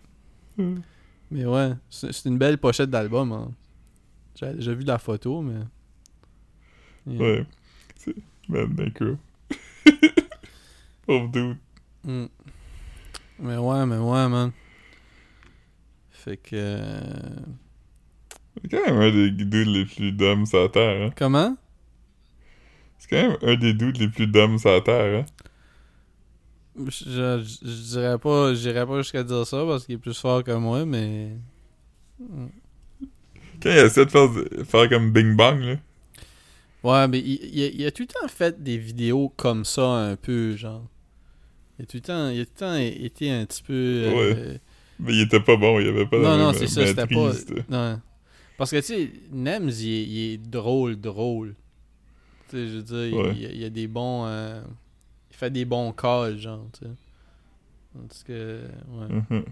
Mais 1.30 1.44
ouais, 1.46 1.72
c'est 1.90 2.24
une 2.26 2.38
belle 2.38 2.58
pochette 2.58 2.90
d'album. 2.90 3.32
Hein. 3.32 3.52
J'ai 4.36 4.52
déjà 4.54 4.74
vu 4.74 4.84
la 4.84 4.98
photo, 4.98 5.42
mais. 5.42 5.60
Yeah. 7.06 7.20
Ouais. 7.22 7.46
C'est, 7.96 8.14
man, 8.48 8.74
Necro. 8.76 9.16
Pauvre 11.06 11.28
dude. 11.28 11.56
Hmm. 12.04 12.26
Mais 13.38 13.56
ouais, 13.56 13.86
mais 13.86 13.98
ouais, 13.98 14.28
man. 14.28 14.52
Fait 16.10 16.36
que. 16.36 16.50
euh, 16.54 17.40
C'est 18.62 18.70
quand 18.70 18.86
même 18.86 19.00
un 19.00 19.10
des 19.10 19.30
dudes 19.30 19.68
les 19.68 19.84
plus 19.84 20.12
dumb 20.12 20.46
sur 20.46 20.60
la 20.60 20.68
Terre, 20.68 21.02
hein. 21.02 21.10
Comment? 21.16 21.56
C'est 22.98 23.10
quand 23.10 23.28
même 23.28 23.36
un 23.42 23.56
des 23.56 23.74
dudes 23.74 23.98
les 23.98 24.08
plus 24.08 24.26
dumb 24.26 24.58
sur 24.58 24.70
la 24.70 24.80
Terre, 24.80 25.20
hein. 25.22 25.26
Je, 26.76 26.90
je, 26.90 27.44
je 27.62 27.82
dirais 27.92 28.18
pas, 28.18 28.52
j'irais 28.54 28.86
pas 28.86 28.98
jusqu'à 28.98 29.22
dire 29.22 29.46
ça 29.46 29.64
parce 29.64 29.86
qu'il 29.86 29.94
est 29.94 29.98
plus 29.98 30.18
fort 30.18 30.42
que 30.42 30.50
moi, 30.52 30.84
mais. 30.84 31.30
Quand 33.62 33.70
il 33.70 33.76
essaie 33.78 34.04
de 34.04 34.10
faire, 34.10 34.28
faire 34.66 34.88
comme 34.88 35.12
Bing 35.12 35.36
Bang, 35.36 35.60
là. 35.60 35.76
Ouais, 36.82 37.08
mais 37.08 37.18
il, 37.20 37.40
il 37.54 37.62
a, 37.62 37.66
il 37.68 37.86
a 37.86 37.90
tout 37.90 38.02
le 38.02 38.08
temps 38.08 38.28
fait 38.28 38.62
des 38.62 38.76
vidéos 38.76 39.32
comme 39.36 39.64
ça, 39.64 39.82
un 39.86 40.16
peu, 40.16 40.56
genre. 40.56 40.84
Il 41.78 41.82
a 41.84 41.86
tout 41.86 41.96
le 41.96 42.02
temps, 42.02 42.28
il 42.28 42.40
a 42.40 42.44
tout 42.44 42.50
le 42.54 42.60
temps 42.60 42.76
été 42.76 43.30
un 43.30 43.46
petit 43.46 43.62
peu. 43.62 43.72
euh, 43.72 44.58
Mais 44.98 45.12
il 45.14 45.20
était 45.22 45.40
pas 45.40 45.56
bon, 45.56 45.80
il 45.80 45.88
avait 45.88 46.06
pas 46.06 46.18
Non, 46.18 46.36
la 46.36 46.36
non, 46.36 46.52
c'est 46.52 46.66
ça, 46.66 46.86
c'était 46.86 47.06
pas. 47.06 47.32
Non. 47.68 48.00
Parce 48.58 48.70
que, 48.70 48.76
tu 48.76 48.82
sais, 48.82 49.10
Nems, 49.32 49.70
il 49.70 49.88
est, 49.88 50.02
il 50.04 50.32
est 50.34 50.38
drôle, 50.38 50.96
drôle. 50.96 51.54
Tu 52.50 52.56
sais, 52.56 52.68
je 52.68 52.76
veux 52.76 52.82
dire, 52.82 53.06
il- 53.06 53.14
Ouais. 53.14 53.32
il, 53.34 53.60
y 53.60 53.64
a- 53.64 53.70
des 53.70 53.86
bons. 53.88 54.26
euh, 54.26 54.60
fait 55.44 55.50
des 55.50 55.64
bons 55.64 55.92
calls, 55.92 56.38
genre, 56.38 56.66
tu 56.72 56.84
sais. 56.84 56.90
Parce 58.08 58.22
que. 58.24 58.62
Ouais. 58.88 59.06
Mhm. 59.30 59.44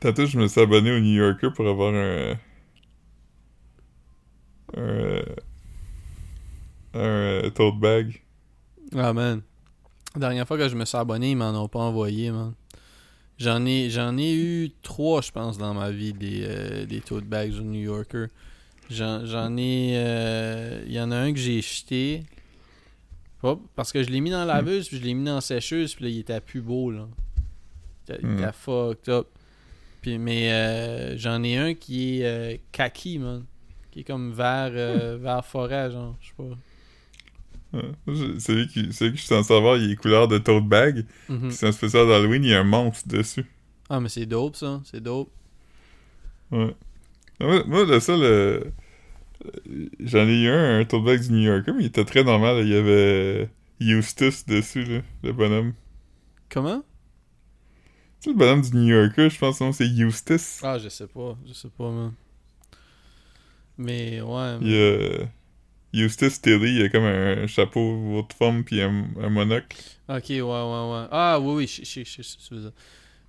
Tantôt, 0.00 0.26
je 0.26 0.38
me 0.38 0.46
suis 0.48 0.60
abonné 0.60 0.90
au 0.90 1.00
New 1.00 1.14
Yorker 1.14 1.50
pour 1.54 1.66
avoir 1.68 1.94
un. 1.94 2.38
Un. 4.76 5.22
Un 6.94 6.98
euh, 6.98 7.50
tote 7.50 7.78
bag. 7.78 8.22
Ah, 8.94 9.12
man. 9.12 9.42
La 10.14 10.20
dernière 10.20 10.46
fois 10.46 10.58
que 10.58 10.68
je 10.68 10.76
me 10.76 10.84
suis 10.84 10.98
abonné, 10.98 11.30
ils 11.30 11.36
m'en 11.36 11.50
ont 11.50 11.68
pas 11.68 11.78
envoyé, 11.78 12.30
man. 12.30 12.52
J'en 13.38 13.64
ai, 13.64 13.88
j'en 13.88 14.18
ai 14.18 14.34
eu 14.34 14.70
trois, 14.82 15.22
je 15.22 15.30
pense, 15.30 15.56
dans 15.56 15.72
ma 15.72 15.90
vie, 15.90 16.12
des, 16.12 16.44
euh, 16.46 16.84
des 16.84 17.00
tote 17.00 17.24
bags 17.24 17.54
au 17.54 17.62
New 17.62 17.80
Yorker. 17.80 18.26
J'en, 18.90 19.24
j'en 19.24 19.56
ai... 19.56 19.94
euh, 19.96 20.84
Il 20.86 20.92
y 20.92 21.00
en 21.00 21.10
a 21.10 21.16
un 21.16 21.32
que 21.32 21.38
j'ai 21.38 21.62
jeté. 21.62 22.24
Pas- 23.42 23.58
parce 23.76 23.92
que 23.92 24.02
je 24.02 24.08
l'ai 24.08 24.20
mis 24.20 24.30
dans 24.30 24.44
la 24.44 24.54
laveuse, 24.54 24.88
puis 24.88 24.98
je 24.98 25.02
l'ai 25.04 25.14
mis 25.14 25.24
dans 25.24 25.34
la 25.34 25.40
sécheuse, 25.40 25.94
puis 25.94 26.04
là, 26.04 26.10
il 26.10 26.18
était 26.20 26.40
plus 26.40 26.60
beau, 26.62 26.90
là. 26.90 27.08
Il 28.08 28.14
était, 28.14 28.22
il 28.24 28.32
était 28.34 28.46
Hmm. 28.48 28.52
fucked 28.52 29.08
up. 29.08 29.26
Puis, 30.00 30.18
mais 30.18 30.52
euh, 30.52 31.16
j'en 31.18 31.42
ai 31.42 31.56
un 31.56 31.74
qui 31.74 32.20
est 32.20 32.24
euh, 32.24 32.56
kaki, 32.72 33.18
man. 33.18 33.44
Qui 33.90 34.00
est 34.00 34.04
comme 34.04 34.32
vert, 34.32 34.70
euh, 34.72 35.18
vert 35.20 35.44
forêt, 35.44 35.90
genre, 35.90 36.16
je 36.20 36.28
sais 36.28 36.32
pas. 36.36 36.56
Celui, 38.38 38.68
qui, 38.68 38.92
celui 38.92 39.12
que 39.12 39.16
je 39.16 39.22
suis 39.22 39.28
censé 39.28 39.52
avoir, 39.54 39.76
il 39.78 39.90
est 39.92 39.96
couleur 39.96 40.28
de 40.28 40.38
tote 40.38 40.66
bag. 40.66 41.04
Puis 41.26 41.36
C'est 41.50 41.66
un 41.66 41.72
spécial 41.72 42.06
d'Halloween, 42.06 42.44
il 42.44 42.50
y 42.50 42.54
a 42.54 42.60
un 42.60 42.64
monstre 42.64 43.08
dessus. 43.08 43.46
Ah, 43.88 43.98
mais 44.00 44.08
c'est 44.08 44.26
dope, 44.26 44.56
ça. 44.56 44.80
C'est 44.84 45.00
dope. 45.02 45.30
Ouais. 46.50 46.74
Moi, 47.40 47.64
moi, 47.66 47.84
le 47.84 47.98
seul. 48.00 48.72
Euh, 49.44 49.50
euh, 49.70 49.86
J'en 50.00 50.26
ai 50.28 50.42
eu 50.42 50.48
un, 50.48 50.80
un 50.80 50.84
tote 50.84 51.04
bag 51.04 51.20
du 51.20 51.32
New 51.32 51.40
Yorker, 51.40 51.72
mais 51.72 51.84
il 51.84 51.86
était 51.86 52.04
très 52.04 52.24
normal. 52.24 52.56
là. 52.56 52.62
Il 52.62 52.68
y 52.68 52.74
avait 52.74 53.48
Eustace 53.80 54.46
dessus, 54.46 54.84
là, 54.84 55.00
le 55.22 55.32
bonhomme. 55.32 55.74
Comment? 56.48 56.82
Tu 58.20 58.24
sais, 58.24 58.30
le 58.30 58.36
bonhomme 58.36 58.62
du 58.62 58.76
New 58.76 58.86
Yorker, 58.94 59.30
je 59.30 59.38
pense 59.38 59.58
que 59.58 59.72
c'est 59.72 59.88
Eustace. 60.00 60.60
Ah, 60.62 60.78
je 60.78 60.88
sais 60.88 61.06
pas. 61.06 61.36
Je 61.46 61.52
sais 61.52 61.68
pas, 61.76 61.90
man. 61.90 62.12
Mais 63.78 64.20
ouais. 64.20 64.58
Il 64.60 64.70
y 64.70 66.02
a 66.02 66.04
Eustace 66.06 66.40
Tilly, 66.40 66.76
il 66.76 66.82
a 66.84 66.88
comme 66.88 67.04
un 67.04 67.46
chapeau 67.46 68.16
haute 68.18 68.32
forme 68.32 68.64
puis 68.64 68.80
un, 68.80 69.06
un 69.20 69.28
monocle. 69.28 69.76
Ok, 70.08 70.24
ouais, 70.28 70.40
ouais, 70.40 70.42
ouais. 70.42 71.06
Ah, 71.10 71.38
oui, 71.40 71.54
oui, 71.54 71.66
je 71.66 71.84
sais, 71.84 72.04
je 72.04 72.22
sais, 72.22 72.54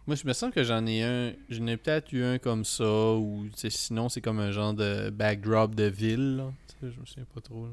Moi, 0.05 0.17
je 0.17 0.27
me 0.27 0.33
sens 0.33 0.53
que 0.53 0.63
j'en 0.63 0.85
ai 0.85 1.01
un. 1.03 1.31
J'en 1.49 1.67
ai 1.67 1.77
peut-être 1.77 2.11
eu 2.11 2.23
un 2.23 2.37
comme 2.37 2.65
ça, 2.65 3.13
ou 3.13 3.45
sinon, 3.55 4.09
c'est 4.09 4.21
comme 4.21 4.39
un 4.39 4.51
genre 4.51 4.73
de 4.73 5.09
backdrop 5.09 5.75
de 5.75 5.85
ville, 5.85 6.37
là. 6.37 6.53
Je 6.81 6.87
me 6.87 7.05
souviens 7.05 7.25
pas 7.33 7.39
trop, 7.39 7.67
là. 7.67 7.71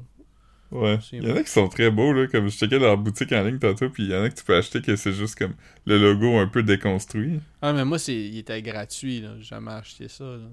Ouais. 0.71 0.99
Il 1.11 1.27
y 1.27 1.29
en 1.29 1.35
a 1.35 1.43
qui 1.43 1.49
sont 1.49 1.67
très 1.67 1.91
beaux, 1.91 2.13
là. 2.13 2.27
Comme 2.27 2.47
je 2.47 2.55
checkais 2.55 2.79
leur 2.79 2.97
boutique 2.97 3.33
en 3.33 3.43
ligne 3.43 3.59
tantôt, 3.59 3.89
puis 3.89 4.03
il 4.03 4.11
y 4.11 4.15
en 4.15 4.23
a 4.23 4.29
que 4.29 4.35
tu 4.35 4.45
peux 4.45 4.55
acheter 4.55 4.81
que 4.81 4.95
c'est 4.95 5.11
juste 5.11 5.37
comme 5.37 5.53
le 5.85 5.97
logo 5.97 6.37
un 6.37 6.47
peu 6.47 6.63
déconstruit. 6.63 7.41
Ah, 7.61 7.73
mais 7.73 7.83
moi, 7.83 7.99
c'est, 7.99 8.15
il 8.15 8.37
était 8.37 8.61
gratuit, 8.61 9.19
là. 9.19 9.31
J'ai 9.37 9.43
jamais 9.43 9.71
acheté 9.71 10.07
ça, 10.07 10.23
là. 10.23 10.47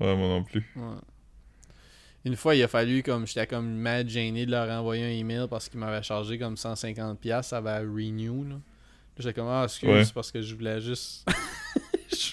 Ouais, 0.00 0.16
moi 0.16 0.28
non 0.28 0.42
plus. 0.42 0.66
Ouais. 0.74 0.96
Une 2.24 2.36
fois, 2.36 2.54
il 2.54 2.62
a 2.62 2.68
fallu, 2.68 3.02
comme, 3.02 3.26
j'étais 3.26 3.46
comme 3.46 3.68
mad 3.68 4.08
gêné 4.08 4.46
de 4.46 4.50
leur 4.50 4.70
envoyer 4.70 5.04
un 5.04 5.18
email 5.18 5.46
parce 5.50 5.68
qu'ils 5.68 5.80
m'avaient 5.80 6.02
chargé 6.02 6.38
comme 6.38 6.54
150$, 6.54 7.42
ça 7.42 7.60
va 7.60 7.80
renew, 7.80 8.44
là. 8.48 8.56
J'étais 9.18 9.34
comme, 9.34 9.48
ah, 9.48 9.64
excuse, 9.64 9.88
Ouais. 9.88 10.04
parce 10.14 10.30
que 10.32 10.40
je 10.42 10.54
voulais 10.54 10.80
juste. 10.80 11.26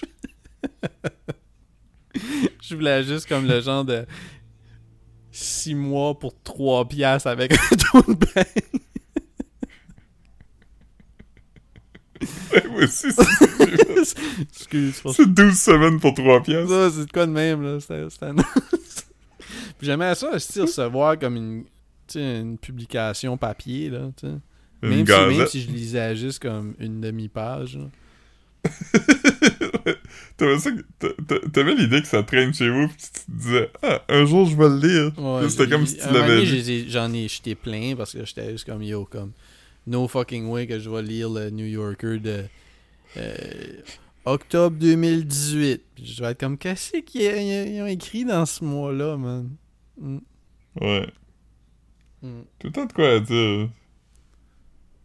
je... 2.62 2.74
voulais 2.74 3.02
juste 3.04 3.28
comme 3.28 3.46
le 3.46 3.60
genre 3.60 3.84
de 3.84 4.06
6 5.30 5.74
mois 5.74 6.18
pour 6.18 6.40
3 6.42 6.88
piastres 6.88 7.28
avec 7.28 7.52
un 7.52 7.56
tote 7.92 8.18
bag. 8.34 8.46
Ouais, 12.52 12.66
moi 12.68 12.82
aussi, 12.82 13.12
c'est 13.12 13.12
ça 13.12 13.24
que 13.46 13.70
j'ai 13.70 13.76
fait. 14.04 14.42
Excuse, 14.42 14.94
c'est 14.96 15.02
pas 15.02 15.12
C'est 15.12 15.32
12 15.32 15.58
semaines 15.58 16.00
pour 16.00 16.12
3 16.14 16.42
piastres. 16.42 16.90
c'est 16.94 17.06
de 17.06 17.12
quoi 17.12 17.26
de 17.26 17.32
même, 17.32 17.62
là. 17.62 17.78
C'était 17.80 18.26
un- 18.26 18.34
j'aimais 19.80 20.14
ça, 20.14 20.34
aussi 20.34 20.60
recevoir 20.60 21.18
comme 21.18 21.36
une, 21.36 21.64
tu 22.06 22.14
sais, 22.14 22.40
une 22.40 22.58
publication 22.58 23.36
papier, 23.38 23.88
là, 23.90 24.10
tu 24.16 24.26
sais. 24.26 24.34
Une 24.82 24.88
Même 24.90 25.06
si, 25.06 25.36
même 25.38 25.46
si 25.46 25.62
je 25.62 25.70
lisais 25.70 26.16
juste 26.16 26.40
comme 26.40 26.74
une 26.78 27.00
demi-page. 27.00 27.78
T'avais 30.36 31.74
l'idée 31.74 32.00
que 32.02 32.06
ça 32.08 32.22
traîne 32.22 32.52
chez 32.54 32.68
vous, 32.70 32.88
pis 32.88 32.96
tu 32.96 33.10
te 33.10 33.30
disais, 33.30 33.70
ah, 33.82 34.02
un 34.08 34.24
jour 34.24 34.46
je 34.46 34.56
vais 34.56 34.68
le 34.68 34.78
lire. 34.78 35.18
Ouais, 35.18 35.48
C'était 35.48 35.68
comme 35.68 35.86
si 35.86 35.96
tu 35.98 36.10
l'avais 36.12 36.42
lu. 36.44 36.84
J'en 36.88 37.12
ai 37.12 37.28
jeté 37.28 37.54
plein 37.54 37.94
parce 37.96 38.12
que 38.12 38.24
j'étais 38.24 38.50
juste 38.52 38.64
comme 38.64 38.82
yo, 38.82 39.04
comme 39.04 39.32
no 39.86 40.08
fucking 40.08 40.46
way 40.48 40.66
que 40.66 40.78
je 40.78 40.88
vais 40.90 41.02
lire 41.02 41.28
le 41.30 41.50
New 41.50 41.66
Yorker 41.66 42.18
de 42.18 42.44
euh, 43.16 43.34
octobre 44.24 44.76
2018. 44.78 45.82
Puis 45.94 46.06
je 46.06 46.22
vais 46.22 46.30
être 46.30 46.40
comme 46.40 46.56
qu'est-ce 46.58 46.98
qu'ils 46.98 47.22
ils 47.22 47.82
ont 47.82 47.86
écrit 47.86 48.24
dans 48.24 48.46
ce 48.46 48.64
mois-là, 48.64 49.16
man? 49.16 49.50
Mm, 50.00 50.18
Ouais. 50.80 51.06
mm, 52.22 52.40
Tout 52.58 52.66
le 52.68 52.72
temps 52.72 52.86
de 52.86 52.92
quoi 52.92 53.08
à 53.10 53.20
dire. 53.20 53.68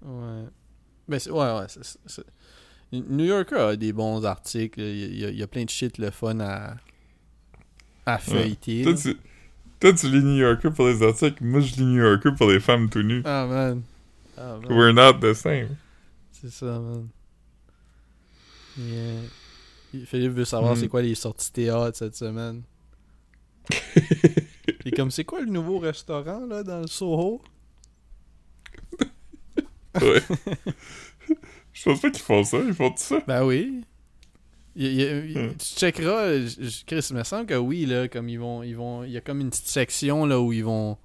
Ouais. 0.05 0.43
Ben, 1.07 1.19
c'est- 1.19 1.29
ouais, 1.31 1.51
ouais. 1.59 1.67
New 2.91 3.25
Yorker 3.25 3.55
a 3.59 3.75
des 3.75 3.91
bons 3.93 4.23
articles. 4.25 4.79
Il 4.79 5.19
y 5.19 5.25
a, 5.25 5.29
il 5.29 5.39
y 5.39 5.47
plein 5.47 5.65
de 5.65 5.69
shit 5.69 5.97
le 5.97 6.11
fun 6.11 6.39
à, 6.39 6.75
à 8.05 8.17
feuilleter. 8.17 8.83
Toi 8.83 8.93
tu, 8.93 9.17
toi, 9.79 9.93
tu 9.93 10.09
lis 10.09 10.23
New 10.23 10.37
Yorker 10.37 10.69
pour 10.71 10.87
les 10.87 11.03
articles, 11.03 11.43
moi, 11.43 11.59
je 11.59 11.75
lis 11.75 11.83
New 11.85 12.01
Yorker 12.01 12.29
pour 12.37 12.49
les 12.49 12.59
femmes 12.59 12.89
tout 12.89 13.03
nues. 13.03 13.21
Ah, 13.25 13.45
man. 13.45 13.81
Ah, 14.37 14.57
man. 14.61 14.71
We're 14.71 14.93
not 14.93 15.19
the 15.19 15.33
same. 15.33 15.75
C'est 16.31 16.51
ça, 16.51 16.79
man. 16.79 17.09
Yeah. 18.77 19.21
Philippe 20.05 20.33
veut 20.33 20.45
savoir 20.45 20.73
Mm. 20.73 20.79
c'est 20.79 20.87
quoi 20.87 21.01
les 21.01 21.15
sorties 21.15 21.51
théâtre 21.51 21.97
cette 21.97 22.15
semaine. 22.15 22.63
Et 24.85 24.91
comme 24.91 25.09
c'est 25.11 25.23
quoi 25.23 25.39
le 25.41 25.47
nouveau 25.47 25.79
restaurant 25.79 26.45
là 26.45 26.63
dans 26.63 26.81
le 26.81 26.87
Soho? 26.87 27.41
Ouais. 30.01 30.21
Je 31.73 31.83
pense 31.83 31.99
pas 32.01 32.09
qu'ils 32.09 32.21
font 32.23 32.43
ça, 32.43 32.57
ils 32.65 32.73
font 32.73 32.89
tout 32.89 32.95
ça. 32.97 33.19
Ben 33.27 33.43
oui. 33.43 33.81
Il- 34.75 34.85
il- 34.85 35.31
il- 35.31 35.37
Mm. 35.37 35.55
Tu 35.57 35.65
checkeras, 35.75 36.33
je- 36.39 36.83
Chris, 36.85 37.05
il 37.09 37.15
me 37.15 37.23
semble 37.23 37.45
que 37.45 37.53
oui, 37.55 37.85
là, 37.85 38.07
comme 38.07 38.27
ils 38.29 38.39
vont, 38.39 38.61
ils 38.63 38.75
vont, 38.75 39.03
il 39.03 39.11
y 39.11 39.17
a 39.17 39.21
comme 39.21 39.39
une 39.41 39.49
petite 39.49 39.67
section 39.67 40.25
là 40.25 40.39
où 40.41 40.51
ils 40.53 40.63
vont, 40.63 40.97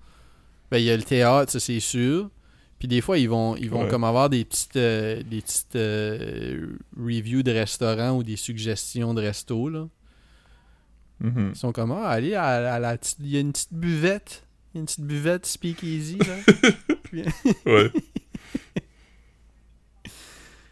ben 0.71 0.79
il 0.79 0.85
y 0.85 0.91
a 0.91 0.97
le 0.97 1.03
théâtre, 1.03 1.53
ça 1.53 1.61
c'est 1.61 1.81
sûr. 1.81 2.31
Puis 2.79 2.89
des 2.89 3.01
fois 3.01 3.19
ils 3.19 3.29
vont, 3.29 3.57
ils 3.57 3.69
vont 3.71 3.83
Ouais. 3.85 3.89
comme 3.89 4.05
avoir 4.05 4.29
des 4.31 4.45
petites, 4.45 4.77
euh, 4.77 5.23
des 5.23 5.41
petites 5.43 5.77
euh, 5.77 6.67
reviews 6.97 7.43
de 7.43 7.51
restaurants 7.53 8.17
ou 8.17 8.23
des 8.23 8.37
suggestions 8.37 9.13
de 9.15 9.21
resto 9.23 9.69
là. 9.69 9.89
Mhm. 11.21 11.51
Ils 11.55 11.59
sont 11.59 11.73
comme 11.73 11.93
ah, 11.93 12.09
allez 12.09 12.35
à, 12.35 12.75
à 12.75 12.79
la 12.79 12.97
petite, 12.97 13.19
il 13.21 13.29
y 13.29 13.37
a 13.37 13.41
une 13.41 13.53
petite 13.53 13.73
buvette, 13.75 14.47
il 14.73 14.77
y 14.77 14.79
a 14.79 14.81
une 14.81 14.87
petite 14.87 15.05
buvette 15.05 15.47
speakeasy 15.47 16.19
là. 16.19 16.37
Ouais. 17.67 17.91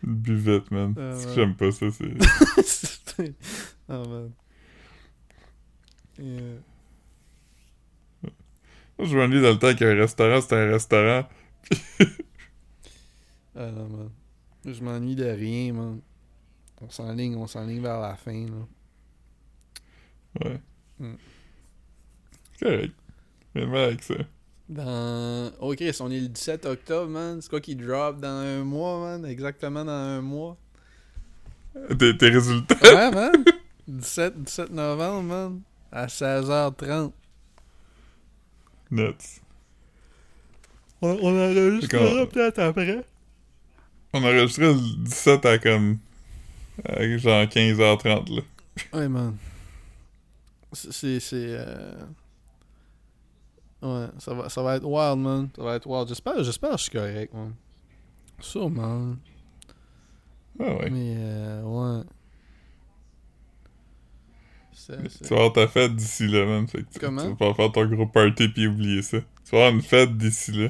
Buvette, 0.08 0.70
man. 0.70 0.94
Ah, 0.96 1.14
ouais. 1.14 1.34
J'aime 1.34 1.54
pas 1.54 1.70
ça, 1.70 1.86
c'est... 1.90 3.34
oh 3.88 4.04
man. 4.08 4.32
Yeah. 6.18 6.62
Moi, 8.98 9.06
je 9.06 9.16
m'ennuie 9.16 9.42
dans 9.42 9.50
le 9.52 9.58
temps 9.58 9.74
qu'un 9.74 9.94
restaurant, 9.94 10.40
c'était 10.40 10.56
un 10.56 10.70
restaurant. 10.70 11.28
Ah 13.54 13.70
non, 13.70 13.88
man. 13.88 14.10
Je 14.64 14.82
m'ennuie 14.82 15.14
de 15.14 15.24
rien, 15.24 15.72
man. 15.72 16.00
On 16.80 16.88
s'enligne, 16.88 17.36
on 17.36 17.46
s'enligne 17.46 17.82
vers 17.82 18.00
la 18.00 18.16
fin, 18.16 18.46
là. 18.46 18.66
Ouais. 20.44 20.60
Mm. 20.98 21.14
Correct. 22.60 22.94
Mal 23.54 23.76
avec 23.76 24.02
ça. 24.02 24.14
Dans... 24.68 25.50
Oh, 25.60 25.74
Chris, 25.74 25.96
on 26.00 26.10
est 26.10 26.20
le 26.20 26.28
17 26.28 26.66
octobre, 26.66 27.10
man. 27.10 27.40
C'est 27.40 27.48
quoi 27.48 27.60
qui 27.60 27.74
drop 27.74 28.20
dans 28.20 28.28
un 28.28 28.64
mois, 28.64 29.00
man? 29.00 29.24
Exactement 29.24 29.84
dans 29.84 29.90
un 29.92 30.20
mois. 30.20 30.56
Tes, 31.98 32.16
tes 32.16 32.28
résultats. 32.28 32.76
Ouais, 32.82 33.10
man. 33.10 33.44
17, 33.88 34.42
17 34.44 34.70
novembre, 34.70 35.22
man. 35.22 35.60
À 35.90 36.06
16h30. 36.06 37.12
Nuts. 38.90 39.40
On, 41.00 41.16
on 41.22 41.38
enregistrera 41.50 42.26
peut-être 42.26 42.58
après. 42.58 43.04
On 44.12 44.22
enregistrait 44.24 44.72
le 44.74 45.04
17 45.04 45.46
à 45.46 45.58
comme... 45.58 45.98
à 46.84 47.16
genre 47.16 47.44
15h30, 47.44 48.34
là. 48.36 48.42
Ouais, 48.92 49.08
man. 49.08 49.36
C'est. 50.72 50.92
c'est- 50.92 51.20
c'est, 51.20 51.36
euh, 51.48 51.92
Ouais, 53.80 54.06
ça 54.18 54.34
va, 54.34 54.48
ça 54.48 54.62
va 54.62 54.76
être 54.76 54.84
wild, 54.84 55.18
man. 55.18 55.48
Ça 55.54 55.62
va 55.62 55.76
être 55.76 55.86
wild. 55.86 56.08
J'espère, 56.08 56.42
j'espère 56.42 56.70
que 56.72 56.76
je 56.78 56.82
suis 56.82 56.90
correct, 56.92 57.32
man. 57.32 57.54
Sûrement. 58.40 59.14
Ah 60.60 60.74
ouais. 60.76 60.90
Mais, 60.90 61.14
euh, 61.16 61.62
ouais. 61.62 62.04
C'est- 64.72 65.08
c'est- 65.08 65.24
Tu 65.24 65.30
vas 65.30 65.36
avoir 65.36 65.52
ta 65.52 65.68
fête 65.68 65.94
d'ici 65.94 66.26
là, 66.28 66.44
man. 66.46 66.66
Fait 66.68 66.82
que 66.82 66.92
tu, 66.92 66.98
Comment? 66.98 67.22
tu 67.22 67.28
vas 67.30 67.36
pas 67.36 67.54
faire 67.54 67.72
ton 67.72 67.86
gros 67.86 68.06
party 68.06 68.48
pis 68.48 68.66
oublier 68.66 69.02
ça. 69.02 69.18
Tu 69.44 69.50
vas 69.52 69.58
avoir 69.58 69.72
une 69.72 69.82
fête 69.82 70.16
d'ici 70.16 70.52
là. 70.52 70.68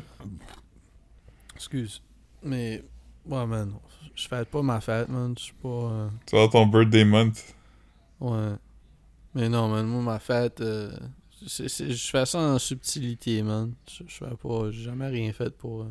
Excuse. 1.54 2.02
Mais, 2.42 2.82
ouais, 3.26 3.46
man. 3.46 3.72
Je 4.14 4.26
fête 4.28 4.48
pas 4.48 4.62
ma 4.62 4.80
fête, 4.80 5.08
man. 5.08 5.34
Je 5.36 5.44
suis 5.44 5.52
pas. 5.54 5.68
euh, 5.68 6.08
Tu 6.26 6.34
vas 6.36 6.42
avoir 6.42 6.50
ton 6.52 6.66
birthday 6.66 7.04
month. 7.04 7.54
Ouais. 8.20 8.54
Mais 9.34 9.48
non, 9.48 9.68
man. 9.68 9.86
Moi, 9.86 10.02
ma 10.02 10.18
fête. 10.18 10.60
euh, 10.60 10.90
je 11.46 12.10
fais 12.10 12.26
ça 12.26 12.38
en 12.38 12.58
subtilité, 12.58 13.42
man. 13.42 13.74
Je, 13.88 14.02
je 14.06 14.14
fais 14.14 14.36
pas. 14.36 14.70
J'ai 14.70 14.82
jamais 14.82 15.08
rien 15.08 15.32
fait 15.32 15.50
pour. 15.56 15.82
euh, 15.82 15.90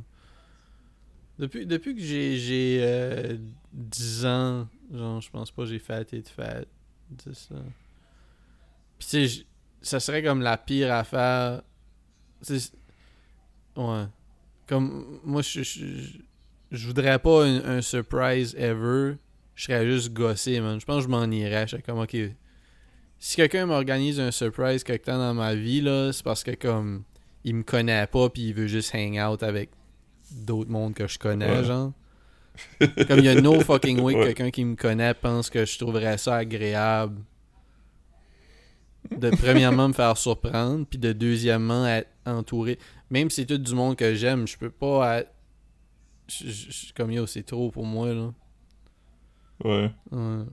Depuis, 1.39 1.65
depuis 1.65 1.95
que 1.95 2.01
j'ai 2.01 2.37
j'ai 2.37 2.79
euh, 2.81 3.37
10 3.73 4.25
ans, 4.25 4.67
genre, 4.93 5.21
je 5.21 5.29
pense 5.29 5.51
pas 5.51 5.63
que 5.63 5.69
j'ai 5.69 5.79
fêté 5.79 6.21
de 6.21 6.27
fête. 6.27 6.67
C'est 7.23 7.35
ça. 7.35 7.55
Puis, 8.99 9.07
tu 9.09 9.45
ça 9.81 9.99
serait 9.99 10.23
comme 10.23 10.41
la 10.41 10.57
pire 10.57 10.91
affaire. 10.93 11.61
Ouais. 13.75 14.05
Comme, 14.67 15.19
moi, 15.23 15.41
je, 15.41 15.61
je, 15.63 15.85
je- 15.85 16.17
je 16.71 16.87
voudrais 16.87 17.19
pas 17.19 17.45
un, 17.45 17.77
un 17.77 17.81
surprise 17.81 18.53
ever. 18.57 19.15
Je 19.55 19.63
serais 19.65 19.85
juste 19.89 20.11
gossé, 20.13 20.59
man. 20.59 20.79
Je 20.79 20.85
pense 20.85 20.97
que 20.97 21.03
je 21.03 21.07
m'en 21.09 21.25
irais. 21.25 21.65
Je 21.67 21.71
serais 21.71 21.81
comme, 21.81 21.99
ok. 21.99 22.15
Si 23.19 23.35
quelqu'un 23.35 23.65
m'organise 23.65 24.19
un 24.19 24.31
surprise 24.31 24.83
quelque 24.83 25.05
temps 25.05 25.17
dans 25.17 25.33
ma 25.33 25.55
vie, 25.55 25.81
là, 25.81 26.11
c'est 26.13 26.23
parce 26.23 26.43
que, 26.43 26.51
comme, 26.51 27.03
il 27.43 27.55
me 27.55 27.63
connaît 27.63 28.05
pas 28.07 28.29
puis 28.29 28.43
il 28.49 28.53
veut 28.53 28.67
juste 28.67 28.93
hang 28.93 29.17
out 29.19 29.41
avec 29.43 29.71
d'autres 30.31 30.69
mondes 30.69 30.93
que 30.93 31.07
je 31.07 31.17
connais, 31.17 31.49
Ouais. 31.59 31.63
genre. 31.63 31.93
Comme 33.07 33.19
il 33.19 33.25
y 33.25 33.29
a 33.29 33.39
no 33.39 33.59
fucking 33.61 33.99
way 34.01 34.13
que 34.13 34.19
Ouais. 34.19 34.25
quelqu'un 34.27 34.49
qui 34.51 34.65
me 34.65 34.75
connaît 34.75 35.13
pense 35.13 35.49
que 35.49 35.65
je 35.65 35.77
trouverais 35.77 36.17
ça 36.17 36.37
agréable 36.37 37.21
de 39.15 39.29
premièrement 39.29 39.87
me 39.87 39.93
faire 39.93 40.17
surprendre, 40.17 40.85
puis 40.85 40.99
de 40.99 41.13
deuxièmement 41.13 41.87
être 41.87 42.09
entouré. 42.25 42.77
Même 43.09 43.29
si 43.29 43.41
c'est 43.41 43.45
tout 43.45 43.57
du 43.57 43.73
monde 43.73 43.95
que 43.95 44.13
j'aime, 44.15 44.47
je 44.47 44.57
peux 44.57 44.69
pas 44.71 45.19
être. 45.19 45.31
je- 46.29 46.49
je- 46.49 46.71
je- 46.71 46.93
comme 46.93 47.09
yo, 47.11 47.25
c'est 47.25 47.43
trop 47.43 47.71
pour 47.71 47.85
moi, 47.85 48.13
là. 48.13 48.33
Ouais. 49.63 49.89
Ouais. 50.11 50.43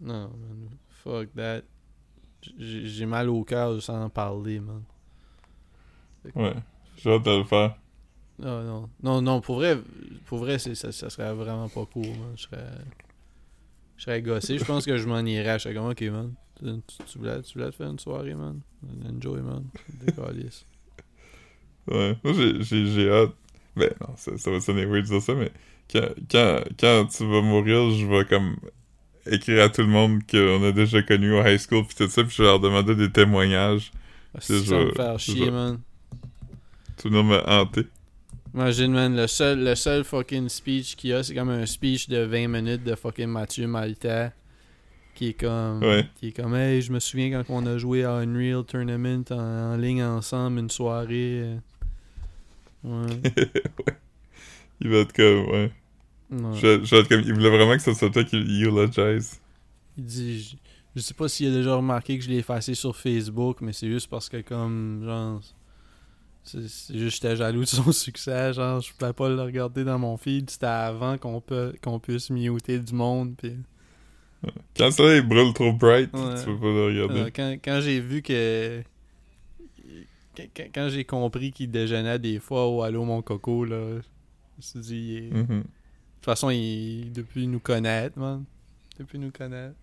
Non, 0.00 0.28
man. 0.28 0.68
Fuck 1.04 1.32
that. 1.36 1.62
J'ai 2.58 3.06
mal 3.06 3.28
au 3.28 3.44
cœur 3.44 3.74
juste 3.74 3.90
en 3.90 4.08
parler, 4.08 4.60
man. 4.60 4.82
Ouais. 6.34 6.54
J'ai 6.96 7.12
hâte 7.12 7.24
de 7.24 7.38
le 7.38 7.44
faire. 7.44 7.76
Non, 8.38 8.62
non. 8.62 8.90
Non, 9.02 9.22
non, 9.22 9.40
pour 9.40 9.56
vrai, 9.56 9.78
pour 10.26 10.38
vrai 10.38 10.58
ça, 10.58 10.74
ça 10.74 11.10
serait 11.10 11.32
vraiment 11.34 11.68
pas 11.68 11.86
cool, 11.86 12.06
man. 12.06 12.32
Je 12.36 12.42
serais. 12.42 12.66
Je 13.96 14.04
serais 14.04 14.22
gossé. 14.22 14.58
Je 14.58 14.64
pense 14.64 14.86
que 14.86 14.96
je 14.96 15.06
m'en 15.06 15.20
irais. 15.20 15.58
Je 15.58 15.64
serais 15.64 15.74
comme, 15.74 15.90
ok, 15.90 16.02
man. 16.02 16.34
Tu, 16.58 16.66
tu 17.06 17.18
voulais, 17.18 17.40
tu 17.42 17.58
voulais 17.58 17.70
te 17.70 17.76
faire 17.76 17.90
une 17.90 17.98
soirée, 17.98 18.34
man? 18.34 18.60
Enjoy, 19.06 19.40
man. 19.40 19.64
Décalisse. 20.04 20.64
Ouais. 21.86 22.16
Moi, 22.22 22.34
j'ai 22.60 23.10
hâte. 23.10 23.34
Ben, 23.76 23.90
non, 24.00 24.14
ça, 24.16 24.36
ça 24.36 24.50
va 24.50 24.60
sonner 24.60 24.84
weird 24.84 25.04
de 25.04 25.10
dire 25.10 25.22
ça, 25.22 25.34
mais 25.34 25.52
quand, 25.90 26.08
quand, 26.30 26.60
quand 26.78 27.06
tu 27.06 27.24
vas 27.24 27.40
mourir, 27.40 27.90
je 27.90 28.06
vais 28.06 28.24
comme 28.24 28.56
écrire 29.26 29.64
à 29.64 29.68
tout 29.68 29.82
le 29.82 29.88
monde 29.88 30.20
qu'on 30.30 30.62
a 30.64 30.72
déjà 30.72 31.02
connu 31.02 31.32
au 31.32 31.44
high 31.44 31.58
school 31.58 31.86
pis 31.86 31.94
tout 31.94 32.08
ça, 32.08 32.24
pis 32.24 32.34
je 32.36 32.42
leur 32.42 32.60
demander 32.60 32.94
des 32.94 33.10
témoignages. 33.10 33.90
Je 34.34 34.58
ça 34.58 34.76
me 34.76 34.92
faire 34.92 35.18
chier, 35.18 35.50
man. 35.50 35.80
Tu 36.96 37.08
vas 37.08 37.20
venir 37.20 37.24
me 37.24 37.50
hanter. 37.50 37.86
Imagine, 38.54 38.92
man, 38.92 39.16
le 39.16 39.26
seul, 39.26 39.62
le 39.62 39.74
seul 39.74 40.04
fucking 40.04 40.48
speech 40.48 40.96
qu'il 40.96 41.10
y 41.10 41.12
a, 41.12 41.22
c'est 41.22 41.34
comme 41.34 41.50
un 41.50 41.66
speech 41.66 42.08
de 42.08 42.18
20 42.18 42.48
minutes 42.48 42.84
de 42.84 42.94
fucking 42.94 43.28
Mathieu 43.28 43.66
Malta. 43.66 44.32
Qui 45.14 45.28
est 45.28 45.34
comme. 45.34 45.82
Ouais. 45.82 46.06
Qui 46.16 46.28
est 46.28 46.32
comme, 46.32 46.54
hey, 46.54 46.80
je 46.82 46.92
me 46.92 46.98
souviens 46.98 47.30
quand 47.30 47.44
on 47.48 47.66
a 47.66 47.78
joué 47.78 48.04
à 48.04 48.14
Unreal 48.14 48.64
Tournament 48.64 49.24
en, 49.30 49.74
en 49.74 49.76
ligne 49.76 50.02
ensemble, 50.02 50.58
une 50.58 50.70
soirée. 50.70 51.58
Ouais. 52.82 53.06
ouais. 53.36 53.94
Il 54.80 54.88
va 54.88 54.98
être 54.98 55.12
comme, 55.12 55.48
ouais. 55.50 55.70
Ouais. 56.30 56.54
Je, 56.54 56.84
je 56.84 56.94
vais 56.94 57.00
être 57.02 57.08
comme, 57.08 57.20
il 57.20 57.32
voulait 57.34 57.50
vraiment 57.50 57.76
que 57.76 57.82
ce 57.82 57.92
soit 57.94 58.10
toi 58.10 58.22
qui 58.24 58.36
le 58.36 58.66
eulogize. 58.68 59.40
Il 59.98 60.04
dit, 60.04 60.40
je, 60.42 60.56
je 60.96 61.00
sais 61.00 61.14
pas 61.14 61.28
s'il 61.28 61.48
a 61.48 61.50
déjà 61.56 61.74
remarqué 61.74 62.16
que 62.18 62.24
je 62.24 62.30
l'ai 62.30 62.38
effacé 62.38 62.74
sur 62.74 62.96
Facebook, 62.96 63.58
mais 63.60 63.72
c'est 63.72 63.88
juste 63.88 64.08
parce 64.08 64.28
que 64.28 64.40
comme, 64.40 65.02
genre, 65.04 65.40
c'est 66.44 66.60
juste 66.62 66.92
j'étais 67.22 67.36
jaloux 67.36 67.60
de 67.60 67.66
son 67.66 67.90
succès, 67.92 68.52
genre, 68.52 68.80
je 68.80 68.92
pouvais 68.94 69.12
pas 69.12 69.28
le 69.28 69.42
regarder 69.42 69.84
dans 69.84 69.98
mon 69.98 70.16
feed, 70.16 70.48
c'était 70.50 70.66
avant 70.66 71.18
qu'on 71.18 71.40
peut 71.40 71.74
qu'on 71.82 71.98
puisse 71.98 72.30
muter 72.30 72.78
du 72.78 72.94
monde, 72.94 73.34
puis 73.36 73.56
Quand 74.76 74.86
le 74.86 74.90
soleil 74.92 75.20
brûle 75.22 75.52
trop 75.52 75.72
bright, 75.72 76.14
Ouais. 76.14 76.34
tu 76.38 76.44
peux 76.46 76.58
pas 76.60 76.66
le 76.66 76.84
regarder. 76.86 77.20
euh, 77.22 77.30
quand, 77.34 77.56
quand 77.62 77.80
j'ai 77.80 78.00
vu 78.00 78.22
que 78.22 78.82
quand, 80.74 80.88
j'ai 80.88 81.04
compris 81.04 81.52
qu'il 81.52 81.70
déjeunait 81.70 82.18
des 82.18 82.38
fois 82.38 82.66
au 82.68 82.82
Allô 82.82 83.04
mon 83.04 83.20
coco, 83.20 83.64
là, 83.64 83.76
je 83.78 83.96
me 83.98 84.02
suis 84.62 84.80
dit, 84.80 85.28
il 85.30 85.34
Mhm. 85.34 85.64
Toute 86.20 86.24
façon, 86.26 86.50
il 86.50 87.10
depuis 87.12 87.46
nous 87.46 87.60
connaître, 87.60 88.18
man, 88.18 88.44
depuis 88.98 89.18
nous 89.18 89.30
connaître. 89.30 89.74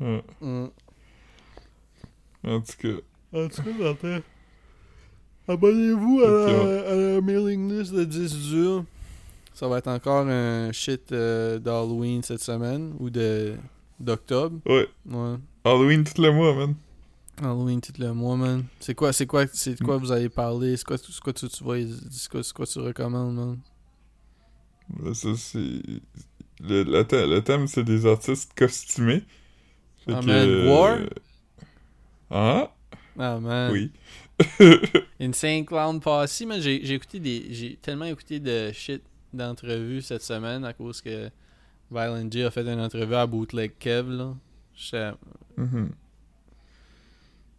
Ouais. 0.00 0.22
Mm. 0.40 0.66
En 2.44 2.60
tout 2.60 2.72
cas, 2.78 3.38
En 3.38 3.48
tout 3.48 3.62
cas, 3.62 3.70
Martin, 3.78 4.20
abonnez-vous 5.48 6.20
à, 6.22 6.28
la, 6.30 6.90
à 6.90 6.94
la 6.94 7.20
mailing 7.20 7.70
list 7.72 7.92
de 7.92 8.04
10 8.04 8.50
dur. 8.50 8.84
Ça 9.54 9.68
va 9.68 9.78
être 9.78 9.88
encore 9.88 10.26
un 10.26 10.70
shit 10.72 11.12
euh, 11.12 11.58
d'Halloween 11.58 12.22
cette 12.22 12.42
semaine 12.42 12.94
ou 12.98 13.08
de 13.10 13.54
d'octobre. 13.98 14.58
ouais. 14.66 14.86
Ouais. 15.10 15.36
Halloween 15.64 16.04
tout 16.04 16.20
le 16.20 16.30
mois, 16.30 16.54
man. 16.54 16.74
Halloween 17.42 17.80
tout 17.80 17.94
le 17.98 18.12
mois, 18.12 18.36
man. 18.36 18.64
C'est 18.80 18.94
quoi, 18.94 19.12
c'est 19.14 19.26
quoi, 19.26 19.46
c'est 19.52 19.78
de 19.80 19.84
quoi 19.84 19.96
vous 19.96 20.12
allez 20.12 20.28
parler? 20.28 20.76
C'est 20.76 20.84
quoi, 20.84 20.98
c'est 20.98 21.18
quoi 21.20 21.32
tu, 21.32 21.48
tu 21.48 21.64
vois, 21.64 21.76
c'est 22.10 22.30
quoi, 22.30 22.42
c'est 22.42 22.52
quoi 22.52 22.66
tu 22.66 22.78
recommandes, 22.78 23.34
man? 23.34 23.58
C'est... 25.14 25.28
Le, 26.60 26.82
le, 26.84 27.02
thème- 27.04 27.28
le 27.30 27.40
thème, 27.42 27.66
c'est 27.66 27.84
des 27.84 28.06
artistes 28.06 28.52
costumés. 28.56 29.22
Fait 30.04 30.14
Ah, 30.14 30.20
que, 30.20 30.26
man, 30.26 30.48
euh, 30.48 30.70
War? 30.70 30.98
Ah, 32.30 32.72
Ah, 33.18 33.38
man. 33.38 33.72
oui. 33.72 33.90
Insane 35.20 35.64
Clown 35.66 36.00
Posse, 36.00 36.42
man. 36.46 36.60
J'ai 36.60 36.92
écouté 36.94 37.20
des. 37.20 37.46
J'ai 37.50 37.76
tellement 37.76 38.04
écouté 38.06 38.38
de 38.40 38.70
shit 38.72 39.02
d'entrevues 39.32 40.00
cette 40.02 40.22
semaine 40.22 40.64
à 40.64 40.72
cause 40.72 41.00
que 41.02 41.30
Violent 41.90 42.28
J 42.30 42.42
a 42.44 42.50
fait 42.50 42.62
une 42.66 42.80
entrevue 42.80 43.14
à 43.14 43.26
Bootleg 43.26 43.72
Kev, 43.78 44.10
là. 44.10 44.34
J'étais- 44.74 45.12
Mhm. 45.56 45.90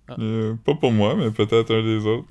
Ah. 0.08 0.16
Euh, 0.20 0.56
pas 0.64 0.76
pour 0.76 0.92
moi, 0.92 1.16
mais 1.16 1.32
peut-être 1.32 1.74
un 1.76 1.84
des 1.84 2.06
autres. 2.06 2.28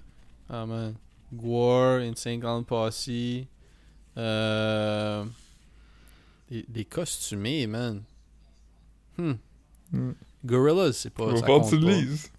Ah, 0.48 0.64
man. 0.66 0.94
Gwar, 1.32 2.00
Insane 2.00 2.40
Clown 2.40 2.64
Posse. 2.64 3.08
Euh. 4.16 5.24
Des, 6.50 6.64
des 6.68 6.84
costumés, 6.84 7.66
man. 7.66 8.02
Hmm. 9.18 9.34
Hmm. 9.92 10.12
Gorillaz, 10.44 10.92
c'est 10.92 11.10
pas. 11.10 11.36
Ça 11.36 11.46
compte 11.46 11.68
tu 11.68 11.76
le 11.78 11.86
pas. 11.86 11.92
lises. 11.92 12.32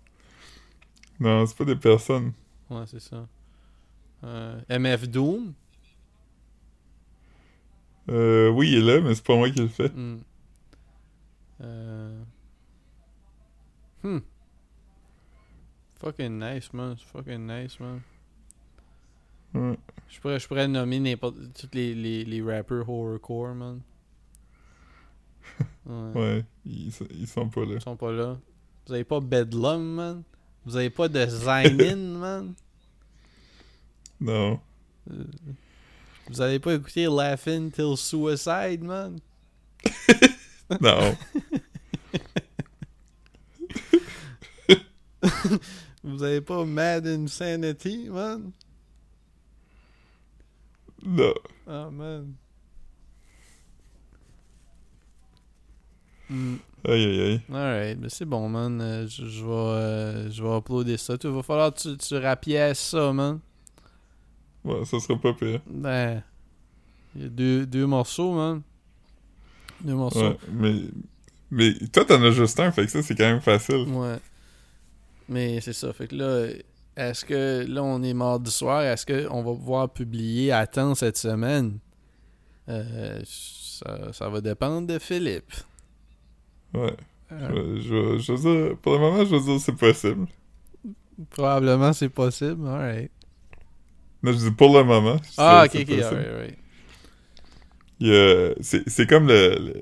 Non, 1.20 1.46
c'est 1.46 1.58
pas 1.58 1.66
des 1.66 1.76
personnes. 1.76 2.34
Ouais, 2.70 2.84
c'est 2.88 3.02
ça. 3.02 3.28
Euh, 4.24 4.60
MF 4.70 5.10
Doom? 5.10 5.54
Euh, 8.10 8.50
oui, 8.50 8.72
il 8.72 8.78
est 8.78 8.96
là, 8.96 9.02
mais 9.02 9.16
c'est 9.16 9.26
pas 9.26 9.36
moi 9.36 9.50
qui 9.50 9.60
le 9.60 9.68
fais. 9.68 9.90
Hmm. 9.90 10.20
Euh... 11.62 12.24
Hmm. 14.04 14.20
Fucking 16.00 16.40
nice, 16.40 16.72
man. 16.74 16.96
C'est 16.98 17.08
fucking 17.08 17.46
nice, 17.48 17.80
man. 17.80 18.02
Ouais. 19.58 19.78
Je 20.10 20.20
pourrais, 20.20 20.40
je 20.40 20.48
pourrais 20.48 20.68
nommer 20.68 21.00
n'importe 21.00 21.36
tous 21.60 21.70
les, 21.74 21.94
les, 21.94 22.24
les 22.26 22.42
rappers 22.42 22.88
horrorcore, 22.90 23.54
man. 23.56 23.82
Ouais. 25.86 26.12
Ouais, 26.16 26.46
ils, 26.66 26.92
ils 27.12 27.28
sont 27.28 27.48
pas 27.50 27.62
là. 27.66 27.76
Ils 27.76 27.82
sont 27.82 27.96
pas 27.96 28.12
là. 28.12 28.38
Vous 28.86 28.94
avez 28.94 29.06
pas 29.06 29.22
Bedlam, 29.22 29.82
man? 29.82 30.24
Vous 30.66 30.76
avez 30.76 30.90
pas 30.90 31.08
de 31.08 31.26
Zainin, 31.26 31.96
man? 32.20 32.54
Non. 34.20 34.60
Euh, 35.10 35.24
Vous 36.30 36.42
avez 36.42 36.60
pas 36.60 36.74
écouté 36.74 37.06
Laughing 37.06 37.72
Till 37.72 37.96
Suicide, 37.96 38.84
man? 38.84 39.20
Non. 40.82 41.16
Vous 46.04 46.24
avez 46.24 46.42
pas 46.42 46.66
Mad 46.66 47.08
Insanity, 47.08 48.10
man? 48.10 48.52
Non. 51.06 51.34
Ah, 51.68 51.90
man. 51.92 52.34
Hmm. 56.30 56.56
Aïe, 56.86 57.06
aïe, 57.06 57.22
aïe. 57.22 57.42
Alright, 57.54 57.98
mais 58.00 58.10
c'est 58.10 58.26
bon, 58.26 58.50
man. 58.50 58.80
Euh, 58.82 59.08
je, 59.08 59.26
je 59.26 59.46
vais, 59.46 59.52
euh, 59.52 60.32
je 60.32 60.44
vais 60.44 60.58
uploader 60.58 60.98
ça. 60.98 61.16
Il 61.24 61.30
va 61.30 61.44
falloir 61.44 61.74
que 61.74 61.80
tu, 61.80 61.98
tu 61.98 62.18
rapièces 62.18 62.80
ça, 62.80 63.14
man. 63.14 63.40
Ouais, 64.64 64.84
ça 64.86 65.00
sera 65.00 65.20
pas 65.20 65.34
pire. 65.34 65.62
Ben, 65.68 66.22
il 67.16 67.24
y 67.24 67.26
a 67.26 67.30
deux, 67.30 67.66
deux 67.66 67.86
morceaux, 67.86 68.34
man. 68.34 68.62
Deux 69.82 69.96
morceaux. 69.96 70.20
Ouais, 70.20 70.38
mais... 70.52 70.82
Mais 71.50 71.74
toi, 71.94 72.04
t'en 72.04 72.22
as 72.24 72.32
juste 72.32 72.60
un, 72.60 72.74
fait 72.74 72.84
que 72.84 72.92
ça, 72.92 73.02
c'est 73.02 73.16
quand 73.16 73.24
même 73.24 73.40
facile. 73.40 73.88
Ouais. 73.88 74.18
Mais 75.30 75.62
c'est 75.62 75.72
ça. 75.72 75.94
Fait 75.94 76.08
que 76.08 76.16
là, 76.16 76.48
est-ce 76.98 77.24
que 77.26 77.66
là, 77.68 77.84
on 77.84 78.04
est 78.04 78.14
mardi 78.14 78.52
soir, 78.52 78.82
est-ce 78.84 79.06
qu'on 79.06 79.44
va 79.44 79.52
pouvoir 79.54 79.90
publier 79.94 80.52
à 80.52 80.68
temps 80.68 80.96
cette 80.96 81.18
semaine? 81.18 81.80
Euh, 82.70 83.22
ça, 83.26 84.12
ça 84.14 84.30
va 84.30 84.42
dépendre 84.42 84.88
de 84.88 85.00
Philippe. 85.00 85.54
Ouais. 86.74 86.96
Euh, 87.32 87.78
Je, 87.82 88.18
je, 88.18 88.20
je 88.20 88.34
veux 88.34 88.68
dire, 88.70 88.78
pour 88.78 88.94
le 88.94 89.00
moment, 89.00 89.26
je 89.26 89.36
veux 89.36 89.42
dire, 89.42 89.60
c'est 89.60 89.76
possible. 89.76 90.28
probablement 91.30 91.94
c'est 91.94 92.10
possible. 92.10 92.68
Alright. 92.68 93.12
Mais 94.22 94.34
je 94.34 94.38
dis 94.40 94.52
pour 94.52 94.76
le 94.78 94.84
moment. 94.84 95.18
Ah, 95.38 95.64
ok, 95.66 95.76
ok, 95.82 95.90
alright, 95.90 96.58
C'est 98.62 98.88
c'est 98.90 99.08
comme 99.08 99.28
le, 99.28 99.56
le, 99.58 99.74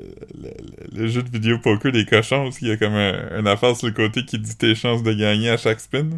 le- 0.42 0.98
le 1.00 1.08
jeu 1.08 1.22
de 1.24 1.30
vidéo 1.30 1.60
poker 1.60 1.92
des 1.92 2.06
cochons, 2.06 2.44
parce 2.46 2.60
qu'il 2.60 2.68
y 2.70 2.72
a 2.72 2.78
comme 2.78 2.94
un, 2.94 3.40
une 3.40 3.48
affaire 3.48 3.76
sur 3.76 3.88
le 3.88 3.94
côté 3.94 4.26
qui 4.26 4.40
dit 4.40 4.56
tes 4.58 4.76
chances 4.76 5.04
de 5.04 5.14
gagner 5.14 5.50
à 5.50 5.58
chaque 5.58 5.80
spin. 5.80 6.10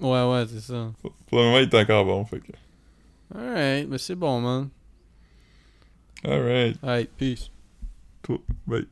Ouais, 0.00 0.30
ouais, 0.30 0.46
c'est 0.48 0.60
ça. 0.60 0.92
Pour 1.02 1.38
le 1.38 1.44
moment, 1.44 1.58
il 1.58 1.64
est 1.64 1.74
encore 1.74 2.04
bon, 2.04 2.24
fait 2.24 2.40
que... 2.40 2.52
Alright, 3.34 3.88
mais 3.88 3.98
c'est 3.98 4.14
bon, 4.14 4.40
man. 4.40 4.68
Alright. 6.24 6.76
Alright, 6.82 7.10
peace. 7.16 7.50
Toi, 8.22 8.38
bye. 8.66 8.86